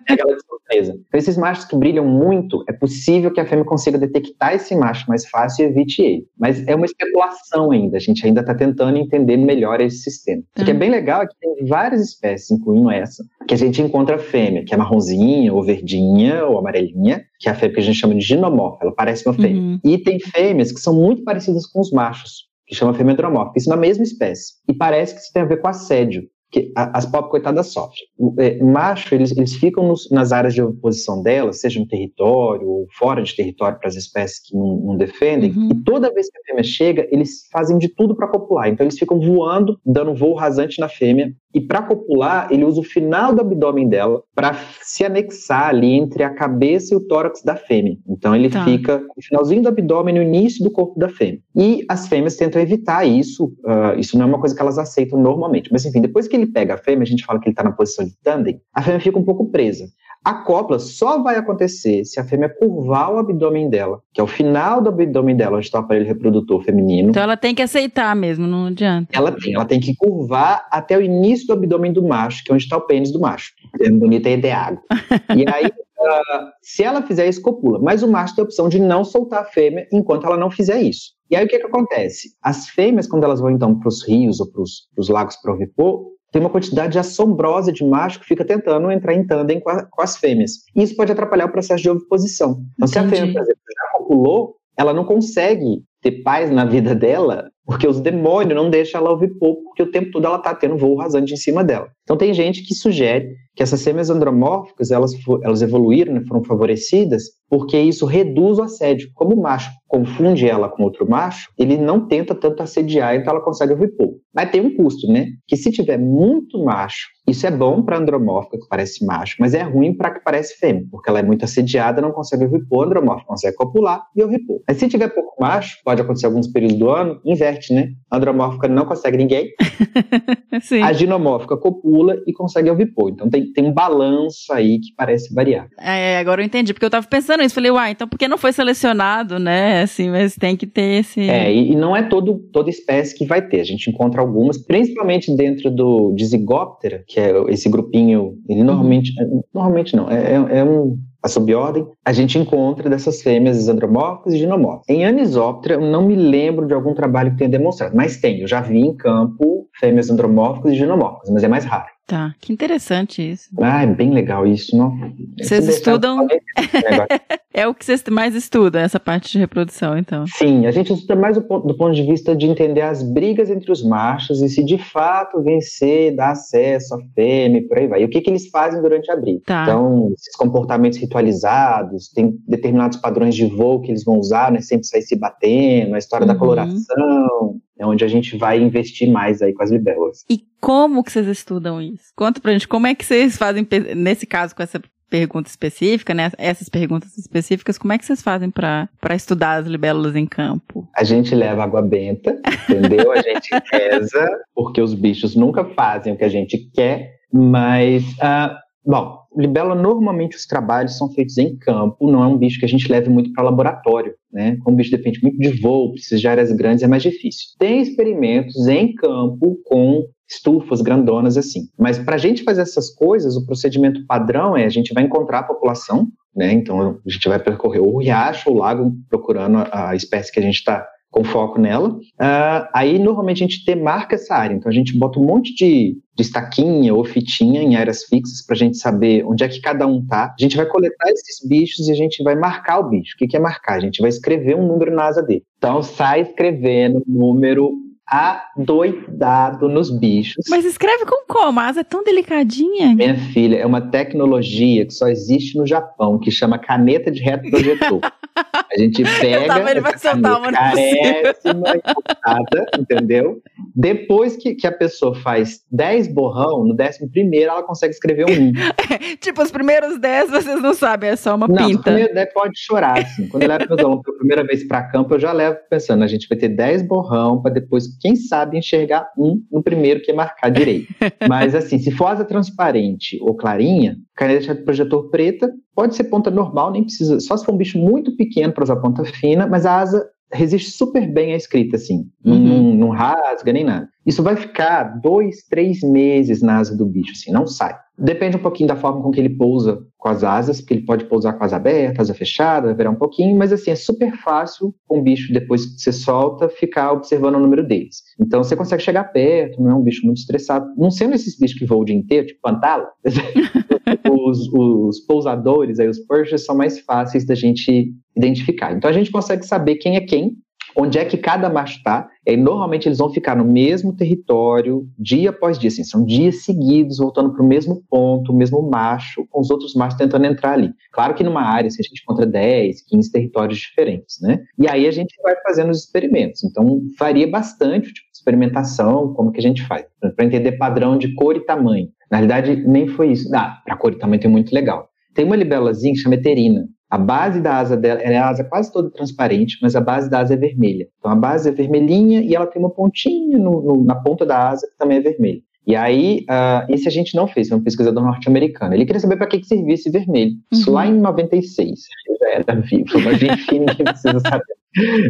pega 0.06 0.22
ela 0.22 0.36
de 0.36 0.42
surpresa. 0.46 0.92
Então, 1.08 1.18
esses 1.18 1.36
machos 1.36 1.64
que 1.64 1.76
brilham 1.76 2.06
muito, 2.06 2.64
é 2.68 2.72
possível 2.72 3.32
que 3.32 3.40
a 3.40 3.46
fêmea 3.46 3.64
consiga 3.64 3.98
detectar 3.98 4.54
esse 4.54 4.74
macho 4.76 5.08
mais 5.08 5.26
fácil 5.26 5.64
e 5.64 5.68
evite 5.68 6.02
ele. 6.02 6.26
Mas 6.38 6.66
é 6.66 6.74
uma 6.74 6.86
especulação 6.86 7.70
ainda, 7.70 7.96
a 7.96 8.00
gente 8.00 8.24
ainda 8.26 8.40
está 8.40 8.54
tentando 8.54 8.96
entender 8.98 9.36
melhor 9.36 9.80
esse 9.80 9.98
sistema. 9.98 10.42
O 10.58 10.64
que 10.64 10.70
é 10.70 10.74
bem 10.74 10.90
legal 10.90 11.22
é 11.22 11.26
que 11.26 11.34
tem 11.40 11.66
várias 11.66 12.00
espécies, 12.00 12.50
incluindo 12.50 12.90
essa, 12.90 13.24
que 13.46 13.54
a 13.54 13.58
gente 13.58 13.82
encontra 13.82 14.18
fêmea, 14.18 14.64
que 14.64 14.74
é 14.74 14.76
marronzinha, 14.76 15.52
ou 15.52 15.62
verdinha, 15.62 16.44
ou 16.44 16.58
amarelinha, 16.58 17.24
que 17.40 17.48
é 17.48 17.52
a 17.52 17.54
fêmea 17.54 17.74
que 17.74 17.80
a 17.80 17.84
gente 17.84 17.98
chama 17.98 18.14
de 18.14 18.20
ginomorfa, 18.20 18.78
ela 18.82 18.94
parece 18.94 19.26
uma 19.26 19.34
fêmea. 19.34 19.60
Uhum. 19.60 19.80
E 19.84 19.98
tem 19.98 20.18
fêmeas 20.20 20.72
que 20.72 20.80
são 20.80 20.94
muito 20.94 21.24
parecidas 21.24 21.66
com 21.66 21.80
os 21.80 21.90
machos, 21.90 22.48
que 22.66 22.74
chama 22.74 22.94
fêmea 22.94 23.14
andromórfica, 23.14 23.58
isso 23.58 23.68
na 23.68 23.76
mesma 23.76 24.04
espécie. 24.04 24.54
E 24.68 24.74
parece 24.74 25.14
que 25.14 25.20
isso 25.20 25.32
tem 25.32 25.42
a 25.42 25.46
ver 25.46 25.60
com 25.60 25.68
assédio 25.68 26.22
que 26.50 26.72
as 26.74 27.04
pobres 27.04 27.30
coitadas 27.30 27.72
sofrem. 27.72 28.04
O 28.16 28.34
é, 28.38 28.58
macho, 28.62 29.14
eles, 29.14 29.36
eles 29.36 29.54
ficam 29.54 29.86
nos, 29.86 30.10
nas 30.10 30.32
áreas 30.32 30.54
de 30.54 30.62
oposição 30.62 31.22
delas, 31.22 31.60
seja 31.60 31.78
no 31.78 31.86
território 31.86 32.66
ou 32.66 32.86
fora 32.98 33.22
de 33.22 33.34
território 33.34 33.78
para 33.78 33.88
as 33.88 33.96
espécies 33.96 34.40
que 34.40 34.56
não, 34.56 34.76
não 34.76 34.96
defendem, 34.96 35.52
uhum. 35.52 35.68
e 35.72 35.84
toda 35.84 36.12
vez 36.12 36.30
que 36.30 36.38
a 36.38 36.42
fêmea 36.46 36.64
chega, 36.64 37.06
eles 37.10 37.48
fazem 37.52 37.76
de 37.78 37.88
tudo 37.88 38.16
para 38.16 38.28
copular. 38.28 38.68
Então 38.68 38.84
eles 38.84 38.98
ficam 38.98 39.20
voando, 39.20 39.78
dando 39.84 40.14
voo 40.14 40.34
rasante 40.34 40.80
na 40.80 40.88
fêmea, 40.88 41.34
e 41.54 41.60
para 41.60 41.82
copular, 41.82 42.48
ele 42.52 42.64
usa 42.64 42.80
o 42.80 42.84
final 42.84 43.34
do 43.34 43.40
abdômen 43.40 43.88
dela 43.88 44.22
para 44.34 44.54
se 44.82 45.04
anexar 45.04 45.68
ali 45.68 45.94
entre 45.94 46.22
a 46.22 46.30
cabeça 46.30 46.94
e 46.94 46.96
o 46.96 47.00
tórax 47.00 47.42
da 47.42 47.56
fêmea. 47.56 47.96
Então 48.06 48.36
ele 48.36 48.50
tá. 48.50 48.64
fica 48.64 48.98
no 48.98 49.22
finalzinho 49.22 49.62
do 49.62 49.68
abdômen, 49.68 50.14
no 50.14 50.22
início 50.22 50.62
do 50.62 50.70
corpo 50.70 50.98
da 50.98 51.08
fêmea. 51.08 51.40
E 51.56 51.84
as 51.88 52.06
fêmeas 52.06 52.36
tentam 52.36 52.60
evitar 52.60 53.04
isso. 53.06 53.46
Uh, 53.64 53.98
isso 53.98 54.16
não 54.16 54.26
é 54.26 54.28
uma 54.28 54.38
coisa 54.38 54.54
que 54.54 54.60
elas 54.60 54.78
aceitam 54.78 55.20
normalmente. 55.20 55.70
Mas 55.72 55.84
enfim, 55.86 56.00
depois 56.02 56.28
que 56.28 56.36
ele 56.38 56.50
pega 56.50 56.74
a 56.74 56.78
fêmea, 56.78 57.02
a 57.02 57.06
gente 57.06 57.24
fala 57.24 57.38
que 57.38 57.46
ele 57.46 57.52
está 57.52 57.62
na 57.62 57.72
posição 57.72 58.04
de 58.04 58.16
tandem, 58.22 58.60
a 58.74 58.82
fêmea 58.82 59.00
fica 59.00 59.18
um 59.18 59.24
pouco 59.24 59.50
presa. 59.50 59.86
A 60.24 60.34
cópula 60.34 60.78
só 60.78 61.22
vai 61.22 61.36
acontecer 61.36 62.04
se 62.04 62.18
a 62.18 62.24
fêmea 62.24 62.48
curvar 62.48 63.12
o 63.12 63.18
abdômen 63.18 63.70
dela, 63.70 64.02
que 64.12 64.20
é 64.20 64.24
o 64.24 64.26
final 64.26 64.80
do 64.80 64.88
abdômen 64.88 65.36
dela, 65.36 65.56
onde 65.56 65.66
está 65.66 65.78
o 65.78 65.82
aparelho 65.82 66.06
reprodutor 66.06 66.62
feminino. 66.62 67.10
Então 67.10 67.22
ela 67.22 67.36
tem 67.36 67.54
que 67.54 67.62
aceitar 67.62 68.14
mesmo, 68.16 68.46
não 68.46 68.66
adianta. 68.66 69.16
Ela 69.16 69.32
tem, 69.32 69.54
ela 69.54 69.64
tem 69.64 69.80
que 69.80 69.94
curvar 69.96 70.66
até 70.70 70.98
o 70.98 71.02
início 71.02 71.46
do 71.46 71.52
abdômen 71.52 71.92
do 71.92 72.02
macho, 72.02 72.42
que 72.44 72.50
é 72.50 72.54
onde 72.54 72.64
está 72.64 72.76
o 72.76 72.82
pênis 72.82 73.12
do 73.12 73.20
macho. 73.20 73.52
É 73.80 73.90
bonito 73.90 74.26
aí 74.26 74.36
de 74.36 74.50
água. 74.50 74.82
E 75.36 75.44
aí, 75.48 75.66
uh, 75.66 76.50
se 76.62 76.82
ela 76.82 77.02
fizer 77.02 77.28
isso, 77.28 77.40
copula. 77.40 77.78
Mas 77.78 78.02
o 78.02 78.10
macho 78.10 78.34
tem 78.34 78.42
a 78.42 78.44
opção 78.44 78.68
de 78.68 78.78
não 78.78 79.04
soltar 79.04 79.42
a 79.42 79.44
fêmea 79.44 79.86
enquanto 79.92 80.26
ela 80.26 80.36
não 80.36 80.50
fizer 80.50 80.80
isso. 80.82 81.12
E 81.30 81.36
aí 81.36 81.44
o 81.44 81.48
que, 81.48 81.58
que 81.58 81.66
acontece? 81.66 82.30
As 82.42 82.68
fêmeas, 82.68 83.06
quando 83.06 83.24
elas 83.24 83.40
vão 83.40 83.50
então 83.50 83.78
para 83.78 83.88
os 83.88 84.06
rios 84.06 84.40
ou 84.40 84.50
para 84.50 84.62
os 84.62 85.08
lagos 85.08 85.36
para 85.36 85.52
ovipor, 85.52 86.17
tem 86.30 86.40
uma 86.40 86.50
quantidade 86.50 86.98
assombrosa 86.98 87.72
de 87.72 87.84
macho 87.84 88.20
que 88.20 88.26
fica 88.26 88.44
tentando 88.44 88.90
entrar 88.90 89.14
em 89.14 89.26
tandem 89.26 89.60
com, 89.60 89.70
a, 89.70 89.84
com 89.84 90.02
as 90.02 90.16
fêmeas. 90.16 90.64
E 90.74 90.82
isso 90.82 90.96
pode 90.96 91.12
atrapalhar 91.12 91.46
o 91.46 91.52
processo 91.52 91.82
de 91.82 91.90
oviposição. 91.90 92.62
Então, 92.74 92.86
Entendi. 92.86 92.92
se 92.92 92.98
a 92.98 93.08
fêmea, 93.08 93.32
por 93.32 93.42
exemplo, 93.42 93.62
já 93.66 93.98
copulou, 93.98 94.56
ela 94.76 94.92
não 94.92 95.04
consegue 95.04 95.82
ter 96.10 96.22
paz 96.22 96.50
na 96.50 96.64
vida 96.64 96.94
dela 96.94 97.50
porque 97.68 97.86
os 97.86 98.00
demônios 98.00 98.56
não 98.56 98.70
deixam 98.70 98.98
ela 98.98 99.10
ouvir 99.10 99.28
pouco, 99.38 99.62
porque 99.64 99.82
o 99.82 99.90
tempo 99.90 100.10
todo 100.10 100.24
ela 100.24 100.38
está 100.38 100.54
tendo 100.54 100.78
voo 100.78 100.96
rasante 100.96 101.34
em 101.34 101.36
cima 101.36 101.62
dela. 101.62 101.88
Então 102.02 102.16
tem 102.16 102.32
gente 102.32 102.66
que 102.66 102.74
sugere 102.74 103.28
que 103.54 103.62
essas 103.62 103.84
fêmeas 103.84 104.08
andromórficas, 104.08 104.90
elas, 104.90 105.12
elas 105.42 105.60
evoluíram, 105.60 106.14
né, 106.14 106.22
foram 106.26 106.42
favorecidas, 106.42 107.24
porque 107.50 107.78
isso 107.78 108.06
reduz 108.06 108.58
o 108.58 108.62
assédio. 108.62 109.10
Como 109.14 109.34
o 109.34 109.42
macho 109.42 109.70
confunde 109.86 110.48
ela 110.48 110.70
com 110.70 110.82
outro 110.84 111.10
macho, 111.10 111.50
ele 111.58 111.76
não 111.76 112.06
tenta 112.06 112.34
tanto 112.34 112.62
assediar, 112.62 113.16
então 113.16 113.34
ela 113.34 113.44
consegue 113.44 113.72
ouvir 113.72 113.88
pouco. 113.96 114.18
Mas 114.34 114.50
tem 114.50 114.62
um 114.62 114.74
custo, 114.74 115.06
né? 115.06 115.26
Que 115.46 115.56
se 115.56 115.70
tiver 115.70 115.98
muito 115.98 116.64
macho, 116.64 117.08
isso 117.26 117.46
é 117.46 117.50
bom 117.50 117.82
para 117.82 117.98
andromórfica, 117.98 118.58
que 118.58 118.68
parece 118.68 119.04
macho, 119.04 119.36
mas 119.40 119.52
é 119.52 119.62
ruim 119.62 119.94
para 119.94 120.12
que 120.12 120.20
parece 120.24 120.56
fêmea, 120.56 120.84
porque 120.90 121.10
ela 121.10 121.18
é 121.18 121.22
muito 121.22 121.44
assediada, 121.44 122.00
não 122.00 122.12
consegue 122.12 122.44
ouvir 122.44 122.64
pouco, 122.66 122.84
andromórfica 122.84 123.28
consegue 123.28 123.56
copular 123.56 124.02
e 124.16 124.22
ouvir 124.22 124.38
pouco. 124.46 124.62
Mas 124.66 124.78
se 124.78 124.88
tiver 124.88 125.08
pouco 125.08 125.34
macho, 125.40 125.76
pode 125.84 125.97
acontecer 126.02 126.26
alguns 126.26 126.46
períodos 126.46 126.78
do 126.78 126.90
ano, 126.90 127.20
inverte, 127.24 127.72
né? 127.72 127.92
A 128.10 128.16
andromórfica 128.16 128.68
não 128.68 128.84
consegue 128.84 129.16
ninguém, 129.16 129.50
a 130.82 130.92
ginomórfica 130.92 131.56
copula 131.56 132.16
e 132.26 132.32
consegue 132.32 132.70
ouvir 132.70 132.86
pouco. 132.86 133.10
Então 133.10 133.28
tem, 133.28 133.52
tem 133.52 133.64
um 133.64 133.72
balanço 133.72 134.52
aí 134.52 134.78
que 134.78 134.94
parece 134.96 135.32
variar. 135.34 135.68
É, 135.78 136.18
agora 136.18 136.42
eu 136.42 136.46
entendi, 136.46 136.72
porque 136.72 136.86
eu 136.86 136.90
tava 136.90 137.06
pensando 137.06 137.42
nisso, 137.42 137.54
falei, 137.54 137.70
uai, 137.70 137.90
então 137.92 138.08
por 138.08 138.18
que 138.18 138.28
não 138.28 138.38
foi 138.38 138.52
selecionado, 138.52 139.38
né? 139.38 139.82
Assim, 139.82 140.10
mas 140.10 140.34
tem 140.34 140.56
que 140.56 140.66
ter 140.66 141.00
esse. 141.00 141.20
É, 141.20 141.52
e, 141.52 141.72
e 141.72 141.76
não 141.76 141.96
é 141.96 142.02
todo, 142.02 142.38
toda 142.52 142.70
espécie 142.70 143.16
que 143.16 143.24
vai 143.24 143.42
ter. 143.42 143.60
A 143.60 143.64
gente 143.64 143.90
encontra 143.90 144.20
algumas, 144.20 144.58
principalmente 144.58 145.34
dentro 145.34 145.70
do 145.70 146.12
Disigóptera, 146.14 147.04
que 147.06 147.20
é 147.20 147.32
esse 147.48 147.68
grupinho, 147.68 148.34
ele 148.48 148.62
normalmente. 148.62 149.12
Uhum. 149.20 149.42
Normalmente 149.54 149.96
não, 149.96 150.10
é, 150.10 150.32
é, 150.32 150.58
é 150.58 150.64
um 150.64 150.98
a 151.22 151.28
subordem, 151.28 151.86
a 152.04 152.12
gente 152.12 152.38
encontra 152.38 152.88
dessas 152.88 153.22
fêmeas 153.22 153.68
andromórficas 153.68 154.34
e 154.34 154.38
ginomórficas. 154.38 154.88
Em 154.88 155.04
Anisoptera, 155.04 155.74
eu 155.74 155.80
não 155.80 156.06
me 156.06 156.14
lembro 156.14 156.66
de 156.66 156.74
algum 156.74 156.94
trabalho 156.94 157.32
que 157.32 157.38
tenha 157.38 157.50
demonstrado, 157.50 157.96
mas 157.96 158.18
tem, 158.18 158.40
eu 158.40 158.46
já 158.46 158.60
vi 158.60 158.78
em 158.78 158.94
campo 158.94 159.68
fêmeas 159.78 160.10
andromórficas 160.10 160.72
e 160.72 160.76
ginomórficas, 160.76 161.30
mas 161.30 161.42
é 161.42 161.48
mais 161.48 161.64
raro. 161.64 161.97
Tá, 162.08 162.34
que 162.40 162.54
interessante 162.54 163.20
isso. 163.20 163.50
Ah, 163.60 163.82
é 163.82 163.86
bem 163.86 164.14
legal 164.14 164.46
isso, 164.46 164.74
não? 164.74 164.96
Vocês 165.38 165.68
estudam. 165.68 166.26
é 167.52 167.68
o 167.68 167.74
que 167.74 167.84
vocês 167.84 168.02
mais 168.10 168.34
estudam, 168.34 168.80
essa 168.80 168.98
parte 168.98 169.30
de 169.30 169.38
reprodução, 169.38 169.98
então. 169.98 170.24
Sim, 170.26 170.64
a 170.64 170.70
gente 170.70 170.90
estuda 170.90 171.14
mais 171.14 171.36
do 171.36 171.42
ponto, 171.42 171.68
do 171.68 171.76
ponto 171.76 171.94
de 171.94 172.02
vista 172.02 172.34
de 172.34 172.46
entender 172.46 172.80
as 172.80 173.02
brigas 173.02 173.50
entre 173.50 173.70
os 173.70 173.84
machos 173.84 174.40
e 174.40 174.48
se 174.48 174.64
de 174.64 174.78
fato 174.78 175.42
vencer, 175.42 176.16
dar 176.16 176.30
acesso 176.30 176.94
à 176.94 176.98
fêmea 177.14 177.58
e 177.58 177.68
por 177.68 177.76
aí 177.76 177.86
vai. 177.86 178.00
E 178.00 178.06
o 178.06 178.08
que, 178.08 178.22
que 178.22 178.30
eles 178.30 178.48
fazem 178.48 178.80
durante 178.80 179.10
a 179.10 179.16
briga. 179.16 179.42
Tá. 179.44 179.64
Então, 179.64 180.10
esses 180.14 180.34
comportamentos 180.34 180.98
ritualizados, 180.98 182.08
tem 182.08 182.38
determinados 182.48 182.96
padrões 182.96 183.34
de 183.34 183.44
voo 183.44 183.82
que 183.82 183.90
eles 183.90 184.02
vão 184.02 184.18
usar, 184.18 184.50
né? 184.50 184.62
Sempre 184.62 184.86
sair 184.86 185.02
se 185.02 185.14
batendo, 185.14 185.94
a 185.94 185.98
história 185.98 186.26
uhum. 186.26 186.32
da 186.32 186.38
coloração 186.38 187.60
é 187.78 187.86
onde 187.86 188.04
a 188.04 188.08
gente 188.08 188.36
vai 188.36 188.60
investir 188.60 189.10
mais 189.10 189.40
aí 189.40 189.52
com 189.52 189.62
as 189.62 189.70
libélulas. 189.70 190.24
E 190.28 190.42
como 190.60 191.04
que 191.04 191.12
vocês 191.12 191.26
estudam 191.26 191.80
isso? 191.80 192.12
Conta 192.16 192.40
pra 192.40 192.52
gente, 192.52 192.66
como 192.66 192.86
é 192.86 192.94
que 192.94 193.04
vocês 193.04 193.36
fazem, 193.36 193.66
nesse 193.94 194.26
caso, 194.26 194.54
com 194.54 194.62
essa 194.62 194.80
pergunta 195.08 195.48
específica, 195.48 196.12
né? 196.12 196.30
Essas 196.36 196.68
perguntas 196.68 197.16
específicas, 197.16 197.78
como 197.78 197.92
é 197.92 197.98
que 197.98 198.04
vocês 198.04 198.22
fazem 198.22 198.50
para 198.50 198.88
estudar 199.14 199.54
as 199.54 199.66
libélulas 199.66 200.14
em 200.14 200.26
campo? 200.26 200.88
A 200.96 201.04
gente 201.04 201.34
leva 201.34 201.64
água 201.64 201.82
benta, 201.82 202.38
entendeu? 202.68 203.10
A 203.10 203.16
gente 203.16 203.48
reza, 203.72 204.28
porque 204.54 204.80
os 204.80 204.94
bichos 204.94 205.34
nunca 205.34 205.64
fazem 205.64 206.12
o 206.12 206.16
que 206.16 206.24
a 206.24 206.28
gente 206.28 206.58
quer, 206.74 207.12
mas, 207.32 208.04
uh, 208.14 208.54
bom, 208.88 209.18
libélula, 209.36 209.74
normalmente 209.74 210.36
os 210.36 210.46
trabalhos 210.46 210.96
são 210.96 211.10
feitos 211.12 211.36
em 211.36 211.56
campo, 211.56 212.10
não 212.10 212.22
é 212.22 212.26
um 212.26 212.38
bicho 212.38 212.58
que 212.58 212.64
a 212.64 212.68
gente 212.68 212.90
leve 212.90 213.10
muito 213.10 213.32
para 213.32 213.44
laboratório, 213.44 214.14
né? 214.32 214.56
Como 214.64 214.74
o 214.74 214.76
bicho 214.76 214.90
depende 214.90 215.22
muito 215.22 215.38
de 215.38 215.60
voo, 215.60 215.92
precisa 215.92 216.18
de 216.18 216.26
áreas 216.26 216.50
grandes, 216.52 216.82
é 216.82 216.86
mais 216.86 217.02
difícil. 217.02 217.48
Tem 217.58 217.82
experimentos 217.82 218.66
em 218.66 218.94
campo 218.94 219.60
com 219.66 220.06
estufas 220.26 220.80
grandonas 220.80 221.36
assim. 221.36 221.68
Mas 221.78 221.98
para 221.98 222.16
a 222.16 222.18
gente 222.18 222.42
fazer 222.42 222.62
essas 222.62 222.88
coisas, 222.90 223.36
o 223.36 223.44
procedimento 223.44 224.04
padrão 224.06 224.56
é 224.56 224.64
a 224.64 224.70
gente 224.70 224.94
vai 224.94 225.04
encontrar 225.04 225.40
a 225.40 225.44
população, 225.44 226.08
né? 226.34 226.52
Então 226.52 226.98
a 227.04 227.10
gente 227.10 227.28
vai 227.28 227.38
percorrer 227.38 227.80
o 227.80 227.98
riacho 227.98 228.50
o 228.50 228.56
lago 228.56 228.92
procurando 229.10 229.58
a, 229.58 229.90
a 229.90 229.96
espécie 229.96 230.32
que 230.32 230.38
a 230.38 230.42
gente 230.42 230.56
está 230.56 230.86
com 231.10 231.24
foco 231.24 231.60
nela. 231.60 231.90
Uh, 231.90 232.68
aí, 232.74 232.98
normalmente, 232.98 233.42
a 233.42 233.46
gente 233.46 233.64
demarca 233.64 234.14
essa 234.14 234.34
área. 234.34 234.54
Então, 234.54 234.70
a 234.70 234.74
gente 234.74 234.96
bota 234.96 235.18
um 235.18 235.24
monte 235.24 235.54
de, 235.54 235.98
de 236.14 236.22
estaquinha 236.22 236.94
ou 236.94 237.04
fitinha 237.04 237.62
em 237.62 237.76
áreas 237.76 238.04
fixas 238.04 238.44
para 238.44 238.54
a 238.54 238.58
gente 238.58 238.78
saber 238.78 239.24
onde 239.24 239.42
é 239.44 239.48
que 239.48 239.60
cada 239.60 239.86
um 239.86 240.04
tá. 240.06 240.34
A 240.38 240.42
gente 240.42 240.56
vai 240.56 240.66
coletar 240.66 241.10
esses 241.10 241.46
bichos 241.46 241.88
e 241.88 241.92
a 241.92 241.94
gente 241.94 242.22
vai 242.22 242.34
marcar 242.34 242.78
o 242.78 242.88
bicho. 242.88 243.14
O 243.14 243.18
que, 243.18 243.26
que 243.26 243.36
é 243.36 243.40
marcar? 243.40 243.74
A 243.74 243.80
gente 243.80 244.00
vai 244.00 244.10
escrever 244.10 244.56
um 244.56 244.66
número 244.66 244.94
na 244.94 245.06
asa 245.06 245.22
dele. 245.22 245.44
Então, 245.56 245.82
sai 245.82 246.22
escrevendo 246.22 247.02
número 247.06 247.72
adoidado 248.10 249.68
nos 249.68 249.90
bichos. 249.90 250.46
Mas 250.48 250.64
escreve 250.64 251.04
com 251.04 251.26
como? 251.26 251.60
A 251.60 251.66
asa 251.66 251.80
é 251.80 251.84
tão 251.84 252.02
delicadinha. 252.02 252.94
Minha 252.94 253.16
filha, 253.16 253.56
é 253.56 253.66
uma 253.66 253.82
tecnologia 253.82 254.86
que 254.86 254.92
só 254.92 255.08
existe 255.08 255.58
no 255.58 255.66
Japão, 255.66 256.18
que 256.18 256.30
chama 256.30 256.58
caneta 256.58 257.10
de 257.10 257.20
retroprojetor. 257.20 258.00
A 258.34 258.78
gente 258.78 259.02
pega 259.20 259.46
tava, 259.46 259.70
ele 259.70 259.80
vai 259.80 259.98
soltar 259.98 260.38
uma 260.38 260.48
entendeu? 262.78 263.42
Depois 263.74 264.36
que, 264.36 264.54
que 264.54 264.66
a 264.66 264.72
pessoa 264.72 265.14
faz 265.14 265.62
10 265.70 266.08
borrão, 266.08 266.64
no 266.64 266.74
décimo 266.74 267.10
primeiro 267.10 267.50
ela 267.50 267.62
consegue 267.62 267.92
escrever 267.92 268.24
um. 268.24 268.52
tipo, 269.20 269.42
os 269.42 269.50
primeiros 269.50 269.98
10 269.98 270.30
vocês 270.30 270.62
não 270.62 270.74
sabem, 270.74 271.10
é 271.10 271.16
só 271.16 271.34
uma 271.34 271.48
não, 271.48 271.66
pinta. 271.66 271.90
Não, 271.90 272.14
10 272.14 272.32
pode 272.32 272.58
chorar, 272.58 272.98
assim. 272.98 273.28
Quando 273.28 273.42
eu 273.42 273.48
levo 273.48 273.66
meus 273.68 273.80
alunos 273.80 274.02
pela 274.02 274.18
primeira 274.18 274.44
vez 274.44 274.66
para 274.66 274.82
campo, 274.84 275.14
eu 275.14 275.20
já 275.20 275.32
levo 275.32 275.58
pensando, 275.68 276.02
a 276.02 276.06
gente 276.06 276.28
vai 276.28 276.38
ter 276.38 276.48
10 276.48 276.82
borrão 276.82 277.40
para 277.40 277.52
depois, 277.52 277.97
quem 278.00 278.16
sabe, 278.16 278.58
enxergar 278.58 279.08
um 279.16 279.40
no 279.50 279.62
primeiro 279.62 280.00
que 280.00 280.10
é 280.10 280.14
marcar 280.14 280.50
direito. 280.50 280.92
Mas 281.28 281.54
assim, 281.54 281.78
se 281.78 281.90
for 281.90 282.06
asa 282.06 282.24
transparente 282.24 283.18
ou 283.20 283.34
clarinha, 283.34 283.96
caneta 284.14 284.54
de 284.54 284.62
projetor 284.62 285.10
preta, 285.10 285.50
pode 285.74 285.94
ser 285.94 286.04
ponta 286.04 286.30
normal, 286.30 286.72
nem 286.72 286.84
precisa, 286.84 287.20
só 287.20 287.36
se 287.36 287.44
for 287.44 287.54
um 287.54 287.58
bicho 287.58 287.78
muito 287.78 288.16
pequeno 288.16 288.52
para 288.52 288.64
usar 288.64 288.76
ponta 288.76 289.04
fina, 289.04 289.46
mas 289.46 289.64
a 289.64 289.78
asa 289.80 290.04
resiste 290.32 290.70
super 290.72 291.10
bem 291.10 291.32
à 291.32 291.36
escrita, 291.36 291.76
assim. 291.76 292.08
Uhum. 292.24 292.38
Não, 292.38 292.74
não, 292.74 292.88
rasga 292.90 293.52
nem 293.52 293.64
nada. 293.64 293.88
Isso 294.08 294.22
vai 294.22 294.36
ficar 294.36 294.84
dois, 295.02 295.44
três 295.50 295.82
meses 295.82 296.40
na 296.40 296.56
asa 296.56 296.74
do 296.74 296.86
bicho, 296.86 297.12
assim, 297.12 297.30
não 297.30 297.46
sai. 297.46 297.76
Depende 297.98 298.38
um 298.38 298.40
pouquinho 298.40 298.66
da 298.66 298.74
forma 298.74 299.02
com 299.02 299.10
que 299.10 299.20
ele 299.20 299.28
pousa 299.28 299.84
com 299.98 300.08
as 300.08 300.24
asas, 300.24 300.62
porque 300.62 300.72
ele 300.72 300.86
pode 300.86 301.04
pousar 301.04 301.34
com 301.34 301.42
a 301.42 301.44
asa 301.44 301.56
aberta, 301.56 302.00
asa 302.00 302.14
fechada, 302.14 302.68
vai 302.68 302.74
virar 302.74 302.90
um 302.90 302.94
pouquinho, 302.94 303.36
mas 303.36 303.52
assim, 303.52 303.70
é 303.70 303.74
super 303.74 304.16
fácil 304.16 304.74
com 304.86 305.00
o 305.00 305.02
bicho, 305.02 305.30
depois 305.30 305.66
que 305.66 305.78
você 305.78 305.92
solta, 305.92 306.48
ficar 306.48 306.92
observando 306.92 307.34
o 307.34 307.40
número 307.40 307.62
deles. 307.62 308.02
Então 308.18 308.42
você 308.42 308.56
consegue 308.56 308.82
chegar 308.82 309.04
perto, 309.04 309.60
não 309.60 309.72
é 309.72 309.74
um 309.74 309.82
bicho 309.82 310.06
muito 310.06 310.18
estressado. 310.18 310.66
Não 310.78 310.90
sendo 310.90 311.14
esses 311.14 311.38
bichos 311.38 311.58
que 311.58 311.66
voam 311.66 311.82
o 311.82 311.84
dia 311.84 311.96
inteiro, 311.96 312.28
tipo 312.28 312.40
pantala, 312.40 312.88
os, 314.10 314.48
os 314.50 315.00
pousadores, 315.00 315.78
aí, 315.78 315.88
os 315.88 315.98
perches, 315.98 316.46
são 316.46 316.56
mais 316.56 316.80
fáceis 316.80 317.26
da 317.26 317.34
gente 317.34 317.92
identificar. 318.16 318.72
Então 318.72 318.88
a 318.88 318.94
gente 318.94 319.10
consegue 319.10 319.44
saber 319.44 319.74
quem 319.74 319.96
é 319.96 320.00
quem, 320.00 320.38
onde 320.78 320.96
é 320.96 321.04
que 321.04 321.16
cada 321.16 321.50
macho 321.50 321.78
está, 321.78 322.08
e 322.24 322.36
normalmente 322.36 322.86
eles 322.86 322.98
vão 322.98 323.10
ficar 323.10 323.34
no 323.34 323.44
mesmo 323.44 323.96
território, 323.96 324.88
dia 324.96 325.30
após 325.30 325.58
dia, 325.58 325.68
assim, 325.68 325.82
são 325.82 326.04
dias 326.04 326.44
seguidos, 326.44 326.98
voltando 326.98 327.32
para 327.32 327.42
o 327.42 327.46
mesmo 327.46 327.82
ponto, 327.90 328.30
o 328.30 328.36
mesmo 328.36 328.62
macho, 328.62 329.26
com 329.28 329.40
os 329.40 329.50
outros 329.50 329.74
machos 329.74 329.98
tentando 329.98 330.26
entrar 330.26 330.52
ali. 330.52 330.70
Claro 330.92 331.14
que 331.14 331.24
numa 331.24 331.42
área, 331.42 331.66
assim, 331.66 331.82
a 331.82 331.88
gente 331.88 332.02
encontra 332.02 332.24
10, 332.24 332.82
15 332.82 333.10
territórios 333.10 333.58
diferentes, 333.58 334.20
né? 334.22 334.40
E 334.56 334.68
aí 334.68 334.86
a 334.86 334.90
gente 334.92 335.14
vai 335.20 335.34
fazendo 335.42 335.70
os 335.70 335.80
experimentos, 335.80 336.44
então 336.44 336.80
varia 336.96 337.28
bastante 337.28 337.90
o 337.90 337.92
tipo 337.92 338.06
de 338.12 338.18
experimentação, 338.18 339.12
como 339.14 339.32
que 339.32 339.40
a 339.40 339.42
gente 339.42 339.66
faz, 339.66 339.84
para 340.14 340.24
entender 340.24 340.52
padrão 340.52 340.96
de 340.96 341.12
cor 341.14 341.36
e 341.36 341.44
tamanho. 341.44 341.88
Na 342.08 342.18
realidade, 342.18 342.56
nem 342.66 342.86
foi 342.86 343.12
isso. 343.12 343.28
Ah, 343.34 343.60
para 343.64 343.76
cor 343.76 343.92
e 343.92 343.98
tamanho 343.98 344.20
tem 344.20 344.30
muito 344.30 344.54
legal. 344.54 344.88
Tem 345.14 345.24
uma 345.24 345.36
libelazinha 345.36 345.92
que 345.92 346.00
chama 346.00 346.14
eterina. 346.14 346.68
A 346.90 346.96
base 346.96 347.40
da 347.40 347.58
asa 347.58 347.76
dela, 347.76 348.00
ela 348.00 348.14
é 348.14 348.18
a 348.18 348.28
asa 348.28 348.44
quase 348.44 348.72
toda 348.72 348.90
transparente, 348.90 349.58
mas 349.60 349.76
a 349.76 349.80
base 349.80 350.08
da 350.08 350.20
asa 350.20 350.34
é 350.34 350.36
vermelha. 350.36 350.88
Então 350.98 351.10
a 351.10 351.16
base 351.16 351.48
é 351.48 351.52
vermelhinha 351.52 352.22
e 352.22 352.34
ela 352.34 352.46
tem 352.46 352.60
uma 352.60 352.70
pontinha 352.70 353.36
no, 353.36 353.60
no, 353.60 353.84
na 353.84 353.94
ponta 353.94 354.24
da 354.24 354.48
asa 354.48 354.66
que 354.66 354.78
também 354.78 354.98
é 354.98 355.00
vermelha. 355.00 355.42
E 355.66 355.76
aí, 355.76 356.24
uh, 356.30 356.72
esse 356.72 356.88
a 356.88 356.90
gente 356.90 357.14
não 357.14 357.28
fez, 357.28 357.50
foi 357.50 357.58
um 357.58 357.62
pesquisador 357.62 358.02
norte-americano. 358.02 358.72
Ele 358.72 358.86
queria 358.86 359.00
saber 359.00 359.18
para 359.18 359.26
que, 359.26 359.38
que 359.38 359.46
servia 359.46 359.74
esse 359.74 359.90
vermelho. 359.90 360.30
Uhum. 360.30 360.58
Isso 360.58 360.70
lá 360.70 360.86
em 360.86 360.98
96. 360.98 361.80
Eu 362.08 362.16
já 362.18 362.34
era 362.36 362.60
vivo, 362.62 362.98
mas 363.00 363.22
enfim, 363.22 363.58
ninguém 363.68 363.84
precisa 363.84 364.18
saber. 364.18 364.56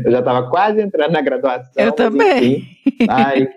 Eu 0.05 0.11
já 0.11 0.19
estava 0.19 0.51
quase 0.51 0.83
entrando 0.83 1.13
na 1.13 1.21
graduação. 1.21 1.71
Eu 1.77 1.93
também. 1.93 2.57
Enfim, 2.57 3.07
ai, 3.09 3.49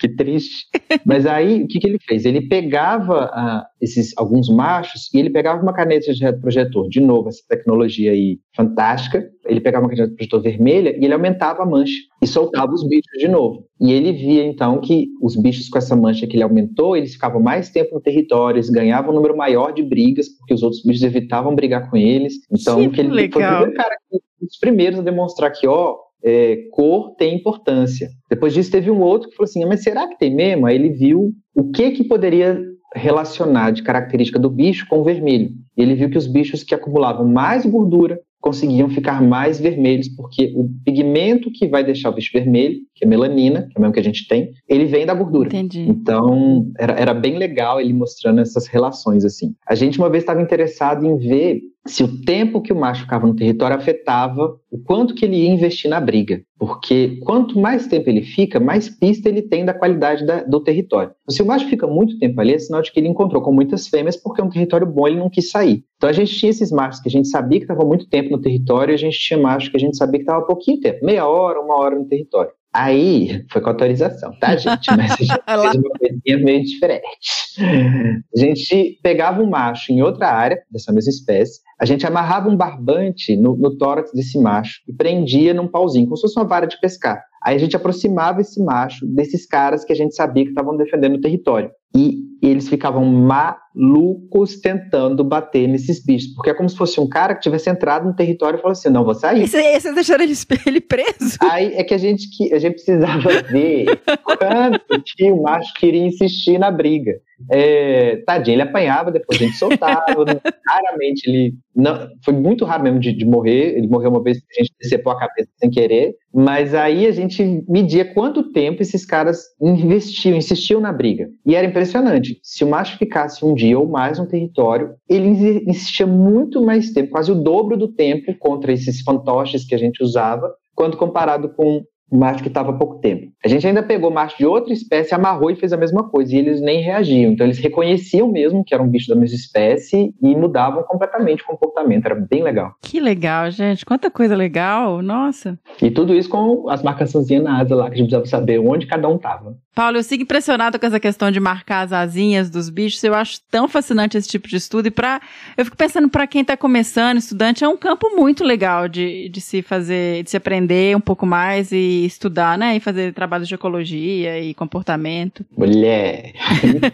que 0.00 0.08
triste. 0.08 0.66
Mas 1.04 1.26
aí, 1.26 1.62
o 1.62 1.68
que, 1.68 1.78
que 1.78 1.86
ele 1.86 1.98
fez? 2.00 2.24
Ele 2.24 2.48
pegava 2.48 3.26
uh, 3.26 3.66
esses 3.80 4.12
alguns 4.16 4.48
machos 4.48 5.12
e 5.14 5.18
ele 5.18 5.30
pegava 5.30 5.62
uma 5.62 5.72
caneta 5.72 6.12
de 6.12 6.24
retroprojetor, 6.24 6.88
de 6.88 7.00
novo, 7.00 7.28
essa 7.28 7.42
tecnologia 7.48 8.12
aí 8.12 8.38
fantástica. 8.56 9.28
Ele 9.46 9.60
pegava 9.60 9.84
uma 9.84 9.90
caneta 9.90 10.08
de 10.08 10.16
projetor 10.16 10.42
vermelha 10.42 10.96
e 10.98 11.04
ele 11.04 11.12
aumentava 11.12 11.62
a 11.62 11.66
mancha 11.66 11.94
e 12.22 12.26
soltava 12.26 12.72
os 12.72 12.82
bichos 12.88 13.18
de 13.18 13.28
novo. 13.28 13.66
E 13.80 13.92
ele 13.92 14.12
via 14.12 14.44
então 14.44 14.80
que 14.80 15.08
os 15.22 15.36
bichos 15.36 15.68
com 15.68 15.78
essa 15.78 15.94
mancha 15.94 16.26
que 16.26 16.36
ele 16.36 16.42
aumentou, 16.42 16.96
eles 16.96 17.12
ficavam 17.12 17.40
mais 17.40 17.70
tempo 17.70 17.94
no 17.94 18.00
território, 18.00 18.56
eles 18.56 18.70
ganhavam 18.70 19.12
um 19.12 19.14
número 19.14 19.36
maior 19.36 19.72
de 19.72 19.82
brigas, 19.82 20.28
porque 20.28 20.54
os 20.54 20.62
outros 20.62 20.82
bichos 20.82 21.02
evitavam 21.02 21.54
brigar 21.54 21.90
com 21.90 21.96
eles. 21.96 22.34
Então, 22.50 22.80
que, 22.80 22.88
que 22.88 23.00
ele 23.00 23.10
legal. 23.10 23.40
foi 23.40 23.42
o 23.42 23.56
primeiro 23.56 23.74
cara, 23.74 23.96
um 24.12 24.46
dos 24.46 24.58
primeiros 24.58 24.98
a 24.98 25.02
demonstrar 25.02 25.52
que, 25.52 25.66
ó, 25.66 25.96
é, 26.24 26.56
cor 26.72 27.14
tem 27.16 27.36
importância. 27.36 28.08
Depois 28.28 28.52
disso, 28.52 28.70
teve 28.70 28.90
um 28.90 29.00
outro 29.00 29.28
que 29.28 29.36
falou 29.36 29.48
assim: 29.48 29.64
mas 29.64 29.82
será 29.82 30.08
que 30.08 30.18
tem 30.18 30.34
mesmo? 30.34 30.66
Aí 30.66 30.74
ele 30.74 30.90
viu 30.90 31.32
o 31.54 31.70
que, 31.70 31.90
que 31.92 32.04
poderia 32.04 32.60
relacionar 32.94 33.70
de 33.70 33.82
característica 33.82 34.38
do 34.38 34.50
bicho 34.50 34.86
com 34.88 34.98
o 34.98 35.04
vermelho. 35.04 35.50
Ele 35.76 35.94
viu 35.94 36.10
que 36.10 36.18
os 36.18 36.26
bichos 36.26 36.62
que 36.62 36.74
acumulavam 36.74 37.26
mais 37.26 37.64
gordura 37.64 38.18
conseguiam 38.40 38.88
ficar 38.88 39.22
mais 39.22 39.60
vermelhos, 39.60 40.08
porque 40.08 40.52
o 40.56 40.68
pigmento 40.82 41.50
que 41.52 41.68
vai 41.68 41.84
deixar 41.84 42.08
o 42.08 42.14
bicho 42.14 42.30
vermelho, 42.32 42.78
que 42.94 43.04
é 43.04 43.08
melanina, 43.08 43.68
que 43.70 43.76
é 43.76 43.78
o 43.78 43.80
mesmo 43.82 43.92
que 43.92 44.00
a 44.00 44.04
gente 44.04 44.26
tem, 44.26 44.50
ele 44.66 44.86
vem 44.86 45.04
da 45.04 45.12
gordura. 45.12 45.48
Entendi. 45.48 45.86
Então, 45.86 46.66
era, 46.78 46.94
era 46.94 47.12
bem 47.12 47.36
legal 47.36 47.80
ele 47.80 47.92
mostrando 47.92 48.40
essas 48.40 48.66
relações, 48.66 49.24
assim. 49.24 49.54
A 49.68 49.74
gente 49.74 49.98
uma 49.98 50.08
vez 50.08 50.22
estava 50.22 50.40
interessado 50.40 51.04
em 51.04 51.18
ver 51.18 51.60
se 51.86 52.04
o 52.04 52.22
tempo 52.22 52.60
que 52.60 52.72
o 52.72 52.76
macho 52.76 53.02
ficava 53.02 53.26
no 53.26 53.34
território 53.34 53.76
afetava 53.76 54.58
o 54.70 54.78
quanto 54.78 55.14
que 55.14 55.24
ele 55.24 55.36
ia 55.36 55.48
investir 55.48 55.90
na 55.90 56.00
briga. 56.00 56.42
Porque 56.58 57.18
quanto 57.24 57.58
mais 57.58 57.86
tempo 57.86 58.10
ele 58.10 58.22
fica, 58.22 58.60
mais 58.60 58.88
pista 58.88 59.28
ele 59.28 59.42
tem 59.42 59.64
da 59.64 59.72
qualidade 59.72 60.26
da, 60.26 60.42
do 60.42 60.60
território. 60.60 61.12
Se 61.28 61.42
o 61.42 61.46
macho 61.46 61.68
fica 61.68 61.86
muito 61.86 62.18
tempo 62.18 62.38
ali, 62.40 62.52
é 62.52 62.58
sinal 62.58 62.82
de 62.82 62.92
que 62.92 63.00
ele 63.00 63.08
encontrou 63.08 63.42
com 63.42 63.52
muitas 63.52 63.88
fêmeas, 63.88 64.16
porque 64.16 64.40
é 64.40 64.44
um 64.44 64.50
território 64.50 64.86
bom 64.86 65.08
ele 65.08 65.18
não 65.18 65.30
quis 65.30 65.50
sair. 65.50 65.82
Então 65.96 66.10
a 66.10 66.12
gente 66.12 66.36
tinha 66.36 66.50
esses 66.50 66.70
machos 66.70 67.00
que 67.00 67.08
a 67.08 67.12
gente 67.12 67.28
sabia 67.28 67.58
que 67.58 67.64
estavam 67.64 67.86
muito 67.86 68.08
tempo 68.08 68.30
no 68.30 68.40
território, 68.40 68.92
e 68.92 68.94
a 68.94 68.98
gente 68.98 69.18
tinha 69.18 69.40
machos 69.40 69.70
que 69.70 69.76
a 69.76 69.80
gente 69.80 69.96
sabia 69.96 70.18
que 70.18 70.24
estava 70.24 70.44
pouquinho 70.44 70.80
tempo, 70.80 71.04
meia 71.04 71.26
hora, 71.26 71.60
uma 71.60 71.80
hora 71.80 71.98
no 71.98 72.04
território. 72.04 72.52
Aí, 72.72 73.44
foi 73.50 73.60
com 73.60 73.68
autorização, 73.68 74.32
tá, 74.38 74.56
gente? 74.56 74.88
Mas 74.96 75.12
a 75.12 75.16
gente 75.16 75.42
fez 75.44 75.74
uma 75.74 75.90
coisinha 75.98 76.38
meio 76.38 76.62
diferente. 76.62 78.22
A 78.36 78.38
gente 78.38 79.00
pegava 79.02 79.42
um 79.42 79.50
macho 79.50 79.92
em 79.92 80.02
outra 80.02 80.28
área, 80.28 80.62
dessa 80.70 80.92
mesma 80.92 81.10
espécie, 81.10 81.60
a 81.80 81.84
gente 81.84 82.06
amarrava 82.06 82.48
um 82.48 82.56
barbante 82.56 83.36
no, 83.36 83.56
no 83.56 83.76
tórax 83.76 84.12
desse 84.12 84.38
macho 84.38 84.80
e 84.86 84.92
prendia 84.92 85.52
num 85.52 85.66
pauzinho, 85.66 86.04
como 86.04 86.16
se 86.16 86.22
fosse 86.22 86.38
uma 86.38 86.46
vara 86.46 86.66
de 86.66 86.78
pescar. 86.78 87.24
Aí 87.42 87.56
a 87.56 87.58
gente 87.58 87.74
aproximava 87.74 88.40
esse 88.40 88.62
macho 88.62 89.06
desses 89.06 89.46
caras 89.46 89.84
que 89.84 89.92
a 89.92 89.96
gente 89.96 90.14
sabia 90.14 90.44
que 90.44 90.50
estavam 90.50 90.76
defendendo 90.76 91.16
o 91.16 91.20
território. 91.20 91.70
E 91.94 92.30
eles 92.42 92.68
ficavam 92.68 93.04
malucos 93.04 94.56
tentando 94.60 95.22
bater 95.22 95.68
nesses 95.68 96.02
bichos. 96.04 96.32
Porque 96.34 96.50
é 96.50 96.54
como 96.54 96.68
se 96.68 96.76
fosse 96.76 97.00
um 97.00 97.08
cara 97.08 97.34
que 97.34 97.42
tivesse 97.42 97.68
entrado 97.68 98.06
no 98.06 98.14
território 98.14 98.58
e 98.58 98.62
falou 98.62 98.72
assim: 98.72 98.88
não, 98.88 99.04
vou 99.04 99.14
sair. 99.14 99.42
E 99.42 99.48
vocês 99.48 99.94
deixaram 99.94 100.24
ele, 100.24 100.34
ele 100.66 100.80
preso? 100.80 101.36
Aí 101.42 101.74
é 101.74 101.84
que 101.84 101.94
a 101.94 101.98
gente, 101.98 102.30
que, 102.30 102.52
a 102.54 102.58
gente 102.58 102.74
precisava 102.74 103.42
ver 103.50 104.00
quanto 104.24 105.02
que 105.04 105.30
o 105.30 105.42
macho 105.42 105.72
queria 105.74 106.06
insistir 106.06 106.58
na 106.58 106.70
briga. 106.70 107.12
É, 107.50 108.16
tadinho, 108.26 108.56
ele 108.56 108.62
apanhava, 108.62 109.10
depois 109.10 109.40
a 109.40 109.44
gente 109.44 109.56
soltava. 109.56 110.04
raramente 110.66 111.28
ele. 111.28 111.54
Não, 111.74 112.08
foi 112.24 112.34
muito 112.34 112.64
raro 112.64 112.82
mesmo 112.82 113.00
de, 113.00 113.12
de, 113.12 113.24
morrer. 113.24 113.76
Ele 113.76 113.86
morreu 113.86 114.10
uma 114.10 114.22
vez 114.22 114.38
que 114.38 114.44
a 114.60 114.62
gente 114.62 114.74
decepou 114.80 115.12
a 115.12 115.18
cabeça 115.18 115.48
sem 115.56 115.70
querer. 115.70 116.14
Mas 116.32 116.74
aí 116.74 117.06
a 117.06 117.12
gente 117.12 117.64
media 117.68 118.04
quanto 118.04 118.52
tempo 118.52 118.82
esses 118.82 119.04
caras 119.04 119.44
investiam, 119.60 120.36
insistiam 120.36 120.80
na 120.80 120.92
briga. 120.92 121.28
E 121.46 121.54
era 121.54 121.66
impressionante. 121.66 122.40
Se 122.42 122.64
o 122.64 122.68
macho 122.68 122.98
ficasse 122.98 123.44
um 123.44 123.54
dia 123.54 123.78
ou 123.78 123.88
mais 123.88 124.18
no 124.18 124.26
território, 124.26 124.94
ele 125.08 125.28
insistia 125.66 126.06
muito 126.06 126.62
mais 126.62 126.92
tempo, 126.92 127.10
quase 127.10 127.32
o 127.32 127.34
dobro 127.34 127.76
do 127.76 127.88
tempo 127.88 128.34
contra 128.38 128.72
esses 128.72 129.00
fantoches 129.00 129.64
que 129.64 129.74
a 129.74 129.78
gente 129.78 130.02
usava, 130.02 130.52
quando 130.74 130.96
comparado 130.96 131.48
com 131.54 131.82
macho 132.10 132.42
que 132.42 132.48
estava 132.48 132.70
há 132.70 132.74
pouco 132.74 132.98
tempo. 132.98 133.30
A 133.44 133.48
gente 133.48 133.66
ainda 133.66 133.82
pegou 133.82 134.10
macho 134.10 134.36
de 134.38 134.46
outra 134.46 134.72
espécie, 134.72 135.14
amarrou 135.14 135.50
e 135.50 135.56
fez 135.56 135.72
a 135.72 135.76
mesma 135.76 136.08
coisa, 136.08 136.34
e 136.34 136.38
eles 136.38 136.60
nem 136.60 136.80
reagiam. 136.82 137.32
Então 137.32 137.46
eles 137.46 137.58
reconheciam 137.58 138.30
mesmo 138.30 138.64
que 138.64 138.74
era 138.74 138.82
um 138.82 138.88
bicho 138.88 139.08
da 139.08 139.14
mesma 139.14 139.36
espécie 139.36 140.14
e 140.20 140.36
mudavam 140.36 140.82
completamente 140.82 141.42
o 141.42 141.46
comportamento. 141.46 142.06
Era 142.06 142.14
bem 142.14 142.42
legal. 142.42 142.74
Que 142.82 143.00
legal, 143.00 143.50
gente. 143.50 143.84
Quanta 143.84 144.10
coisa 144.10 144.34
legal. 144.34 145.02
Nossa. 145.02 145.58
E 145.80 145.90
tudo 145.90 146.14
isso 146.14 146.28
com 146.28 146.68
as 146.68 146.82
marcaçãozinhas 146.82 147.44
na 147.44 147.60
asa 147.60 147.74
lá, 147.74 147.88
que 147.88 147.94
a 147.94 147.98
gente 147.98 148.08
precisava 148.08 148.26
saber 148.26 148.58
onde 148.58 148.86
cada 148.86 149.08
um 149.08 149.16
estava. 149.16 149.56
Paulo, 149.74 149.98
eu 149.98 150.02
sigo 150.02 150.24
impressionado 150.24 150.78
com 150.78 150.86
essa 150.86 150.98
questão 150.98 151.30
de 151.30 151.38
marcar 151.38 151.82
as 151.82 151.92
asinhas 151.92 152.50
dos 152.50 152.68
bichos. 152.68 153.02
Eu 153.04 153.14
acho 153.14 153.40
tão 153.50 153.68
fascinante 153.68 154.16
esse 154.16 154.28
tipo 154.28 154.48
de 154.48 154.56
estudo. 154.56 154.86
E 154.86 154.90
pra, 154.90 155.20
eu 155.56 155.64
fico 155.64 155.76
pensando, 155.76 156.08
para 156.08 156.26
quem 156.26 156.42
está 156.42 156.56
começando, 156.56 157.18
estudante, 157.18 157.62
é 157.62 157.68
um 157.68 157.76
campo 157.76 158.10
muito 158.16 158.42
legal 158.42 158.88
de, 158.88 159.28
de 159.28 159.40
se 159.40 159.62
fazer, 159.62 160.24
de 160.24 160.30
se 160.30 160.36
aprender 160.36 160.96
um 160.96 161.00
pouco 161.00 161.24
mais 161.24 161.70
e 161.70 162.04
estudar, 162.04 162.58
né? 162.58 162.76
E 162.76 162.80
fazer 162.80 163.14
trabalhos 163.14 163.46
de 163.46 163.54
ecologia 163.54 164.40
e 164.40 164.54
comportamento. 164.54 165.44
Mulher! 165.56 166.32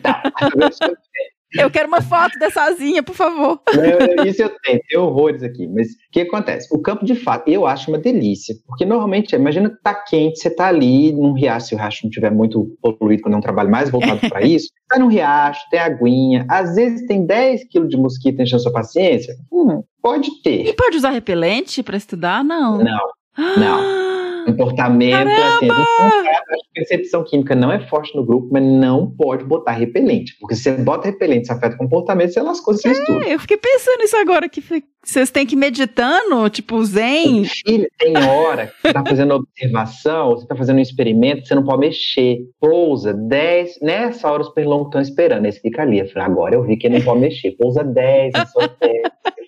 Tá. 0.03 0.23
Eu 1.59 1.71
quero 1.71 1.89
uma 1.89 2.01
foto 2.01 2.39
dessa 2.39 2.63
asinha, 2.63 3.03
por 3.03 3.15
favor. 3.15 3.61
Isso 4.27 4.43
eu 4.43 4.51
tenho, 4.63 4.81
tem 4.89 4.99
horrores 4.99 5.43
aqui. 5.43 5.67
Mas 5.69 5.89
o 5.89 6.11
que 6.13 6.21
acontece? 6.21 6.69
O 6.71 6.81
campo 6.81 7.05
de 7.05 7.15
fato, 7.15 7.49
eu 7.49 7.67
acho 7.67 7.91
uma 7.91 7.99
delícia. 7.99 8.55
Porque 8.67 8.85
normalmente, 8.85 9.35
imagina 9.35 9.71
que 9.71 9.83
tá 9.83 9.95
quente, 9.95 10.39
você 10.39 10.51
tá 10.51 10.69
ali 10.69 11.13
num 11.13 11.33
riacho, 11.33 11.69
se 11.69 11.75
o 11.75 11.79
riacho 11.79 12.01
não 12.05 12.11
estiver 12.11 12.31
muito 12.31 12.77
poluído, 12.81 13.23
quando 13.23 13.35
é 13.35 13.39
um 13.39 13.43
trabalho 13.43 13.71
mais 13.71 13.91
voltado 13.91 14.21
para 14.29 14.43
isso, 14.47 14.69
tá 14.89 14.99
num 14.99 15.09
riacho, 15.09 15.61
tem 15.71 15.81
aguinha, 15.81 16.47
às 16.49 16.75
vezes 16.75 17.07
tem 17.07 17.27
10 17.27 17.69
quilos 17.69 17.89
de 17.89 17.97
mosquito 17.97 18.41
enchendo 18.41 18.63
sua 18.63 18.73
paciência. 18.73 19.35
Hum, 19.53 19.83
pode 20.03 20.43
ter. 20.43 20.67
E 20.67 20.73
pode 20.73 20.97
usar 20.97 21.11
repelente 21.11 21.83
para 21.83 21.97
estudar? 21.97 22.45
Não. 22.45 22.79
Não, 22.79 23.11
não. 23.57 24.16
Comportamento, 24.47 25.29
assim, 25.29 25.69
a 25.71 26.75
percepção 26.75 27.25
química 27.25 27.55
não 27.55 27.73
é 27.73 27.81
forte 27.89 28.15
no 28.15 28.25
grupo, 28.25 28.49
mas 28.53 28.63
não 28.63 29.11
pode 29.11 29.45
botar 29.45 29.73
repelente. 29.73 30.37
Porque 30.41 30.55
se 30.55 30.63
você 30.63 30.73
bota 30.73 31.09
repelente, 31.09 31.47
você 31.47 31.53
afeta 31.53 31.75
o 31.75 31.79
comportamento, 31.79 32.33
você 32.33 32.41
lascou, 32.41 32.75
é, 32.75 33.35
Eu 33.35 33.41
fiquei 33.41 33.57
pensando 33.57 33.99
nisso 33.99 34.17
agora, 34.17 34.49
que 34.49 34.63
vocês 35.03 35.31
têm 35.31 35.47
que 35.47 35.55
ir 35.55 35.59
meditando, 35.59 36.49
tipo 36.51 36.83
zen. 36.85 37.45
Filho, 37.45 37.89
tem 37.99 38.17
hora 38.17 38.69
que 38.69 38.83
você 38.83 38.93
tá 38.93 39.05
fazendo 39.05 39.35
observação, 39.35 40.31
você 40.31 40.47
tá 40.47 40.57
fazendo 40.57 40.79
um 40.79 40.83
experimento, 40.83 41.47
você 41.47 41.55
não 41.55 41.65
pode 41.65 41.81
mexer. 41.81 42.39
Pousa 42.61 43.13
10, 43.13 43.81
nessa 43.83 44.31
hora 44.31 44.43
os 44.43 44.49
pernilongos 44.51 44.87
estão 44.87 45.01
esperando, 45.01 45.45
eles 45.45 45.59
ficam 45.59 45.85
ali. 45.85 46.01
Eu 46.01 46.09
falei, 46.09 46.29
agora 46.29 46.55
eu 46.55 46.63
vi 46.63 46.77
que 46.77 46.87
ele 46.87 46.99
não 46.99 47.05
pode 47.05 47.21
mexer. 47.21 47.53
Pousa 47.53 47.83
10, 47.83 48.33
só 48.53 48.61
10 48.81 49.03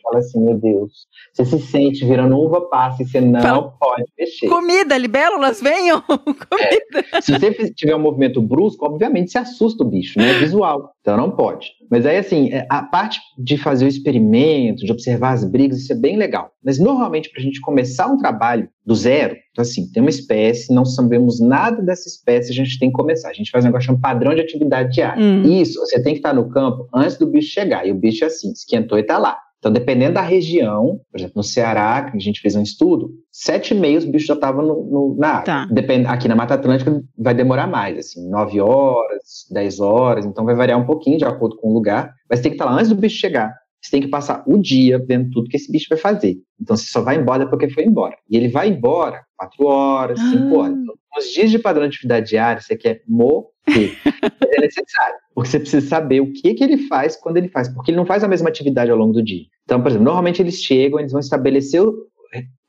fala 0.08 0.18
assim, 0.18 0.40
meu 0.42 0.58
Deus, 0.58 1.06
você 1.32 1.44
se 1.44 1.58
sente 1.58 2.04
virando 2.04 2.38
uva 2.38 2.62
passa 2.68 3.02
e 3.02 3.06
você 3.06 3.20
não 3.20 3.40
fala, 3.40 3.70
pode 3.78 4.04
mexer. 4.18 4.48
Comida, 4.48 4.96
libélulas, 4.96 5.60
venham! 5.60 6.02
Comida. 6.08 7.04
É, 7.12 7.20
se 7.20 7.32
você 7.32 7.72
tiver 7.72 7.94
um 7.94 8.00
movimento 8.00 8.40
brusco, 8.40 8.86
obviamente 8.86 9.30
se 9.30 9.38
assusta 9.38 9.84
o 9.84 9.86
bicho, 9.86 10.18
né? 10.18 10.34
Visual. 10.38 10.92
Então 11.00 11.16
não 11.16 11.30
pode. 11.30 11.72
Mas 11.90 12.04
aí, 12.04 12.18
assim, 12.18 12.52
é, 12.52 12.66
a 12.68 12.82
parte 12.82 13.18
de 13.38 13.56
fazer 13.56 13.86
o 13.86 13.88
experimento, 13.88 14.84
de 14.84 14.92
observar 14.92 15.32
as 15.32 15.44
brigas, 15.44 15.78
isso 15.78 15.92
é 15.92 15.96
bem 15.96 16.16
legal. 16.16 16.50
Mas 16.62 16.78
normalmente, 16.78 17.30
para 17.30 17.40
a 17.40 17.42
gente 17.42 17.60
começar 17.60 18.06
um 18.06 18.18
trabalho 18.18 18.68
do 18.84 18.94
zero, 18.94 19.36
então, 19.52 19.62
assim, 19.62 19.90
tem 19.90 20.02
uma 20.02 20.10
espécie, 20.10 20.72
não 20.72 20.84
sabemos 20.84 21.40
nada 21.40 21.82
dessa 21.82 22.08
espécie, 22.08 22.52
a 22.52 22.54
gente 22.54 22.78
tem 22.78 22.90
que 22.90 22.96
começar. 22.96 23.30
A 23.30 23.32
gente 23.32 23.50
faz 23.50 23.64
um 23.64 23.68
negócio 23.68 23.86
chamado 23.86 24.02
padrão 24.02 24.34
de 24.34 24.40
atividade 24.40 24.92
diária. 24.92 25.22
Hum. 25.22 25.42
Isso, 25.42 25.80
você 25.80 26.00
tem 26.02 26.12
que 26.12 26.20
estar 26.20 26.34
no 26.34 26.48
campo 26.48 26.86
antes 26.94 27.16
do 27.16 27.26
bicho 27.26 27.50
chegar. 27.50 27.86
E 27.86 27.90
o 27.90 27.94
bicho, 27.94 28.22
é 28.22 28.26
assim, 28.26 28.52
esquentou 28.52 28.98
e 28.98 29.00
está 29.00 29.18
lá. 29.18 29.36
Então, 29.58 29.72
dependendo 29.72 30.14
da 30.14 30.22
região, 30.22 31.00
por 31.10 31.18
exemplo, 31.18 31.34
no 31.36 31.42
Ceará, 31.42 32.08
que 32.10 32.16
a 32.16 32.20
gente 32.20 32.40
fez 32.40 32.54
um 32.54 32.62
estudo, 32.62 33.10
sete 33.32 33.74
e 33.74 33.78
meio 33.78 33.98
os 33.98 34.04
bichos 34.04 34.28
já 34.28 34.34
estavam 34.34 35.16
na 35.18 35.28
água. 35.28 35.44
Tá. 35.44 35.66
Depend, 35.66 36.06
aqui 36.06 36.28
na 36.28 36.36
Mata 36.36 36.54
Atlântica 36.54 37.02
vai 37.16 37.34
demorar 37.34 37.66
mais, 37.66 37.98
assim, 37.98 38.28
nove 38.30 38.60
horas, 38.60 39.46
dez 39.50 39.80
horas, 39.80 40.24
então 40.24 40.44
vai 40.44 40.54
variar 40.54 40.78
um 40.78 40.86
pouquinho 40.86 41.18
de 41.18 41.24
acordo 41.24 41.56
com 41.56 41.70
o 41.70 41.74
lugar, 41.74 42.14
mas 42.30 42.40
tem 42.40 42.52
que 42.52 42.54
estar 42.54 42.66
lá 42.66 42.72
antes 42.72 42.88
do 42.88 42.94
bicho 42.94 43.16
chegar. 43.16 43.52
Você 43.80 43.90
tem 43.92 44.00
que 44.00 44.08
passar 44.08 44.42
o 44.46 44.58
dia 44.58 44.98
vendo 44.98 45.30
tudo 45.30 45.48
que 45.48 45.56
esse 45.56 45.70
bicho 45.70 45.86
vai 45.88 45.98
fazer. 45.98 46.38
Então 46.60 46.76
você 46.76 46.86
só 46.86 47.00
vai 47.00 47.16
embora 47.16 47.48
porque 47.48 47.70
foi 47.70 47.84
embora. 47.84 48.16
E 48.28 48.36
ele 48.36 48.48
vai 48.48 48.68
embora 48.68 49.22
quatro 49.36 49.66
horas, 49.66 50.18
cinco 50.18 50.56
ah. 50.56 50.62
horas. 50.62 50.76
Então, 50.78 50.94
nos 51.16 51.32
dias 51.32 51.50
de 51.50 51.58
padrão 51.58 51.88
de 51.88 51.94
atividade 51.94 52.28
diária, 52.28 52.60
você 52.60 52.76
quer 52.76 53.02
morrer. 53.06 53.48
é 53.66 54.60
necessário. 54.60 55.16
Porque 55.34 55.50
você 55.50 55.60
precisa 55.60 55.86
saber 55.86 56.20
o 56.20 56.32
que, 56.32 56.54
que 56.54 56.64
ele 56.64 56.88
faz 56.88 57.16
quando 57.16 57.36
ele 57.36 57.48
faz. 57.48 57.68
Porque 57.68 57.90
ele 57.90 57.98
não 57.98 58.06
faz 58.06 58.24
a 58.24 58.28
mesma 58.28 58.48
atividade 58.48 58.90
ao 58.90 58.96
longo 58.96 59.12
do 59.12 59.22
dia. 59.22 59.44
Então, 59.64 59.80
por 59.80 59.88
exemplo, 59.88 60.04
normalmente 60.04 60.42
eles 60.42 60.60
chegam, 60.60 60.98
eles 60.98 61.12
vão 61.12 61.20
estabelecer 61.20 61.82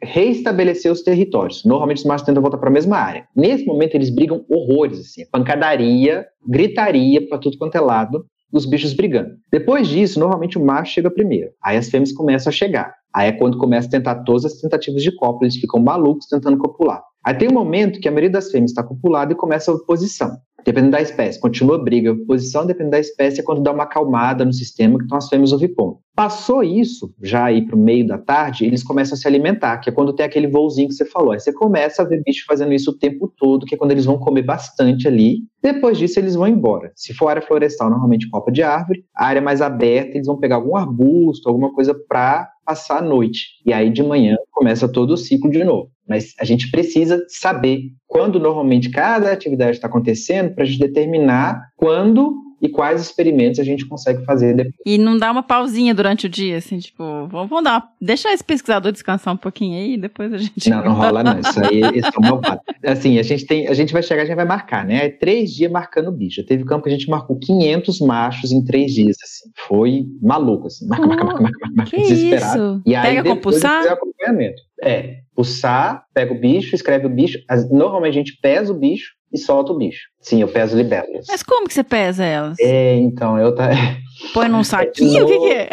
reestabelecer 0.01 0.91
os 0.91 1.01
territórios. 1.01 1.65
Normalmente 1.65 1.97
os 1.97 2.05
machos 2.05 2.25
tentam 2.25 2.41
voltar 2.41 2.57
para 2.57 2.69
a 2.69 2.73
mesma 2.73 2.97
área. 2.97 3.27
Nesse 3.35 3.65
momento 3.65 3.95
eles 3.95 4.09
brigam 4.09 4.45
horrores, 4.49 4.99
assim, 4.99 5.25
pancadaria, 5.29 6.25
gritaria 6.47 7.27
para 7.27 7.37
tudo 7.37 7.57
quanto 7.57 7.75
é 7.75 7.81
lado, 7.81 8.25
dos 8.51 8.65
bichos 8.65 8.93
brigando. 8.93 9.35
Depois 9.51 9.87
disso, 9.87 10.19
normalmente 10.19 10.57
o 10.57 10.65
macho 10.65 10.93
chega 10.93 11.09
primeiro. 11.09 11.51
Aí 11.63 11.77
as 11.77 11.89
fêmeas 11.89 12.11
começam 12.11 12.49
a 12.49 12.53
chegar. 12.53 12.93
Aí 13.13 13.29
é 13.29 13.31
quando 13.31 13.57
começa 13.57 13.87
a 13.87 13.91
tentar 13.91 14.23
todas 14.23 14.45
as 14.45 14.53
tentativas 14.59 15.03
de 15.03 15.15
cópula, 15.15 15.45
eles 15.45 15.57
ficam 15.57 15.79
malucos 15.79 16.27
tentando 16.27 16.57
copular. 16.57 17.03
Aí 17.25 17.33
tem 17.33 17.49
um 17.49 17.53
momento 17.53 17.99
que 17.99 18.07
a 18.07 18.11
maioria 18.11 18.29
das 18.29 18.51
fêmeas 18.51 18.71
está 18.71 18.83
copulada 18.83 19.33
e 19.33 19.35
começa 19.35 19.71
a 19.71 19.75
oposição. 19.75 20.37
Dependendo 20.65 20.91
da 20.91 21.01
espécie, 21.01 21.39
continua 21.39 21.81
briga. 21.83 22.11
A 22.11 22.13
oposição, 22.13 22.65
dependendo 22.65 22.91
da 22.91 22.99
espécie, 22.99 23.39
é 23.39 23.43
quando 23.43 23.61
dá 23.61 23.71
uma 23.71 23.83
acalmada 23.83 24.45
no 24.45 24.53
sistema, 24.53 24.97
que 24.97 25.03
estão 25.03 25.17
as 25.17 25.27
fêmeas 25.27 25.51
ovipom. 25.51 25.99
Passou 26.15 26.61
isso, 26.63 27.13
já 27.21 27.45
aí 27.45 27.65
para 27.65 27.75
o 27.77 27.79
meio 27.79 28.05
da 28.05 28.17
tarde, 28.17 28.65
eles 28.65 28.83
começam 28.83 29.13
a 29.13 29.17
se 29.17 29.25
alimentar, 29.25 29.77
que 29.77 29.89
é 29.89 29.93
quando 29.93 30.11
tem 30.11 30.25
aquele 30.25 30.47
voozinho 30.47 30.89
que 30.89 30.93
você 30.93 31.05
falou. 31.05 31.31
Aí 31.31 31.39
você 31.39 31.53
começa 31.53 32.01
a 32.01 32.05
ver 32.05 32.21
bicho 32.25 32.43
fazendo 32.45 32.73
isso 32.73 32.91
o 32.91 32.97
tempo 32.97 33.31
todo, 33.37 33.65
que 33.65 33.73
é 33.73 33.77
quando 33.77 33.91
eles 33.91 34.03
vão 34.03 34.19
comer 34.19 34.41
bastante 34.41 35.07
ali. 35.07 35.37
Depois 35.63 35.97
disso, 35.97 36.19
eles 36.19 36.35
vão 36.35 36.47
embora. 36.47 36.91
Se 36.93 37.13
for 37.13 37.29
área 37.29 37.41
florestal, 37.41 37.89
normalmente 37.89 38.29
copa 38.29 38.51
de 38.51 38.61
árvore. 38.61 39.05
A 39.15 39.27
área 39.27 39.41
mais 39.41 39.61
aberta, 39.61 40.17
eles 40.17 40.27
vão 40.27 40.37
pegar 40.37 40.57
algum 40.57 40.75
arbusto, 40.75 41.47
alguma 41.47 41.73
coisa 41.73 41.93
para 41.93 42.49
passar 42.69 42.99
a 42.99 43.01
noite. 43.01 43.47
E 43.65 43.73
aí 43.73 43.89
de 43.89 44.03
manhã 44.03 44.37
começa 44.51 44.87
todo 44.87 45.11
o 45.11 45.17
ciclo 45.17 45.49
de 45.49 45.63
novo. 45.63 45.89
Mas 46.07 46.35
a 46.39 46.45
gente 46.45 46.69
precisa 46.69 47.19
saber 47.27 47.81
quando 48.05 48.39
normalmente 48.39 48.91
cada 48.91 49.31
atividade 49.31 49.77
está 49.77 49.87
acontecendo 49.87 50.53
para 50.53 50.63
a 50.63 50.67
gente 50.67 50.77
determinar 50.77 51.59
quando 51.75 52.31
e 52.61 52.69
quais 52.69 53.01
experimentos 53.01 53.59
a 53.59 53.63
gente 53.63 53.85
consegue 53.85 54.23
fazer 54.25 54.55
depois. 54.55 54.75
E 54.85 54.97
não 54.97 55.17
dá 55.17 55.31
uma 55.31 55.43
pausinha 55.43 55.93
durante 55.93 56.25
o 56.25 56.29
dia, 56.29 56.57
assim, 56.57 56.79
tipo, 56.79 57.27
vamos, 57.27 57.63
dar 57.63 57.77
uma, 57.77 57.89
deixar 58.01 58.33
esse 58.33 58.43
pesquisador 58.43 58.91
descansar 58.91 59.33
um 59.33 59.37
pouquinho 59.37 59.77
aí, 59.77 59.97
depois 59.97 60.33
a 60.33 60.37
gente. 60.37 60.69
Não, 60.69 60.83
não 60.83 60.93
rola 60.93 61.23
não, 61.23 61.39
isso 61.39 61.59
aí 61.59 61.81
isso 61.97 62.09
é 62.09 62.27
malvado. 62.27 62.61
Assim, 62.85 63.19
a 63.19 63.23
gente 63.23 63.45
tem, 63.45 63.67
a 63.67 63.73
gente 63.73 63.93
vai 63.93 64.03
chegar, 64.03 64.23
a 64.23 64.25
gente 64.25 64.35
vai 64.35 64.45
marcar, 64.45 64.85
né? 64.85 65.05
É 65.05 65.09
três 65.09 65.51
dias 65.53 65.71
marcando 65.71 66.11
bicho. 66.11 66.45
Teve 66.45 66.65
campo 66.65 66.83
que 66.83 66.89
a 66.89 66.93
gente 66.93 67.09
marcou 67.09 67.37
500 67.37 67.99
machos 68.01 68.51
em 68.51 68.63
três 68.63 68.93
dias, 68.93 69.17
assim. 69.23 69.49
Foi 69.67 70.05
maluco, 70.21 70.67
assim. 70.67 70.87
Marca, 70.87 71.07
marca, 71.07 71.23
marca, 71.23 71.41
marca, 71.41 71.59
marca, 71.59 71.75
marca, 71.75 71.97
desesperado. 71.97 72.81
E 72.85 72.95
aí 72.95 73.15
Pega 73.15 73.35
depois 73.35 73.63
acompanhamento. 73.63 74.61
É, 74.81 75.19
pulsar, 75.35 76.03
pega 76.13 76.33
o 76.33 76.39
bicho, 76.39 76.75
escreve 76.75 77.05
o 77.05 77.09
bicho. 77.09 77.39
Normalmente 77.71 78.13
a 78.13 78.21
gente 78.21 78.37
pesa 78.41 78.73
o 78.73 78.77
bicho, 78.77 79.13
e 79.31 79.37
solta 79.37 79.71
o 79.71 79.77
bicho. 79.77 80.09
Sim, 80.19 80.41
eu 80.41 80.47
peso 80.47 80.75
libélulas. 80.75 81.25
Mas 81.27 81.43
como 81.43 81.67
que 81.67 81.73
você 81.73 81.83
pesa 81.83 82.25
elas? 82.25 82.57
É, 82.59 82.95
então, 82.95 83.37
eu 83.37 83.53
tá. 83.53 83.69
Põe 84.33 84.49
num 84.49 84.63
saquinho? 84.63 85.23
o 85.23 85.27
que, 85.27 85.39
que, 85.39 85.51
é? 85.51 85.69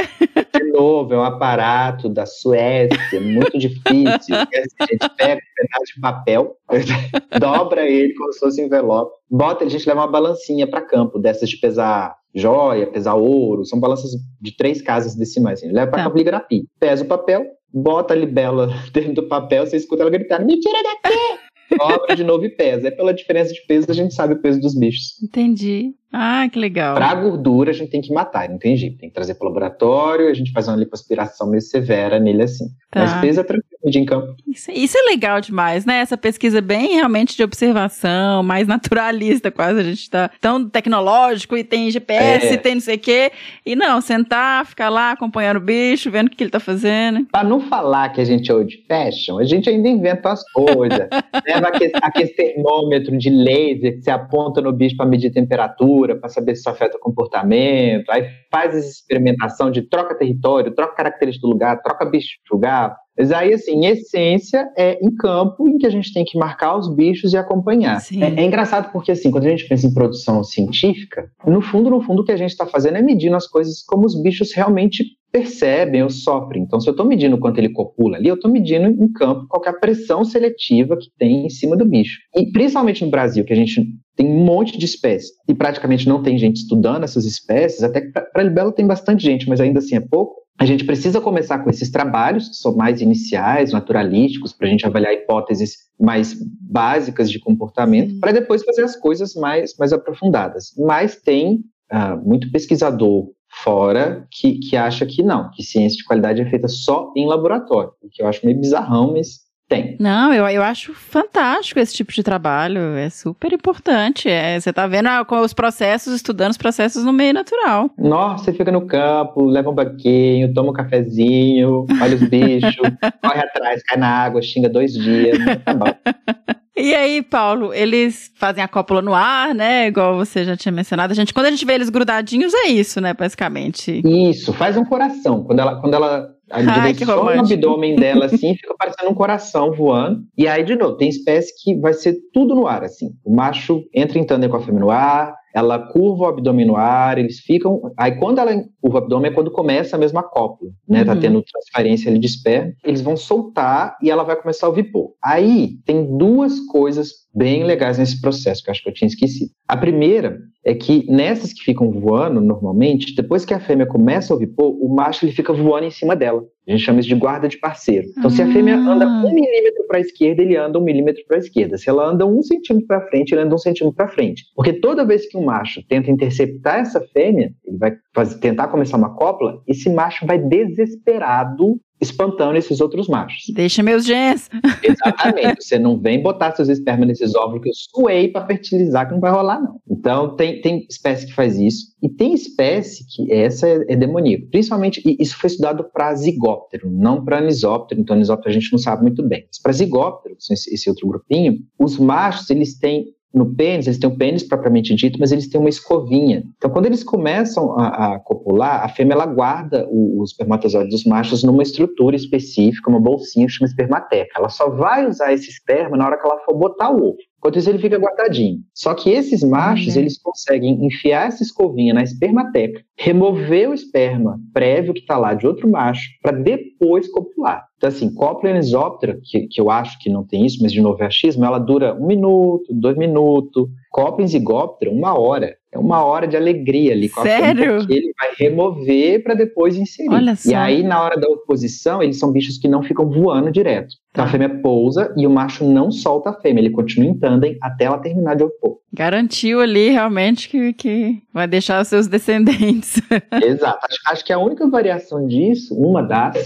De 0.59 0.71
novo, 0.71 1.13
é 1.13 1.19
um 1.19 1.25
aparato 1.25 2.09
da 2.09 2.25
Suécia, 2.25 3.21
muito 3.21 3.59
difícil. 3.59 4.37
a 4.37 4.87
gente 4.87 5.09
pega 5.17 5.35
um 5.35 5.57
pedaço 5.57 5.95
de 5.95 6.01
papel, 6.01 6.57
dobra 7.41 7.85
ele 7.85 8.15
como 8.15 8.33
se 8.33 8.39
fosse 8.39 8.63
um 8.63 8.67
envelope, 8.67 9.13
bota, 9.29 9.65
a 9.65 9.69
gente 9.69 9.87
leva 9.87 10.03
uma 10.03 10.07
balancinha 10.07 10.67
para 10.67 10.81
campo, 10.81 11.19
dessas 11.19 11.51
de 11.51 11.57
pesar 11.57 12.15
joia, 12.33 12.87
pesar 12.87 13.15
ouro, 13.15 13.65
são 13.65 13.81
balanças 13.81 14.13
de 14.41 14.57
três 14.57 14.81
casas 14.81 15.17
decimais. 15.17 15.59
Assim. 15.59 15.73
Leva 15.73 15.91
para 15.91 16.05
tá. 16.05 16.11
campo 16.11 16.23
de 16.23 16.69
pesa 16.79 17.03
o 17.03 17.09
papel, 17.09 17.47
bota 17.73 18.15
a 18.15 18.17
libélula 18.17 18.69
dentro 18.93 19.15
do 19.15 19.29
papel, 19.29 19.67
você 19.67 19.77
escuta 19.77 20.03
ela 20.03 20.11
gritar: 20.11 20.45
me 20.45 20.61
tira 20.61 20.79
daqui! 20.83 21.46
Dobra 21.71 22.15
de 22.15 22.25
novo 22.25 22.45
e 22.45 22.51
pesa. 22.51 22.89
É 22.89 22.91
pela 22.91 23.15
diferença 23.15 23.53
de 23.53 23.61
peso 23.67 23.87
a 23.91 23.95
gente 23.95 24.15
sabe 24.15 24.35
o 24.35 24.41
peso 24.41 24.61
dos 24.61 24.79
bichos. 24.79 25.23
Entendi. 25.23 25.95
Ah, 26.19 26.49
que 26.49 26.59
legal. 26.59 26.95
Para 26.95 27.15
gordura 27.15 27.71
a 27.71 27.75
gente 27.75 27.91
tem 27.91 28.01
que 28.01 28.11
matar, 28.11 28.49
não 28.49 28.59
tem 28.59 28.75
jeito. 28.75 28.97
Tem 28.97 29.11
que 29.11 29.15
trazer 29.15 29.35
para 29.35 29.45
o 29.45 29.49
laboratório, 29.49 30.31
a 30.31 30.35
gente 30.35 30.51
faz 30.51 30.67
uma 30.67 30.77
lipoaspiração 30.77 31.51
meio 31.51 31.61
severa 31.61 32.19
nele 32.19 32.43
assim. 32.43 32.65
Tá. 32.91 33.01
Mas 33.01 33.21
peso 33.21 33.41
é 33.41 33.45
tranquilo 33.45 33.77
de 33.85 33.99
em 33.99 34.05
campo. 34.07 34.35
Isso, 34.49 34.71
isso, 34.73 34.97
é 34.97 35.11
legal 35.11 35.41
demais, 35.41 35.85
né? 35.85 35.99
Essa 35.99 36.17
pesquisa 36.17 36.61
bem 36.61 36.95
realmente 36.95 37.37
de 37.37 37.43
observação, 37.45 38.43
mais 38.43 38.67
naturalista 38.67 39.51
quase. 39.51 39.81
A 39.81 39.83
gente 39.83 40.01
está 40.01 40.31
tão 40.41 40.69
tecnológico 40.69 41.57
e 41.57 41.63
tem 41.63 41.91
GPS, 41.91 42.55
é. 42.55 42.57
tem 42.57 42.75
não 42.75 42.81
sei 42.81 42.97
o 42.97 42.99
quê. 42.99 43.31
E 43.65 43.77
não, 43.77 44.01
sentar, 44.01 44.65
ficar 44.65 44.89
lá 44.89 45.13
acompanhando 45.13 45.59
o 45.59 45.61
bicho, 45.61 46.11
vendo 46.11 46.29
o 46.29 46.31
que 46.31 46.43
ele 46.43 46.49
está 46.49 46.61
fazendo. 46.61 47.27
Para 47.27 47.47
não 47.47 47.61
falar 47.61 48.09
que 48.09 48.21
a 48.23 48.25
gente 48.25 48.51
é 48.51 48.55
old 48.55 48.85
fashion, 48.89 49.39
a 49.39 49.45
gente 49.45 49.69
ainda 49.69 49.89
inventa 49.89 50.33
as 50.33 50.43
coisas. 50.51 51.09
Leva 51.47 51.69
aquele, 51.69 51.93
aquele 52.01 52.29
termômetro 52.29 53.17
de 53.19 53.29
laser 53.29 53.97
que 53.97 54.03
você 54.03 54.11
aponta 54.11 54.63
no 54.63 54.73
bicho 54.73 54.97
para 54.97 55.07
medir 55.07 55.31
temperatura 55.31 56.06
cultura 56.07 56.17
para 56.17 56.29
saber 56.29 56.55
se 56.55 56.61
isso 56.61 56.71
afeta 56.71 56.97
o 56.97 57.01
comportamento, 57.01 58.09
aí 58.11 58.29
faz 58.51 58.75
essa 58.75 58.89
experimentação 58.89 59.71
de 59.71 59.83
troca 59.83 60.17
território, 60.17 60.75
troca 60.75 60.95
característica 60.95 61.47
do 61.47 61.53
lugar, 61.53 61.83
troca 61.83 62.05
bicho 62.05 62.39
de 62.45 62.55
lugar. 62.55 62.97
Mas 63.19 63.33
aí, 63.33 63.55
assim, 63.55 63.73
em 63.73 63.87
essência, 63.87 64.69
é 64.77 64.99
em 65.03 65.15
campo 65.17 65.67
em 65.67 65.79
que 65.79 65.87
a 65.87 65.91
gente 65.91 66.13
tem 66.13 66.23
que 66.23 66.39
marcar 66.39 66.77
os 66.77 66.95
bichos 66.95 67.33
e 67.33 67.37
acompanhar. 67.37 68.03
É, 68.13 68.43
é, 68.43 68.45
engraçado 68.45 68.93
porque, 68.93 69.11
assim, 69.11 69.31
quando 69.31 69.47
a 69.47 69.49
gente 69.49 69.67
pensa 69.67 69.87
em 69.87 69.95
produção 69.95 70.45
científica, 70.45 71.31
no 71.47 71.63
fundo, 71.63 71.89
no 71.89 72.03
fundo, 72.03 72.21
o 72.21 72.25
que 72.25 72.33
a 72.33 72.37
gente 72.37 72.51
está 72.51 72.67
fazendo 72.67 72.99
é 72.99 73.03
medindo 73.03 73.35
as 73.35 73.47
coisas 73.47 73.83
como 73.83 74.05
os 74.05 74.21
bichos 74.21 74.53
realmente 74.53 75.03
percebem 75.33 76.03
ou 76.03 76.11
sofrem. 76.11 76.63
Então, 76.63 76.79
se 76.79 76.89
eu 76.89 76.93
estou 76.93 77.07
medindo 77.07 77.39
quanto 77.39 77.59
ele 77.59 77.71
copula 77.71 78.19
ali, 78.19 78.29
eu 78.29 78.35
estou 78.35 78.51
medindo 78.51 78.87
em 78.87 79.13
campo 79.13 79.47
qual 79.49 79.63
a 79.67 79.73
pressão 79.73 80.23
seletiva 80.23 80.97
que 80.97 81.09
tem 81.19 81.47
em 81.47 81.51
cima 81.51 81.75
do 81.75 81.87
bicho. 81.87 82.19
E 82.35 82.51
principalmente 82.53 83.05
no 83.05 83.11
Brasil, 83.11 83.45
que 83.45 83.53
a 83.53 83.57
gente 83.57 83.83
tem 84.17 84.27
um 84.27 84.45
monte 84.45 84.79
de 84.79 84.85
espécies. 84.85 85.33
E 85.47 85.55
praticamente 85.55 86.09
não 86.09 86.23
tem 86.23 86.39
gente 86.39 86.57
estudando 86.57 87.05
essas 87.05 87.25
espécies, 87.25 87.83
até 87.83 88.01
que 88.01 88.11
para 88.11 88.43
libelo 88.43 88.73
tem 88.73 88.87
bastante 88.87 89.23
gente, 89.23 89.49
mas 89.49 89.61
ainda 89.61 89.79
assim 89.79 89.97
é 89.97 90.01
pouco. 90.01 90.47
A 90.59 90.65
gente 90.65 90.85
precisa 90.85 91.21
começar 91.21 91.59
com 91.59 91.69
esses 91.69 91.91
trabalhos, 91.91 92.49
que 92.49 92.57
são 92.57 92.75
mais 92.75 93.03
iniciais, 93.03 93.73
naturalísticos, 93.73 94.55
para 94.55 94.67
a 94.67 94.71
gente 94.71 94.87
avaliar 94.87 95.13
hipóteses 95.13 95.77
mais 96.01 96.35
básicas 96.63 97.31
de 97.31 97.39
comportamento, 97.39 98.19
para 98.21 98.33
depois 98.33 98.65
fazer 98.65 98.83
as 98.83 98.97
coisas 98.97 99.35
mais, 99.35 99.77
mais 99.79 99.93
aprofundadas. 99.93 100.73
Mas 100.79 101.17
tem 101.17 101.61
uh, 101.93 102.17
muito 102.27 102.51
pesquisador 102.51 103.29
fora 103.63 104.27
que, 104.31 104.59
que 104.59 104.77
acha 104.77 105.05
que 105.05 105.23
não, 105.23 105.51
que 105.51 105.63
ciência 105.63 105.99
de 105.99 106.05
qualidade 106.05 106.41
é 106.41 106.49
feita 106.49 106.69
só 106.69 107.13
em 107.15 107.27
laboratório, 107.27 107.91
o 108.03 108.09
que 108.11 108.23
eu 108.23 108.27
acho 108.27 108.45
meio 108.45 108.59
bizarrão, 108.59 109.13
mas 109.13 109.46
tem. 109.69 109.97
Não, 109.99 110.33
eu, 110.33 110.47
eu 110.49 110.63
acho 110.63 110.95
fantástico 110.95 111.81
esse 111.81 111.95
tipo 111.95 112.13
de 112.13 112.23
trabalho. 112.23 112.81
É 112.97 113.11
super 113.11 113.53
importante. 113.53 114.29
É, 114.29 114.59
você 114.59 114.73
tá 114.73 114.87
vendo 114.87 115.07
ah, 115.07 115.25
com 115.25 115.41
os 115.41 115.53
processos, 115.53 116.15
estudando 116.15 116.53
os 116.53 116.57
processos 116.57 117.05
no 117.05 117.13
meio 117.13 117.35
natural. 117.35 117.91
Nossa, 117.99 118.45
você 118.45 118.53
fica 118.53 118.71
no 118.71 118.87
campo, 118.87 119.45
leva 119.45 119.71
um 119.71 119.75
banquinho, 119.75 120.53
toma 120.55 120.71
um 120.71 120.75
cafezinho, 120.75 121.87
olha 122.01 122.15
os 122.15 122.23
bichos, 122.23 122.77
corre 123.23 123.41
atrás, 123.41 123.83
cai 123.83 123.99
na 123.99 124.09
água, 124.09 124.41
xinga 124.41 124.69
dois 124.69 124.93
dias. 124.93 125.39
Tá 125.65 125.75
bom. 125.75 125.87
E 126.79 126.95
aí, 126.95 127.23
Paulo, 127.23 127.73
eles 127.73 128.31
fazem 128.35 128.63
a 128.63 128.69
cópula 128.69 129.01
no 129.01 129.15
ar, 129.15 129.55
né? 129.55 129.87
Igual 129.87 130.15
você 130.15 130.45
já 130.45 130.55
tinha 130.59 130.71
mencionado. 130.71 131.11
A 131.11 131.17
gente, 131.17 131.33
quando 131.33 131.47
a 131.47 131.51
gente 131.51 131.65
vê 131.65 131.73
eles 131.73 131.89
grudadinhos, 131.89 132.53
é 132.53 132.69
isso, 132.69 133.01
né? 133.01 133.15
Basicamente. 133.15 134.03
Isso, 134.05 134.53
faz 134.53 134.77
um 134.77 134.85
coração. 134.85 135.43
Quando 135.43 135.61
ela, 135.61 135.81
quando 135.81 135.95
ela 135.95 136.36
a 136.51 136.59
Ai, 136.59 136.93
direciona 136.93 137.23
o 137.23 137.29
abdômen 137.29 137.97
dela 137.97 138.27
assim, 138.27 138.55
fica 138.55 138.75
parecendo 138.79 139.11
um 139.11 139.15
coração 139.15 139.73
voando. 139.73 140.23
E 140.37 140.47
aí, 140.47 140.63
de 140.63 140.77
novo, 140.77 140.97
tem 140.97 141.09
espécie 141.09 141.53
que 141.63 141.79
vai 141.81 141.93
ser 141.93 142.17
tudo 142.33 142.55
no 142.55 142.67
ar, 142.67 142.85
assim. 142.85 143.11
O 143.25 143.35
macho 143.35 143.83
entra 143.93 144.19
em 144.19 144.25
tandem 144.25 144.49
com 144.49 144.57
a 144.57 144.61
fêmea 144.61 144.81
no 144.81 144.91
ar, 144.91 145.35
ela 145.57 145.79
curva 145.79 146.25
o 146.25 146.27
abdômen 146.27 146.67
no 146.67 146.77
ar, 146.77 147.19
eles 147.19 147.41
ficam. 147.41 147.81
Aí, 147.99 148.19
quando 148.19 148.39
ela 148.39 148.53
curva 148.81 148.99
o 148.99 149.03
abdômen, 149.03 149.31
é 149.31 149.35
quando 149.35 149.51
começa 149.51 149.97
a 149.97 149.99
mesma 149.99 150.23
cópula, 150.23 150.71
né? 150.89 151.05
Tá 151.05 151.13
uhum. 151.13 151.17
Tá 151.17 151.21
tendo 151.23 151.43
transferência 151.43 152.11
ali 152.11 152.19
de 152.19 152.27
esperma. 152.27 152.73
Eles 152.85 153.01
vão 153.01 153.17
soltar 153.17 153.97
e 154.03 154.11
ela 154.11 154.23
vai 154.23 154.37
começar 154.37 154.67
a 154.67 154.71
ovipor. 154.71 155.15
Aí, 155.25 155.79
tem 155.85 156.17
duas 156.17 156.61
coisas 156.61 157.26
bem 157.37 157.65
legais 157.65 157.99
nesse 157.99 158.21
processo, 158.21 158.63
que 158.63 158.71
eu 158.71 158.73
acho 158.73 158.83
que 158.83 158.89
eu 158.89 158.95
tinha 158.95 159.09
esquecido. 159.09 159.51
A 159.69 159.77
primeira 159.77 160.41
é 160.65 160.75
que 160.75 161.07
nessas 161.11 161.53
que 161.53 161.63
ficam 161.63 161.91
voando 161.91 162.41
normalmente, 162.41 163.15
depois 163.15 163.45
que 163.45 163.53
a 163.53 163.61
fêmea 163.61 163.87
começa 163.87 164.33
a 164.33 164.37
ovipor, 164.37 164.71
o 164.81 164.89
macho 164.89 165.25
ele 165.25 165.33
fica 165.33 165.53
voando 165.53 165.87
em 165.87 165.91
cima 165.91 166.17
dela. 166.17 166.43
A 166.67 166.73
gente 166.73 166.83
chama 166.83 166.99
isso 166.99 167.09
de 167.09 167.15
guarda 167.15 167.47
de 167.47 167.59
parceiro. 167.59 168.09
Então, 168.19 168.29
se 168.29 168.43
a 168.43 168.53
fêmea 168.53 168.75
ah. 168.75 168.93
anda 168.93 169.07
um 169.07 169.33
milímetro 169.33 169.87
para 169.87 169.99
a 169.99 170.01
esquerda, 170.01 170.43
ele 170.43 170.57
anda 170.57 170.79
um 170.79 170.83
milímetro 170.83 171.23
para 171.29 171.37
a 171.37 171.39
esquerda. 171.39 171.79
Se 171.79 171.89
ela 171.89 172.09
anda 172.09 172.27
um 172.27 172.43
centímetro 172.43 172.89
para 172.89 173.07
frente, 173.07 173.33
ele 173.33 173.43
anda 173.43 173.55
um 173.55 173.59
centímetro 173.59 173.95
para 173.95 174.09
frente. 174.09 174.43
Porque 174.57 174.73
toda 174.73 175.05
vez 175.05 175.29
que 175.29 175.37
um 175.37 175.45
macho 175.45 175.81
tenta 175.87 176.11
interceptar 176.11 176.81
essa 176.81 177.01
fêmea, 177.13 177.53
ele 177.65 177.79
vai 177.79 177.93
fazer, 178.17 178.39
tentar 178.39 178.69
começar 178.69 178.97
uma 178.97 179.15
cópula, 179.15 179.61
esse 179.69 179.91
macho 179.91 180.27
vai 180.27 180.39
desesperado 180.39 181.79
espantando 182.01 182.57
esses 182.57 182.81
outros 182.81 183.09
machos. 183.09 183.45
Deixa 183.55 183.83
meus 183.83 184.05
genes. 184.05 184.51
Exatamente. 184.83 185.65
Você 185.65 185.79
não 185.79 185.99
vem 185.99 186.23
botar 186.23 186.53
seus 186.53 186.69
espermas 186.69 187.09
nesses 187.09 187.35
óvulos 187.35 187.63
que 187.63 187.69
eu 187.71 187.75
suei 187.75 188.29
para 188.29 188.47
fertilizar, 188.47 189.07
que 189.07 189.15
não 189.15 189.21
vai 189.21 189.31
rolar, 189.31 189.61
não. 189.61 189.81
Então, 189.91 190.37
tem, 190.37 190.61
tem 190.61 190.87
espécie 190.91 191.27
que 191.27 191.33
faz 191.33 191.59
isso. 191.59 191.87
E 192.03 192.09
tem 192.09 192.35
espécie 192.35 193.05
que 193.09 193.33
essa 193.33 193.67
é, 193.67 193.85
é 193.89 193.97
demoníaca. 193.97 194.47
Principalmente, 194.51 195.03
isso 195.19 195.37
foi 195.39 195.49
estudado 195.49 195.85
para 195.93 196.15
zigóptero, 196.15 196.91
não 196.91 197.25
para 197.25 197.39
anisóptero. 197.39 198.01
Então, 198.01 198.15
anisóptero 198.15 198.51
a 198.51 198.53
gente 198.53 198.71
não 198.73 198.79
sabe 198.79 199.03
muito 199.03 199.27
bem. 199.27 199.45
Mas 199.47 199.61
para 199.61 199.73
zigóptero, 199.73 200.37
esse, 200.39 200.75
esse 200.75 200.91
outro 200.91 201.09
grupinho, 201.09 201.59
os 201.79 201.99
machos, 201.99 202.51
eles 202.51 202.79
têm 202.79 203.07
no 203.37 203.55
pênis, 203.55 203.87
eles 203.87 203.99
têm 203.99 204.09
o 204.09 204.17
pênis 204.17 204.43
propriamente 204.43 204.95
dito, 204.95 205.19
mas 205.21 205.31
eles 205.31 205.47
têm 205.47 205.61
uma 205.61 205.69
escovinha. 205.69 206.43
Então, 206.57 206.71
quando 206.71 206.87
eles 206.87 207.05
começam 207.05 207.79
a, 207.79 208.15
a 208.15 208.19
copular, 208.21 208.83
a 208.83 208.89
fêmea 208.89 209.13
ela 209.13 209.27
guarda 209.27 209.87
o, 209.91 210.23
os 210.23 210.31
espermatozoides 210.31 210.91
dos 210.91 211.05
machos 211.05 211.45
numa 211.45 211.63
estrutura 211.63 212.17
específica, 212.17 212.91
uma 212.91 212.99
bolsinha 212.99 213.47
que 213.47 213.53
chama 213.53 213.69
espermateca. 213.69 214.39
Ela 214.39 214.49
só 214.49 214.71
vai 214.71 215.07
usar 215.07 215.35
esse 215.35 215.51
esperma 215.51 215.99
na 215.99 216.07
hora 216.07 216.19
que 216.19 216.27
ela 216.27 216.39
for 216.47 216.57
botar 216.57 216.91
o 216.91 217.11
ovo. 217.11 217.19
Enquanto 217.47 217.61
isso, 217.61 217.71
ele 217.71 217.79
fica 217.79 217.97
guardadinho. 217.97 218.59
Só 218.75 218.93
que 218.93 219.09
esses 219.09 219.45
machos, 219.45 219.95
uhum. 219.95 220.01
eles 220.01 220.19
conseguem 220.21 220.85
enfiar 220.85 221.29
essa 221.29 221.45
escovinha 221.45 221.95
na 221.95 222.03
espermateca, 222.03 222.83
remover 222.99 223.71
o 223.71 223.75
esperma 223.75 224.41
prévio 224.53 224.93
que 224.93 224.99
está 224.99 225.17
lá 225.17 225.33
de 225.33 225.47
outro 225.47 225.71
macho, 225.71 226.09
para 226.21 226.37
depois 226.37 227.07
copular. 227.09 227.65
Então, 227.77 227.89
assim, 227.89 228.13
cópula 228.13 228.51
anisóptera, 228.51 229.21
que, 229.23 229.47
que 229.47 229.61
eu 229.61 229.71
acho 229.71 229.97
que 230.01 230.11
não 230.11 230.27
tem 230.27 230.45
isso, 230.45 230.59
mas 230.61 230.73
de 230.73 230.81
novo 230.81 231.01
é 231.05 231.07
achismo, 231.07 231.45
ela 231.45 231.61
dura 231.61 231.95
um 231.95 232.07
minuto, 232.09 232.65
dois 232.75 232.97
minutos. 232.97 233.69
Cópula 233.93 234.27
zigóptera, 234.27 234.91
uma 234.91 235.17
hora 235.17 235.55
é 235.77 235.79
uma 235.79 236.03
hora 236.03 236.27
de 236.27 236.37
alegria 236.37 236.93
ali. 236.93 237.09
Com 237.09 237.23
Sério? 237.23 237.77
A 237.77 237.87
que 237.87 237.93
ele 237.93 238.13
vai 238.19 238.31
remover 238.39 239.23
para 239.23 239.35
depois 239.35 239.77
inserir. 239.77 240.11
Olha 240.11 240.35
só. 240.35 240.51
E 240.51 240.55
aí, 240.55 240.83
na 240.83 241.03
hora 241.03 241.21
da 241.21 241.29
oposição, 241.29 242.03
eles 242.03 242.19
são 242.19 242.33
bichos 242.33 242.57
que 242.57 242.67
não 242.67 242.83
ficam 242.83 243.09
voando 243.09 243.51
direto. 243.51 243.95
Então, 244.11 244.25
a 244.25 244.27
tá. 244.27 244.33
fêmea 244.33 244.49
pousa 244.49 245.13
e 245.17 245.27
o 245.27 245.31
macho 245.31 245.65
não 245.65 245.91
solta 245.91 246.31
a 246.31 246.41
fêmea, 246.41 246.63
ele 246.63 246.71
continua 246.71 247.11
em 247.11 247.19
tandem 247.19 247.59
até 247.61 247.85
ela 247.85 247.99
terminar 247.99 248.35
de 248.35 248.45
opor. 248.45 248.79
Garantiu 248.91 249.61
ali 249.61 249.91
realmente 249.91 250.49
que, 250.49 250.73
que 250.73 251.23
vai 251.33 251.47
deixar 251.47 251.83
os 251.83 251.89
seus 251.89 252.07
descendentes. 252.07 253.03
Exato. 253.45 253.79
Acho, 253.83 253.99
acho 254.09 254.25
que 254.25 254.33
a 254.33 254.39
única 254.39 254.67
variação 254.67 255.27
disso, 255.27 255.75
uma 255.75 256.03
das, 256.03 256.37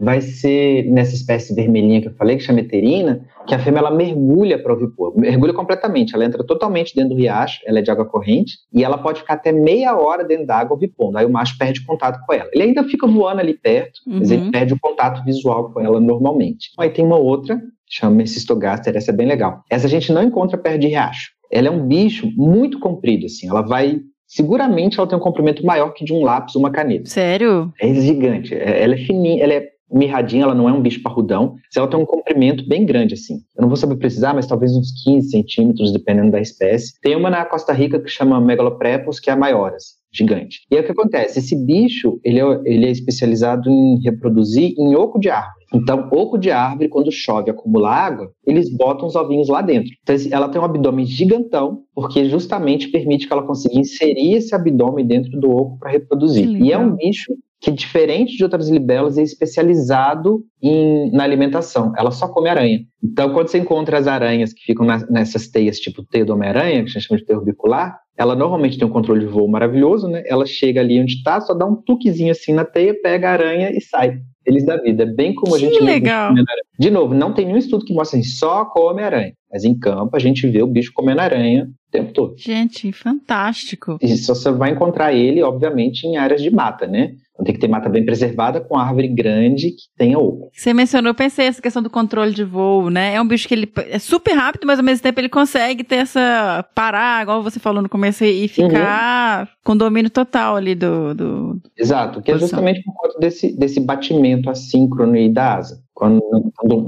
vai 0.00 0.20
ser 0.20 0.84
nessa 0.90 1.14
espécie 1.14 1.54
vermelhinha 1.54 2.00
que 2.00 2.08
eu 2.08 2.14
falei, 2.14 2.36
que 2.36 2.42
chama 2.42 2.60
eterina, 2.60 3.24
que 3.46 3.54
a 3.54 3.58
fêmea 3.58 3.80
ela 3.80 3.90
mergulha 3.90 4.62
para 4.62 4.72
ovipor, 4.72 5.18
mergulha 5.18 5.52
completamente, 5.52 6.14
ela 6.14 6.24
entra 6.24 6.44
totalmente 6.44 6.94
dentro 6.94 7.10
do 7.10 7.16
riacho, 7.16 7.60
ela 7.66 7.78
é 7.78 7.82
de 7.82 7.90
água 7.90 8.04
corrente, 8.04 8.58
e 8.72 8.84
ela 8.84 8.98
pode 8.98 9.20
ficar 9.20 9.34
até 9.34 9.52
meia 9.52 9.96
hora 9.96 10.24
dentro 10.24 10.46
da 10.46 10.56
água 10.56 10.76
ovipondo, 10.76 11.18
aí 11.18 11.26
o 11.26 11.30
macho 11.30 11.56
perde 11.58 11.84
contato 11.84 12.24
com 12.26 12.32
ela. 12.32 12.48
Ele 12.52 12.64
ainda 12.64 12.84
fica 12.84 13.06
voando 13.06 13.40
ali 13.40 13.54
perto, 13.54 14.00
uhum. 14.06 14.18
mas 14.18 14.30
ele 14.30 14.50
perde 14.50 14.74
o 14.74 14.78
contato 14.80 15.24
visual 15.24 15.72
com 15.72 15.80
ela 15.80 16.00
normalmente. 16.00 16.70
Aí 16.78 16.90
tem 16.90 17.04
uma 17.04 17.16
outra, 17.18 17.60
chama 17.88 18.16
Mecistogaster, 18.16 18.96
essa 18.96 19.10
é 19.10 19.14
bem 19.14 19.26
legal. 19.26 19.62
Essa 19.70 19.86
a 19.86 19.90
gente 19.90 20.12
não 20.12 20.22
encontra 20.22 20.58
perto 20.58 20.80
de 20.80 20.88
riacho. 20.88 21.30
Ela 21.50 21.68
é 21.68 21.70
um 21.70 21.86
bicho 21.86 22.30
muito 22.36 22.78
comprido, 22.78 23.26
assim, 23.26 23.48
ela 23.48 23.62
vai 23.62 24.00
seguramente 24.28 24.98
ela 24.98 25.08
tem 25.08 25.16
um 25.16 25.22
comprimento 25.22 25.64
maior 25.64 25.94
que 25.94 26.04
de 26.04 26.12
um 26.12 26.22
lápis 26.22 26.54
ou 26.54 26.60
uma 26.60 26.70
caneta. 26.70 27.08
Sério? 27.08 27.72
É 27.80 27.92
gigante. 27.94 28.54
É, 28.54 28.82
ela 28.82 28.94
é 28.94 28.98
fininha, 28.98 29.42
ela 29.42 29.54
é 29.54 29.66
mirradinha, 29.90 30.44
ela 30.44 30.54
não 30.54 30.68
é 30.68 30.72
um 30.72 30.82
bicho 30.82 31.02
parrudão, 31.02 31.54
ela 31.74 31.88
tem 31.88 31.98
um 31.98 32.06
comprimento 32.06 32.66
bem 32.68 32.84
grande, 32.84 33.14
assim. 33.14 33.40
Eu 33.56 33.62
não 33.62 33.68
vou 33.68 33.76
saber 33.76 33.96
precisar, 33.96 34.34
mas 34.34 34.46
talvez 34.46 34.74
uns 34.74 35.02
15 35.04 35.30
centímetros, 35.30 35.92
dependendo 35.92 36.30
da 36.30 36.40
espécie. 36.40 36.92
Tem 37.00 37.16
uma 37.16 37.30
na 37.30 37.44
Costa 37.44 37.72
Rica 37.72 38.00
que 38.00 38.08
chama 38.08 38.40
Megaloprepus, 38.40 39.20
que 39.20 39.30
é 39.30 39.32
a 39.32 39.36
maior, 39.36 39.72
assim, 39.74 39.94
gigante. 40.12 40.60
E 40.70 40.76
aí 40.76 40.82
o 40.82 40.84
que 40.84 40.92
acontece? 40.92 41.38
Esse 41.38 41.56
bicho, 41.56 42.20
ele 42.24 42.40
é, 42.40 42.60
ele 42.64 42.86
é 42.86 42.90
especializado 42.90 43.70
em 43.70 44.00
reproduzir 44.02 44.74
em 44.78 44.94
oco 44.94 45.18
de 45.18 45.30
árvore. 45.30 45.58
Então, 45.74 46.08
oco 46.10 46.38
de 46.38 46.50
árvore, 46.50 46.88
quando 46.88 47.12
chove 47.12 47.48
e 47.48 47.50
acumula 47.50 47.90
água, 47.90 48.30
eles 48.46 48.74
botam 48.74 49.06
os 49.06 49.14
ovinhos 49.14 49.48
lá 49.48 49.60
dentro. 49.60 49.90
Então, 50.02 50.16
ela 50.30 50.48
tem 50.48 50.60
um 50.60 50.64
abdômen 50.64 51.04
gigantão, 51.04 51.82
porque 51.94 52.24
justamente 52.24 52.88
permite 52.88 53.26
que 53.26 53.32
ela 53.32 53.42
consiga 53.42 53.78
inserir 53.78 54.34
esse 54.34 54.54
abdômen 54.54 55.06
dentro 55.06 55.38
do 55.38 55.50
oco 55.50 55.78
para 55.78 55.90
reproduzir. 55.90 56.48
E 56.48 56.72
é 56.72 56.78
um 56.78 56.96
bicho 56.96 57.34
que, 57.60 57.70
diferente 57.70 58.36
de 58.36 58.44
outras 58.44 58.68
libelas, 58.68 59.18
é 59.18 59.22
especializado 59.22 60.44
em, 60.62 61.10
na 61.10 61.24
alimentação. 61.24 61.92
Ela 61.96 62.10
só 62.10 62.28
come 62.28 62.48
aranha. 62.48 62.80
Então, 63.02 63.32
quando 63.32 63.48
você 63.48 63.58
encontra 63.58 63.98
as 63.98 64.06
aranhas 64.06 64.52
que 64.52 64.64
ficam 64.64 64.86
na, 64.86 64.98
nessas 65.10 65.48
teias, 65.48 65.78
tipo 65.78 66.04
teia 66.04 66.24
do 66.24 66.32
Homem-Aranha, 66.32 66.84
que 66.84 66.90
a 66.90 66.92
gente 66.92 67.00
chama 67.00 67.18
de 67.18 67.26
teia 67.26 67.38
orbicular, 67.38 67.98
ela 68.16 68.34
normalmente 68.34 68.78
tem 68.78 68.86
um 68.86 68.90
controle 68.90 69.20
de 69.20 69.26
voo 69.26 69.48
maravilhoso, 69.48 70.08
né? 70.08 70.24
Ela 70.26 70.44
chega 70.44 70.80
ali 70.80 71.00
onde 71.00 71.14
está, 71.14 71.40
só 71.40 71.54
dá 71.54 71.64
um 71.64 71.76
tuquezinho 71.76 72.32
assim 72.32 72.52
na 72.52 72.64
teia, 72.64 72.94
pega 73.00 73.28
a 73.28 73.32
aranha 73.32 73.70
e 73.70 73.80
sai. 73.80 74.18
Feliz 74.44 74.64
da 74.64 74.76
vida. 74.76 75.02
É 75.02 75.06
bem 75.06 75.34
como 75.34 75.56
que 75.56 75.64
a 75.64 75.68
gente 75.68 75.82
legal. 75.82 76.32
De 76.78 76.90
novo, 76.90 77.14
não 77.14 77.32
tem 77.32 77.44
nenhum 77.44 77.58
estudo 77.58 77.84
que 77.84 77.92
mostre 77.92 78.18
assim, 78.18 78.28
só 78.28 78.64
come 78.64 79.02
aranha. 79.02 79.34
Mas 79.52 79.64
em 79.64 79.78
campo 79.78 80.16
a 80.16 80.18
gente 80.18 80.48
vê 80.48 80.62
o 80.62 80.66
bicho 80.66 80.90
comendo 80.94 81.20
aranha 81.20 81.64
o 81.64 81.90
tempo 81.92 82.12
todo. 82.12 82.34
Gente, 82.36 82.90
fantástico. 82.92 83.98
E 84.00 84.16
só 84.16 84.34
você 84.34 84.50
vai 84.50 84.70
encontrar 84.70 85.12
ele, 85.12 85.42
obviamente, 85.42 86.06
em 86.06 86.16
áreas 86.16 86.42
de 86.42 86.50
mata, 86.50 86.86
né? 86.86 87.12
Então 87.38 87.44
tem 87.44 87.54
que 87.54 87.60
ter 87.60 87.68
mata 87.68 87.88
bem 87.88 88.04
preservada 88.04 88.60
com 88.60 88.76
árvore 88.76 89.06
grande 89.06 89.70
que 89.70 89.84
tenha 89.96 90.18
oco. 90.18 90.50
Você 90.52 90.74
mencionou, 90.74 91.10
eu 91.10 91.14
pensei 91.14 91.46
essa 91.46 91.62
questão 91.62 91.80
do 91.80 91.88
controle 91.88 92.34
de 92.34 92.42
voo, 92.42 92.90
né? 92.90 93.14
É 93.14 93.22
um 93.22 93.28
bicho 93.28 93.46
que 93.46 93.54
ele 93.54 93.72
é 93.88 93.98
super 94.00 94.32
rápido, 94.32 94.66
mas 94.66 94.80
ao 94.80 94.84
mesmo 94.84 95.04
tempo 95.04 95.20
ele 95.20 95.28
consegue 95.28 95.84
ter 95.84 95.96
essa 95.96 96.66
parar, 96.74 97.22
igual 97.22 97.40
você 97.40 97.60
falou 97.60 97.80
no 97.80 97.88
começo, 97.88 98.24
e 98.24 98.48
ficar 98.48 99.42
uhum. 99.42 99.46
com 99.64 99.76
domínio 99.76 100.10
total 100.10 100.56
ali 100.56 100.74
do. 100.74 101.14
do 101.14 101.60
Exato, 101.76 102.20
que 102.20 102.32
é 102.32 102.38
justamente 102.38 102.82
por 102.82 102.92
conta 102.94 103.20
desse, 103.20 103.56
desse 103.56 103.78
batimento 103.78 104.50
assíncrono 104.50 105.14
aí 105.14 105.32
da 105.32 105.54
asa. 105.54 105.80
Quando, 105.98 106.22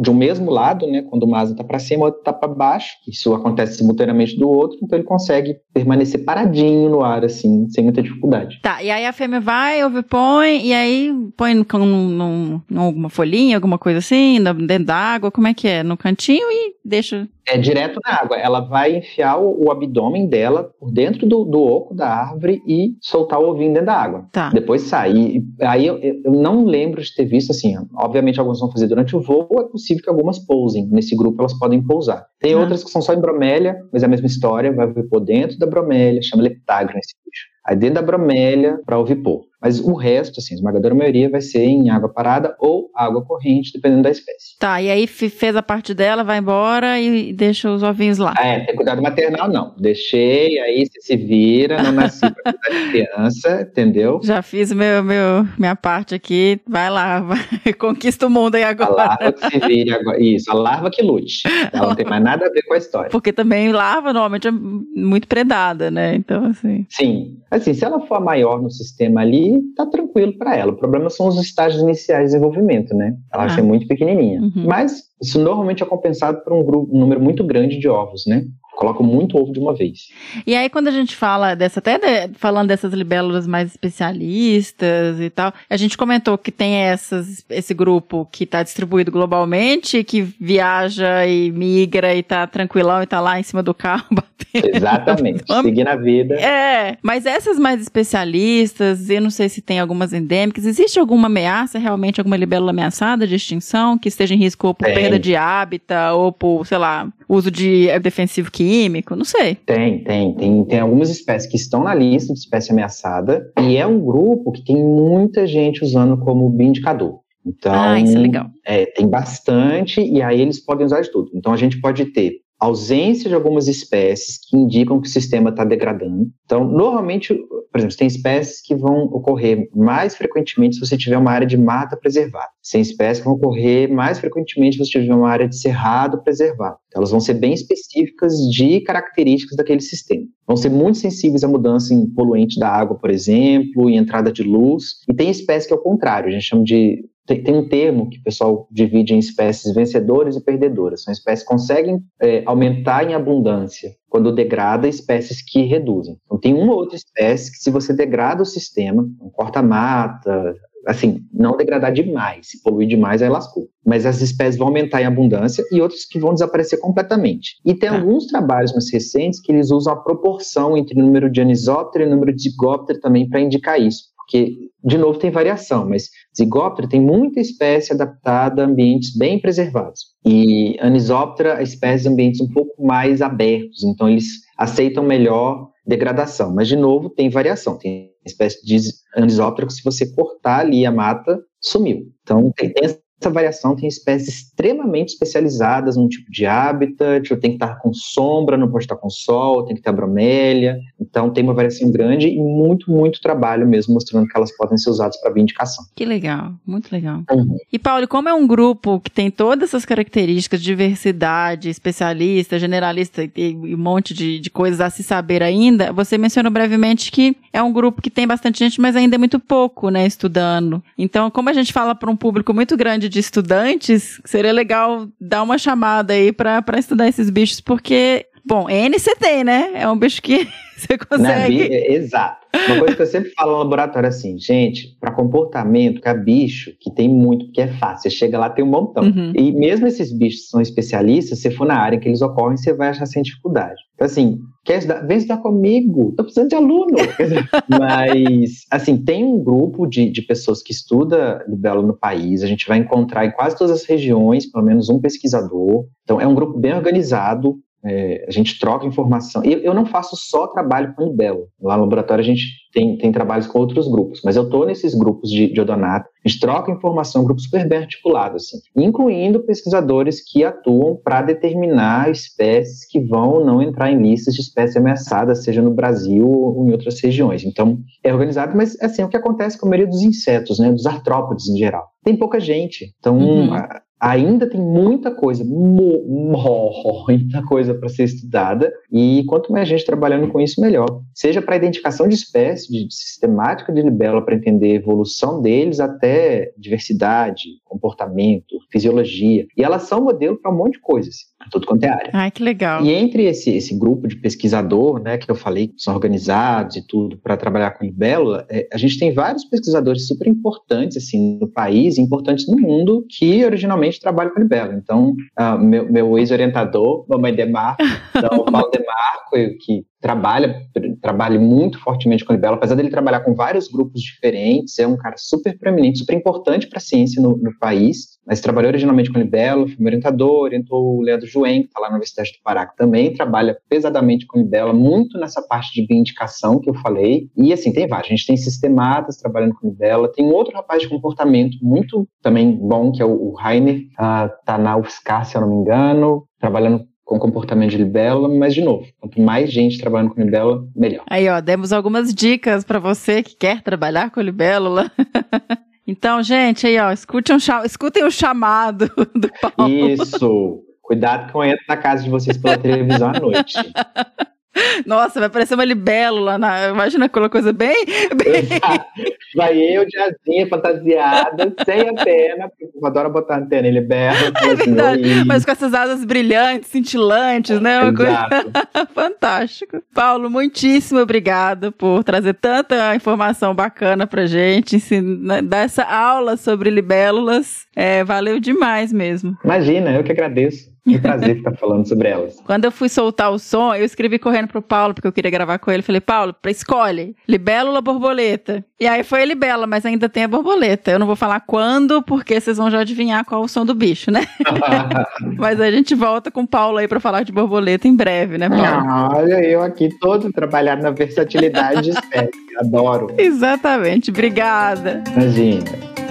de 0.00 0.08
um 0.08 0.14
mesmo 0.14 0.52
lado, 0.52 0.86
né, 0.86 1.02
quando 1.02 1.24
uma 1.24 1.40
asa 1.40 1.50
está 1.50 1.64
para 1.64 1.80
cima, 1.80 2.04
outra 2.04 2.20
está 2.20 2.32
para 2.32 2.48
baixo, 2.48 2.90
isso 3.08 3.34
acontece 3.34 3.78
simultaneamente 3.78 4.38
do 4.38 4.48
outro, 4.48 4.78
então 4.80 4.96
ele 4.96 5.06
consegue 5.06 5.56
permanecer 5.74 6.24
paradinho 6.24 6.88
no 6.88 7.02
ar, 7.02 7.24
assim, 7.24 7.68
sem 7.70 7.82
muita 7.82 8.04
dificuldade. 8.04 8.60
Tá, 8.62 8.80
e 8.80 8.88
aí 8.88 9.04
a 9.04 9.12
fêmea 9.12 9.40
vai, 9.40 9.80
põe, 10.08 10.64
e 10.64 10.72
aí 10.72 11.12
põe 11.36 11.54
num, 11.54 11.64
num, 12.08 12.60
num, 12.70 12.80
alguma 12.80 13.08
folhinha, 13.08 13.56
alguma 13.56 13.78
coisa 13.78 13.98
assim, 13.98 14.38
dentro 14.64 14.84
da 14.84 14.94
água, 14.94 15.28
como 15.32 15.48
é 15.48 15.54
que 15.54 15.66
é? 15.66 15.82
No 15.82 15.96
cantinho 15.96 16.46
e 16.48 16.76
deixa 16.84 17.28
é 17.50 17.58
direto 17.58 17.98
na 18.04 18.20
água. 18.20 18.36
Ela 18.36 18.60
vai 18.60 18.96
enfiar 18.96 19.38
o, 19.38 19.66
o 19.66 19.70
abdômen 19.70 20.28
dela 20.28 20.70
por 20.78 20.90
dentro 20.90 21.26
do, 21.26 21.44
do, 21.44 21.60
oco 21.60 21.94
da 21.94 22.08
árvore 22.08 22.62
e 22.66 22.96
soltar 23.00 23.40
o 23.40 23.50
ovinho 23.50 23.72
dentro 23.72 23.86
da 23.86 23.94
água. 23.94 24.28
Tá. 24.32 24.50
Depois 24.50 24.82
sai. 24.82 25.12
E, 25.12 25.44
aí 25.60 25.86
eu, 25.86 25.98
eu, 25.98 26.32
não 26.32 26.64
lembro 26.64 27.02
de 27.02 27.14
ter 27.14 27.24
visto 27.24 27.50
assim. 27.50 27.74
Obviamente, 27.94 28.38
alguns 28.38 28.60
vão 28.60 28.70
fazer 28.70 28.86
durante 28.86 29.16
o 29.16 29.20
voo, 29.20 29.48
é 29.58 29.64
possível 29.64 30.02
que 30.02 30.08
algumas 30.08 30.38
pousem. 30.38 30.86
Nesse 30.86 31.16
grupo, 31.16 31.40
elas 31.40 31.58
podem 31.58 31.82
pousar. 31.82 32.24
Tem 32.38 32.54
ah. 32.54 32.58
outras 32.58 32.84
que 32.84 32.90
são 32.90 33.02
só 33.02 33.12
em 33.12 33.20
bromélia, 33.20 33.76
mas 33.92 34.02
é 34.02 34.06
a 34.06 34.08
mesma 34.08 34.26
história. 34.26 34.72
Vai 34.72 34.88
por 34.88 35.20
dentro 35.20 35.58
da 35.58 35.66
bromélia, 35.66 36.22
chama 36.22 36.42
leptágrano 36.42 36.98
esse 36.98 37.14
bicho. 37.24 37.46
Aí 37.66 37.76
dentro 37.76 37.96
da 37.96 38.02
bromélia 38.02 38.80
para 38.86 38.98
ovipor. 38.98 39.49
Mas 39.60 39.78
o 39.78 39.94
resto, 39.94 40.40
assim, 40.40 40.54
a 40.54 40.56
esmagadora 40.56 40.94
maioria 40.94 41.28
vai 41.28 41.40
ser 41.40 41.64
em 41.64 41.90
água 41.90 42.08
parada 42.08 42.56
ou 42.58 42.90
água 42.94 43.22
corrente, 43.22 43.72
dependendo 43.74 44.02
da 44.02 44.10
espécie. 44.10 44.56
Tá, 44.58 44.80
e 44.80 44.90
aí 44.90 45.06
fez 45.06 45.54
a 45.54 45.62
parte 45.62 45.92
dela, 45.92 46.24
vai 46.24 46.38
embora 46.38 46.98
e 46.98 47.32
deixa 47.32 47.70
os 47.70 47.82
ovinhos 47.82 48.16
lá. 48.16 48.34
É, 48.38 48.60
tem 48.60 48.74
cuidado 48.74 49.02
maternal, 49.02 49.48
não. 49.48 49.74
Deixei, 49.78 50.58
aí 50.60 50.86
você 50.86 51.00
se 51.00 51.16
vira, 51.16 51.82
não 51.82 51.92
nasci 51.92 52.20
pra 52.20 52.52
cuidar 52.52 52.84
de 52.84 52.90
criança, 52.90 53.68
entendeu? 53.70 54.20
Já 54.24 54.40
fiz 54.40 54.72
meu, 54.72 55.04
meu, 55.04 55.46
minha 55.58 55.76
parte 55.76 56.14
aqui, 56.14 56.58
vai 56.66 56.88
lá, 56.88 57.20
vai, 57.20 57.38
conquista 57.78 58.26
o 58.26 58.30
mundo 58.30 58.54
aí 58.54 58.64
agora. 58.64 58.90
A 58.90 59.06
larva 59.06 59.32
que 59.32 59.50
se 59.50 59.58
vire 59.66 59.92
agora. 59.92 60.22
Isso, 60.22 60.50
a 60.50 60.54
larva 60.54 60.90
que 60.90 61.02
lute. 61.02 61.42
Ela 61.72 61.88
não 61.88 61.94
tem 61.94 62.06
mais 62.06 62.22
nada 62.22 62.46
a 62.46 62.50
ver 62.50 62.62
com 62.62 62.74
a 62.74 62.78
história. 62.78 63.10
Porque 63.10 63.32
também 63.32 63.72
larva 63.72 64.12
normalmente 64.12 64.48
é 64.48 64.50
muito 64.50 65.28
predada, 65.28 65.90
né? 65.90 66.14
Então, 66.14 66.46
assim. 66.46 66.86
Sim. 66.88 67.38
Assim, 67.50 67.74
se 67.74 67.84
ela 67.84 68.00
for 68.06 68.20
maior 68.20 68.62
no 68.62 68.70
sistema 68.70 69.20
ali, 69.20 69.49
tá 69.76 69.86
tranquilo 69.86 70.36
para 70.36 70.56
ela. 70.56 70.72
O 70.72 70.76
problema 70.76 71.10
são 71.10 71.26
os 71.26 71.40
estágios 71.40 71.82
iniciais 71.82 72.24
de 72.24 72.32
desenvolvimento, 72.32 72.94
né? 72.94 73.16
Ela 73.32 73.44
ah. 73.44 73.48
ser 73.50 73.62
muito 73.62 73.86
pequenininha. 73.86 74.40
Uhum. 74.40 74.64
Mas 74.66 75.04
isso 75.22 75.38
normalmente 75.38 75.82
é 75.82 75.86
compensado 75.86 76.42
por 76.42 76.52
um, 76.52 76.64
grupo, 76.64 76.96
um 76.96 77.00
número 77.00 77.20
muito 77.20 77.44
grande 77.44 77.78
de 77.78 77.88
ovos, 77.88 78.24
né? 78.26 78.44
colocam 78.80 79.04
muito 79.04 79.36
ovo 79.36 79.52
de 79.52 79.60
uma 79.60 79.74
vez. 79.74 80.08
E 80.46 80.56
aí, 80.56 80.70
quando 80.70 80.88
a 80.88 80.90
gente 80.90 81.14
fala 81.14 81.54
dessa, 81.54 81.80
até 81.80 81.98
de, 81.98 82.32
falando 82.38 82.68
dessas 82.68 82.94
libélulas 82.94 83.46
mais 83.46 83.70
especialistas 83.70 85.20
e 85.20 85.28
tal, 85.28 85.52
a 85.68 85.76
gente 85.76 85.98
comentou 85.98 86.38
que 86.38 86.50
tem 86.50 86.76
essas, 86.76 87.44
esse 87.50 87.74
grupo 87.74 88.26
que 88.32 88.44
está 88.44 88.62
distribuído 88.62 89.12
globalmente, 89.12 90.02
que 90.02 90.22
viaja 90.22 91.26
e 91.26 91.50
migra 91.50 92.14
e 92.14 92.22
tá 92.22 92.46
tranquilão 92.46 93.02
e 93.02 93.06
tá 93.06 93.20
lá 93.20 93.38
em 93.38 93.42
cima 93.42 93.62
do 93.62 93.74
carro. 93.74 94.06
Exatamente, 94.52 95.44
seguir 95.62 95.84
na 95.84 95.96
vida. 95.96 96.34
É, 96.34 96.96
mas 97.02 97.26
essas 97.26 97.58
mais 97.58 97.80
especialistas, 97.80 99.10
eu 99.10 99.20
não 99.20 99.30
sei 99.30 99.48
se 99.48 99.60
tem 99.60 99.80
algumas 99.80 100.12
endêmicas, 100.12 100.66
existe 100.66 100.98
alguma 100.98 101.26
ameaça, 101.26 101.78
realmente 101.78 102.20
alguma 102.20 102.36
libélula 102.36 102.70
ameaçada 102.70 103.26
de 103.26 103.34
extinção, 103.34 103.98
que 103.98 104.08
esteja 104.08 104.34
em 104.34 104.38
risco 104.38 104.68
ou 104.68 104.74
por 104.74 104.86
tem. 104.86 104.94
perda 104.94 105.18
de 105.18 105.36
hábitat 105.36 106.14
ou 106.14 106.32
por, 106.32 106.66
sei 106.66 106.78
lá, 106.78 107.08
uso 107.28 107.50
de 107.50 107.86
defensivo 108.00 108.50
químico? 108.50 108.70
químico, 108.70 109.16
não 109.16 109.24
sei. 109.24 109.54
Tem, 109.54 110.02
tem, 110.02 110.34
tem, 110.34 110.64
tem 110.64 110.80
algumas 110.80 111.10
espécies 111.10 111.50
que 111.50 111.56
estão 111.56 111.82
na 111.82 111.94
lista 111.94 112.32
de 112.32 112.38
espécie 112.38 112.72
ameaçada 112.72 113.50
e 113.60 113.76
é 113.76 113.86
um 113.86 114.00
grupo 114.00 114.52
que 114.52 114.64
tem 114.64 114.76
muita 114.76 115.46
gente 115.46 115.82
usando 115.82 116.18
como 116.18 116.48
bioindicador. 116.50 117.20
Então, 117.44 117.72
ah, 117.72 117.98
isso 117.98 118.16
é 118.16 118.20
legal. 118.20 118.46
É, 118.66 118.86
tem 118.86 119.08
bastante 119.08 120.00
e 120.00 120.20
aí 120.22 120.40
eles 120.40 120.62
podem 120.62 120.84
usar 120.84 121.00
de 121.00 121.10
tudo. 121.10 121.30
Então 121.34 121.52
a 121.52 121.56
gente 121.56 121.80
pode 121.80 122.04
ter 122.06 122.40
ausência 122.60 123.28
de 123.28 123.34
algumas 123.34 123.66
espécies 123.66 124.38
que 124.38 124.56
indicam 124.56 125.00
que 125.00 125.08
o 125.08 125.10
sistema 125.10 125.48
está 125.48 125.64
degradando. 125.64 126.30
Então, 126.44 126.64
normalmente, 126.64 127.34
por 127.34 127.78
exemplo, 127.78 127.96
tem 127.96 128.06
espécies 128.06 128.60
que 128.60 128.74
vão 128.74 129.04
ocorrer 129.04 129.70
mais 129.74 130.14
frequentemente 130.14 130.74
se 130.74 130.80
você 130.80 130.96
tiver 130.96 131.16
uma 131.16 131.30
área 131.30 131.46
de 131.46 131.56
mata 131.56 131.96
preservada. 131.96 132.48
Tem 132.70 132.82
espécies 132.82 133.18
que 133.20 133.24
vão 133.24 133.34
ocorrer 133.34 133.90
mais 133.90 134.18
frequentemente 134.18 134.76
se 134.76 134.84
você 134.84 135.00
tiver 135.00 135.14
uma 135.14 135.30
área 135.30 135.48
de 135.48 135.56
cerrado 135.56 136.22
preservado. 136.22 136.76
Então, 136.88 137.00
elas 137.00 137.10
vão 137.10 137.20
ser 137.20 137.34
bem 137.34 137.54
específicas 137.54 138.34
de 138.52 138.80
características 138.82 139.56
daquele 139.56 139.80
sistema. 139.80 140.26
Vão 140.50 140.56
ser 140.56 140.68
muito 140.68 140.98
sensíveis 140.98 141.44
à 141.44 141.48
mudança 141.48 141.94
em 141.94 142.04
poluente 142.10 142.58
da 142.58 142.68
água, 142.68 142.98
por 142.98 143.08
exemplo, 143.08 143.88
em 143.88 143.96
entrada 143.96 144.32
de 144.32 144.42
luz. 144.42 144.96
E 145.08 145.14
tem 145.14 145.30
espécies 145.30 145.64
que 145.64 145.72
é 145.72 145.76
o 145.76 145.80
contrário, 145.80 146.28
a 146.28 146.32
gente 146.32 146.42
chama 146.42 146.64
de 146.64 147.08
tem, 147.24 147.40
tem, 147.40 147.54
um 147.54 147.68
termo 147.68 148.10
que 148.10 148.18
o 148.18 148.22
pessoal 148.24 148.66
divide 148.68 149.14
em 149.14 149.20
espécies 149.20 149.72
vencedoras 149.72 150.34
e 150.34 150.40
perdedoras. 150.40 151.04
São 151.04 151.12
espécies 151.12 151.44
que 151.44 151.52
conseguem 151.52 152.02
é, 152.20 152.42
aumentar 152.44 153.08
em 153.08 153.14
abundância 153.14 153.94
quando 154.08 154.34
degrada 154.34 154.88
espécies 154.88 155.40
que 155.40 155.62
reduzem. 155.62 156.18
Então, 156.24 156.40
tem 156.40 156.52
uma 156.52 156.74
outra 156.74 156.96
espécie 156.96 157.52
que, 157.52 157.58
se 157.58 157.70
você 157.70 157.92
degrada 157.92 158.42
o 158.42 158.44
sistema, 158.44 159.08
corta 159.32 159.62
mata, 159.62 160.56
assim, 160.86 161.20
não 161.32 161.56
degradar 161.56 161.92
demais, 161.92 162.48
se 162.48 162.62
poluir 162.62 162.88
demais, 162.88 163.22
aí 163.22 163.28
lascou. 163.28 163.68
Mas 163.84 164.06
as 164.06 164.20
espécies 164.20 164.56
vão 164.56 164.68
aumentar 164.68 165.02
em 165.02 165.06
abundância 165.06 165.64
e 165.72 165.80
outras 165.80 166.04
que 166.04 166.18
vão 166.18 166.32
desaparecer 166.32 166.78
completamente. 166.80 167.56
E 167.64 167.74
tem 167.74 167.88
ah. 167.88 167.96
alguns 167.98 168.26
trabalhos 168.26 168.72
mais 168.72 168.90
recentes 168.92 169.40
que 169.40 169.52
eles 169.52 169.70
usam 169.70 169.92
a 169.92 169.96
proporção 169.96 170.76
entre 170.76 170.98
o 170.98 171.04
número 171.04 171.30
de 171.30 171.40
anisóptero 171.40 172.04
e 172.04 172.06
o 172.06 172.10
número 172.10 172.34
de 172.34 172.42
zigóptero 172.42 173.00
também 173.00 173.28
para 173.28 173.40
indicar 173.40 173.80
isso. 173.80 174.10
Porque, 174.30 174.70
de 174.84 174.96
novo, 174.96 175.18
tem 175.18 175.28
variação, 175.28 175.88
mas 175.88 176.08
Zigóptera 176.36 176.88
tem 176.88 177.00
muita 177.00 177.40
espécie 177.40 177.92
adaptada 177.92 178.62
a 178.62 178.64
ambientes 178.64 179.16
bem 179.16 179.40
preservados. 179.40 180.04
E 180.24 180.76
Anisóptera, 180.80 181.58
a 181.58 181.62
espécie 181.62 182.04
de 182.04 182.10
ambientes 182.10 182.40
um 182.40 182.46
pouco 182.46 182.80
mais 182.86 183.20
abertos, 183.20 183.82
então 183.82 184.08
eles 184.08 184.26
aceitam 184.56 185.02
melhor 185.02 185.70
degradação. 185.84 186.54
Mas, 186.54 186.68
de 186.68 186.76
novo, 186.76 187.10
tem 187.10 187.28
variação. 187.28 187.76
Tem 187.76 188.09
espécie 188.24 188.64
de 188.64 188.78
Anisóptera 189.14 189.66
que, 189.66 189.74
se 189.74 189.82
você 189.82 190.12
cortar 190.14 190.60
ali 190.60 190.84
a 190.86 190.92
mata, 190.92 191.42
sumiu. 191.60 192.12
Então, 192.22 192.52
tem, 192.56 192.72
tem 192.72 192.84
essa 193.20 193.30
variação 193.30 193.76
tem 193.76 193.86
espécies 193.86 194.28
extremamente 194.28 195.10
especializadas 195.10 195.96
num 195.96 196.08
tipo 196.08 196.30
de 196.30 196.46
habitat, 196.46 197.28
tem 197.36 197.50
que 197.50 197.56
estar 197.56 197.78
com 197.80 197.92
sombra, 197.92 198.56
não 198.56 198.70
pode 198.70 198.84
estar 198.84 198.96
com 198.96 199.10
sol, 199.10 199.64
tem 199.66 199.76
que 199.76 199.82
ter 199.82 199.92
bromélia. 199.92 200.78
Então 200.98 201.30
tem 201.30 201.44
uma 201.44 201.52
variação 201.52 201.90
grande 201.90 202.28
e 202.28 202.38
muito, 202.38 202.90
muito 202.90 203.20
trabalho 203.20 203.68
mesmo 203.68 203.92
mostrando 203.92 204.26
que 204.26 204.36
elas 204.36 204.56
podem 204.56 204.78
ser 204.78 204.88
usadas 204.88 205.20
para 205.20 205.32
vindicação. 205.32 205.84
Que 205.94 206.04
legal, 206.06 206.52
muito 206.66 206.90
legal. 206.90 207.22
Uhum. 207.30 207.58
E 207.70 207.78
Paulo, 207.78 208.08
como 208.08 208.28
é 208.28 208.34
um 208.34 208.46
grupo 208.46 209.00
que 209.00 209.10
tem 209.10 209.30
todas 209.30 209.68
essas 209.68 209.84
características, 209.84 210.62
diversidade, 210.62 211.68
especialista, 211.68 212.58
generalista 212.58 213.28
e, 213.36 213.54
um 213.54 213.76
monte 213.76 214.14
de, 214.14 214.38
de 214.38 214.48
coisas 214.50 214.80
a 214.80 214.88
se 214.88 215.02
saber 215.02 215.42
ainda, 215.42 215.92
você 215.92 216.16
mencionou 216.16 216.50
brevemente 216.50 217.12
que 217.12 217.36
é 217.52 217.62
um 217.62 217.72
grupo 217.72 218.00
que 218.00 218.10
tem 218.10 218.26
bastante 218.26 218.60
gente, 218.60 218.80
mas 218.80 218.96
ainda 218.96 219.16
é 219.16 219.18
muito 219.18 219.38
pouco, 219.38 219.90
né, 219.90 220.06
estudando. 220.06 220.82
Então, 220.96 221.30
como 221.30 221.50
a 221.50 221.52
gente 221.52 221.72
fala 221.72 221.94
para 221.94 222.10
um 222.10 222.16
público 222.16 222.54
muito 222.54 222.76
grande 222.76 223.09
de 223.10 223.18
estudantes, 223.18 224.20
seria 224.24 224.52
legal 224.52 225.08
dar 225.20 225.42
uma 225.42 225.58
chamada 225.58 226.14
aí 226.14 226.32
para 226.32 226.78
estudar 226.78 227.08
esses 227.08 227.28
bichos, 227.28 227.60
porque, 227.60 228.26
bom, 228.44 228.68
N 228.68 228.98
você 228.98 229.14
tem, 229.14 229.44
né? 229.44 229.72
É 229.74 229.88
um 229.88 229.96
bicho 229.96 230.22
que 230.22 230.48
você 230.76 230.98
consegue. 230.98 231.68
Na, 231.68 231.74
exato. 231.94 232.46
Uma 232.52 232.78
coisa 232.80 232.96
que 232.96 233.02
eu 233.02 233.06
sempre 233.06 233.30
falo 233.30 233.52
no 233.52 233.58
laboratório 233.58 234.06
é 234.06 234.10
assim, 234.10 234.38
gente, 234.38 234.96
para 234.98 235.12
comportamento, 235.12 236.00
que 236.00 236.14
bicho, 236.14 236.72
que 236.80 236.90
tem 236.92 237.08
muito, 237.08 237.46
porque 237.46 237.60
é 237.60 237.68
fácil. 237.68 238.10
Você 238.10 238.16
chega 238.16 238.38
lá, 238.38 238.50
tem 238.50 238.64
um 238.64 238.68
montão. 238.68 239.04
Uhum. 239.04 239.32
E 239.34 239.52
mesmo 239.52 239.86
esses 239.86 240.12
bichos 240.12 240.42
que 240.42 240.48
são 240.48 240.60
especialistas, 240.60 241.38
se 241.38 241.50
for 241.50 241.66
na 241.66 241.78
área 241.78 241.98
que 241.98 242.08
eles 242.08 242.22
ocorrem, 242.22 242.56
você 242.56 242.72
vai 242.72 242.88
achar 242.88 243.06
sem 243.06 243.22
dificuldade. 243.22 243.80
Então, 243.94 244.06
assim, 244.06 244.40
quer 244.64 244.78
estudar? 244.78 245.06
Vem 245.06 245.18
estudar 245.18 245.38
comigo, 245.38 246.12
tô 246.16 246.24
precisando 246.24 246.48
de 246.48 246.56
aluno. 246.56 246.96
Mas, 247.68 248.64
assim, 248.70 248.96
tem 248.96 249.24
um 249.24 249.42
grupo 249.42 249.86
de, 249.86 250.10
de 250.10 250.22
pessoas 250.22 250.62
que 250.62 250.72
estuda 250.72 251.44
libelo 251.48 251.82
no 251.82 251.96
país, 251.96 252.42
a 252.42 252.46
gente 252.46 252.66
vai 252.66 252.78
encontrar 252.78 253.26
em 253.26 253.30
quase 253.30 253.56
todas 253.56 253.72
as 253.72 253.84
regiões, 253.84 254.50
pelo 254.50 254.64
menos 254.64 254.88
um 254.88 255.00
pesquisador. 255.00 255.86
Então, 256.02 256.20
é 256.20 256.26
um 256.26 256.34
grupo 256.34 256.58
bem 256.58 256.72
organizado, 256.72 257.58
é, 257.84 258.24
a 258.28 258.30
gente 258.30 258.58
troca 258.58 258.86
informação. 258.86 259.42
Eu, 259.44 259.58
eu 259.60 259.74
não 259.74 259.86
faço 259.86 260.16
só 260.16 260.46
trabalho 260.46 260.94
com 260.94 261.04
libelo. 261.04 261.48
Lá 261.60 261.76
no 261.76 261.84
laboratório 261.84 262.22
a 262.22 262.26
gente 262.26 262.44
tem, 262.72 262.96
tem 262.96 263.10
trabalhos 263.10 263.46
com 263.46 263.58
outros 263.58 263.88
grupos, 263.88 264.20
mas 264.24 264.36
eu 264.36 264.44
estou 264.44 264.64
nesses 264.64 264.94
grupos 264.94 265.30
de, 265.30 265.52
de 265.52 265.60
odonato, 265.60 266.08
a 266.24 266.28
gente 266.28 266.40
troca 266.40 266.70
informação, 266.70 267.22
um 267.22 267.24
grupo 267.24 267.40
super 267.40 267.66
bem 267.66 267.78
articulado, 267.78 268.36
assim, 268.36 268.58
incluindo 268.76 269.40
pesquisadores 269.40 270.22
que 270.22 270.44
atuam 270.44 270.96
para 271.02 271.22
determinar 271.22 272.10
espécies 272.10 272.86
que 272.86 273.00
vão 273.00 273.30
ou 273.30 273.44
não 273.44 273.62
entrar 273.62 273.90
em 273.90 274.00
listas 274.00 274.34
de 274.34 274.42
espécies 274.42 274.76
ameaçadas, 274.76 275.42
seja 275.42 275.62
no 275.62 275.72
Brasil 275.72 276.28
ou 276.28 276.68
em 276.68 276.72
outras 276.72 277.00
regiões. 277.00 277.44
Então, 277.44 277.78
é 278.04 278.12
organizado, 278.12 278.56
mas 278.56 278.80
assim, 278.80 279.02
é 279.02 279.04
o 279.04 279.08
que 279.08 279.16
acontece 279.16 279.58
com 279.58 279.66
a 279.66 279.70
maioria 279.70 279.90
dos 279.90 280.02
insetos, 280.02 280.58
né, 280.58 280.70
dos 280.70 280.86
artrópodes 280.86 281.48
em 281.48 281.56
geral. 281.56 281.88
Tem 282.04 282.16
pouca 282.16 282.38
gente, 282.38 282.94
então 282.98 283.18
uhum. 283.18 283.52
a, 283.52 283.82
ainda 284.00 284.48
tem 284.48 284.60
muita 284.60 285.10
coisa, 285.10 285.44
muita 285.44 287.42
coisa 287.46 287.74
para 287.74 287.88
ser 287.88 288.04
estudada, 288.04 288.72
e 288.90 289.24
quanto 289.28 289.52
mais 289.52 289.68
gente 289.68 289.84
trabalhando 289.84 290.28
com 290.28 290.40
isso, 290.40 290.60
melhor. 290.60 291.02
Seja 291.14 291.42
para 291.42 291.56
identificação 291.56 292.08
de 292.08 292.14
espécies, 292.14 292.66
de, 292.66 292.86
sistemática 292.90 293.72
de 293.72 293.82
libélula 293.82 294.24
para 294.24 294.34
entender 294.34 294.72
a 294.72 294.76
evolução 294.76 295.42
deles, 295.42 295.80
até 295.80 296.52
diversidade, 296.56 297.59
comportamento, 297.70 298.58
fisiologia. 298.70 299.46
E 299.56 299.62
elas 299.62 299.82
são 299.84 300.02
modelo 300.02 300.36
para 300.36 300.50
um 300.50 300.56
monte 300.56 300.72
de 300.72 300.80
coisas, 300.80 301.16
tudo 301.50 301.66
quanto 301.66 301.84
é 301.84 301.88
área. 301.88 302.10
Ai, 302.12 302.30
que 302.30 302.42
legal. 302.42 302.84
E 302.84 302.90
entre 302.90 303.24
esse, 303.24 303.50
esse 303.50 303.78
grupo 303.78 304.08
de 304.08 304.16
pesquisador, 304.16 305.00
né, 305.00 305.16
que 305.16 305.30
eu 305.30 305.36
falei, 305.36 305.68
que 305.68 305.80
são 305.80 305.94
organizados 305.94 306.76
e 306.76 306.86
tudo 306.86 307.16
para 307.16 307.36
trabalhar 307.36 307.70
com 307.70 307.84
libélula, 307.84 308.44
é, 308.50 308.66
a 308.72 308.76
gente 308.76 308.98
tem 308.98 309.14
vários 309.14 309.44
pesquisadores 309.44 310.06
super 310.08 310.26
importantes, 310.26 310.96
assim, 310.96 311.38
no 311.38 311.48
país, 311.48 311.96
importantes 311.96 312.48
no 312.48 312.58
mundo, 312.58 313.06
que 313.08 313.44
originalmente 313.44 314.00
trabalham 314.00 314.34
com 314.34 314.40
libélula. 314.40 314.74
Então, 314.74 315.14
uh, 315.38 315.58
meu, 315.58 315.90
meu 315.90 316.18
ex-orientador, 316.18 317.06
mamãe 317.08 317.34
Demarco, 317.34 317.82
então, 318.16 318.38
o 318.40 318.44
Paulo 318.44 318.70
Demarco, 318.70 319.56
que 319.64 319.84
trabalha, 320.00 320.62
trabalha 321.02 321.38
muito 321.38 321.78
fortemente 321.78 322.24
com 322.24 322.32
libelo, 322.32 322.56
apesar 322.56 322.74
dele 322.74 322.90
trabalhar 322.90 323.20
com 323.20 323.34
vários 323.34 323.68
grupos 323.68 324.00
diferentes, 324.00 324.78
é 324.78 324.86
um 324.86 324.96
cara 324.96 325.16
super 325.18 325.56
preeminente, 325.58 325.98
super 325.98 326.14
importante 326.14 326.66
para 326.66 326.78
a 326.78 326.80
ciência 326.80 327.22
no, 327.22 327.36
no, 327.36 327.50
país, 327.58 328.18
mas 328.26 328.40
trabalhou 328.40 328.70
originalmente 328.70 329.12
com 329.12 329.18
libelo, 329.18 329.68
foi 329.68 329.76
meu 329.78 329.88
orientador, 329.88 330.42
orientou 330.44 330.96
o 330.96 331.02
Leandro 331.02 331.26
Juen, 331.26 331.62
que 331.62 331.68
está 331.68 331.80
lá 331.80 331.88
na 331.88 331.94
Universidade 331.94 332.32
do 332.32 332.42
Pará, 332.42 332.66
que 332.66 332.76
também 332.76 333.12
trabalha 333.12 333.58
pesadamente 333.68 334.26
com 334.26 334.38
libelo, 334.38 334.72
muito 334.72 335.18
nessa 335.18 335.42
parte 335.42 335.74
de 335.74 335.86
bioindicação 335.86 336.58
que 336.58 336.70
eu 336.70 336.74
falei, 336.74 337.28
e 337.36 337.52
assim, 337.52 337.72
tem 337.72 337.86
vários, 337.86 338.06
a 338.06 338.14
gente 338.16 338.26
tem 338.26 338.36
sistematas 338.36 339.18
trabalhando 339.18 339.54
com 339.54 339.68
libelo, 339.68 340.08
tem 340.08 340.24
um 340.24 340.32
outro 340.32 340.54
rapaz 340.54 340.82
de 340.82 340.88
comportamento 340.88 341.58
muito 341.60 342.08
também 342.22 342.52
bom, 342.52 342.90
que 342.90 343.02
é 343.02 343.04
o, 343.04 343.10
o 343.10 343.34
Rainer, 343.34 343.80
uh, 343.98 344.30
tá 344.46 344.56
na 344.56 344.76
UFSCar, 344.78 345.26
se 345.26 345.36
eu 345.36 345.42
não 345.42 345.48
me 345.50 345.56
engano, 345.56 346.24
trabalhando 346.38 346.86
com 347.10 347.18
comportamento 347.18 347.70
de 347.70 347.76
libélula, 347.76 348.28
mas 348.28 348.54
de 348.54 348.62
novo, 348.62 348.86
quanto 349.00 349.20
mais 349.20 349.50
gente 349.50 349.76
trabalhando 349.78 350.14
com 350.14 350.22
libélula, 350.22 350.64
melhor. 350.76 351.02
Aí, 351.10 351.28
ó, 351.28 351.40
demos 351.40 351.72
algumas 351.72 352.14
dicas 352.14 352.62
para 352.62 352.78
você 352.78 353.20
que 353.20 353.34
quer 353.34 353.62
trabalhar 353.62 354.12
com 354.12 354.20
libélula. 354.20 354.92
então, 355.84 356.22
gente, 356.22 356.68
aí, 356.68 356.78
ó, 356.78 356.92
escutem, 356.92 357.34
um 357.34 357.64
escutem 357.64 358.04
o 358.04 358.12
chamado 358.12 358.88
do 359.12 359.28
Paulo. 359.40 359.90
Isso. 359.90 360.62
Cuidado 360.80 361.32
que 361.32 361.36
eu 361.36 361.42
entro 361.42 361.64
na 361.68 361.76
casa 361.76 362.04
de 362.04 362.10
vocês 362.10 362.36
pela 362.36 362.56
televisão 362.56 363.10
à 363.10 363.18
noite. 363.18 363.54
Nossa, 364.84 365.20
vai 365.20 365.28
parecer 365.28 365.54
uma 365.54 365.64
libélula. 365.64 366.36
Na... 366.36 366.68
Imagina 366.68 367.06
aquela 367.06 367.28
coisa 367.28 367.52
bem. 367.52 367.84
bem... 368.16 368.48
Vai 369.36 369.56
eu 369.56 369.86
de 369.86 369.96
asinha 369.96 370.48
fantasiada, 370.48 371.54
sem 371.64 371.88
antena, 371.88 372.48
porque 372.48 372.64
eu 372.64 372.84
adoro 372.84 373.10
botar 373.10 373.38
antena 373.38 373.68
em 373.68 373.70
libélula. 373.70 374.32
É 374.42 374.54
verdade, 374.56 375.24
mas 375.24 375.44
com 375.44 375.52
essas 375.52 375.72
asas 375.72 376.04
brilhantes, 376.04 376.68
cintilantes, 376.68 377.60
né? 377.60 377.80
Uma 377.80 377.94
coisa... 377.94 378.28
Fantástico. 378.92 379.80
Paulo, 379.94 380.28
muitíssimo 380.28 380.98
obrigada 380.98 381.70
por 381.70 382.02
trazer 382.02 382.34
tanta 382.34 382.92
informação 382.96 383.54
bacana 383.54 384.04
pra 384.04 384.26
gente, 384.26 384.76
ensinar, 384.76 385.42
dar 385.42 385.58
essa 385.58 385.84
aula 385.84 386.36
sobre 386.36 386.68
libélulas. 386.68 387.66
É, 387.76 388.02
valeu 388.02 388.40
demais 388.40 388.92
mesmo. 388.92 389.38
Imagina, 389.44 389.92
eu 389.92 390.02
que 390.02 390.10
agradeço. 390.10 390.70
Que 390.84 390.98
prazer 390.98 391.36
estar 391.36 391.54
falando 391.56 391.86
sobre 391.86 392.08
elas. 392.08 392.40
Quando 392.44 392.64
eu 392.64 392.72
fui 392.72 392.88
soltar 392.88 393.30
o 393.30 393.38
som, 393.38 393.74
eu 393.74 393.84
escrevi 393.84 394.18
correndo 394.18 394.48
pro 394.48 394.62
Paulo, 394.62 394.94
porque 394.94 395.06
eu 395.06 395.12
queria 395.12 395.30
gravar 395.30 395.58
com 395.58 395.70
ele. 395.70 395.82
Falei, 395.82 396.00
Paulo, 396.00 396.34
escolhe, 396.46 397.14
libélula 397.28 397.76
ou 397.76 397.82
borboleta? 397.82 398.64
E 398.80 398.86
aí 398.86 399.04
foi 399.04 399.22
a 399.22 399.24
libélula, 399.24 399.66
mas 399.66 399.84
ainda 399.84 400.08
tem 400.08 400.24
a 400.24 400.28
borboleta. 400.28 400.90
Eu 400.90 400.98
não 400.98 401.06
vou 401.06 401.16
falar 401.16 401.40
quando, 401.40 402.02
porque 402.02 402.40
vocês 402.40 402.56
vão 402.56 402.70
já 402.70 402.80
adivinhar 402.80 403.24
qual 403.24 403.42
é 403.42 403.44
o 403.44 403.48
som 403.48 403.64
do 403.64 403.74
bicho, 403.74 404.10
né? 404.10 404.26
mas 405.38 405.60
a 405.60 405.70
gente 405.70 405.94
volta 405.94 406.30
com 406.30 406.42
o 406.42 406.48
Paulo 406.48 406.78
aí 406.78 406.88
pra 406.88 406.98
falar 406.98 407.22
de 407.22 407.32
borboleta 407.32 407.86
em 407.86 407.94
breve, 407.94 408.38
né, 408.38 408.48
Paulo? 408.48 408.64
Ah, 408.64 409.10
olha, 409.16 409.44
eu 409.44 409.62
aqui 409.62 409.90
todo 410.00 410.32
trabalhado 410.32 410.82
na 410.82 410.90
versatilidade 410.90 411.82
de 411.82 411.90
espécie. 411.90 412.30
Adoro. 412.58 413.08
Exatamente. 413.18 414.10
Obrigada. 414.10 415.02
Imagina. 415.14 415.64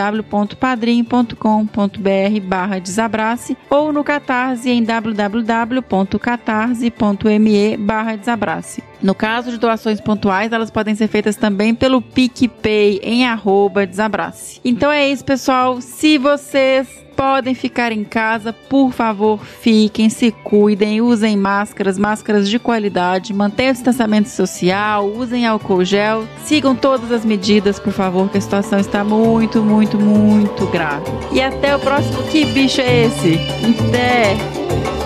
combr 1.38 2.40
barra 2.42 2.78
desabrace 2.78 3.56
ou 3.70 3.92
no 3.92 4.04
Catarse 4.04 4.70
em 4.70 4.82
www.catarse.me 4.82 7.76
barra 7.76 8.16
desabrace. 8.16 8.82
No 9.02 9.14
caso 9.14 9.50
de 9.50 9.58
doações 9.58 10.00
pontuais, 10.00 10.52
elas 10.52 10.70
podem 10.70 10.94
ser 10.94 11.08
feitas 11.08 11.36
também 11.36 11.74
pelo 11.74 12.00
PicPay 12.00 13.00
em 13.02 13.26
arroba 13.26 13.86
desabrace. 13.86 14.60
Então 14.64 14.90
é 14.90 15.08
isso, 15.08 15.24
pessoal. 15.24 15.80
Se 15.80 16.18
vocês 16.18 17.05
podem 17.16 17.54
ficar 17.54 17.90
em 17.90 18.04
casa, 18.04 18.52
por 18.52 18.92
favor, 18.92 19.40
fiquem, 19.42 20.10
se 20.10 20.30
cuidem, 20.30 21.00
usem 21.00 21.36
máscaras, 21.36 21.98
máscaras 21.98 22.48
de 22.48 22.58
qualidade, 22.58 23.32
mantenham 23.32 23.70
o 23.70 23.74
distanciamento 23.74 24.28
social, 24.28 25.06
usem 25.08 25.46
álcool 25.46 25.82
gel, 25.84 26.24
sigam 26.44 26.76
todas 26.76 27.10
as 27.10 27.24
medidas, 27.24 27.78
por 27.78 27.92
favor, 27.92 28.28
que 28.28 28.36
a 28.36 28.40
situação 28.40 28.78
está 28.78 29.02
muito, 29.02 29.62
muito, 29.62 29.98
muito 29.98 30.66
grave. 30.66 31.06
E 31.32 31.40
até 31.40 31.74
o 31.74 31.78
próximo 31.78 32.22
Que 32.24 32.44
Bicho 32.44 32.80
é 32.82 33.06
esse? 33.06 33.38
Até! 33.88 35.05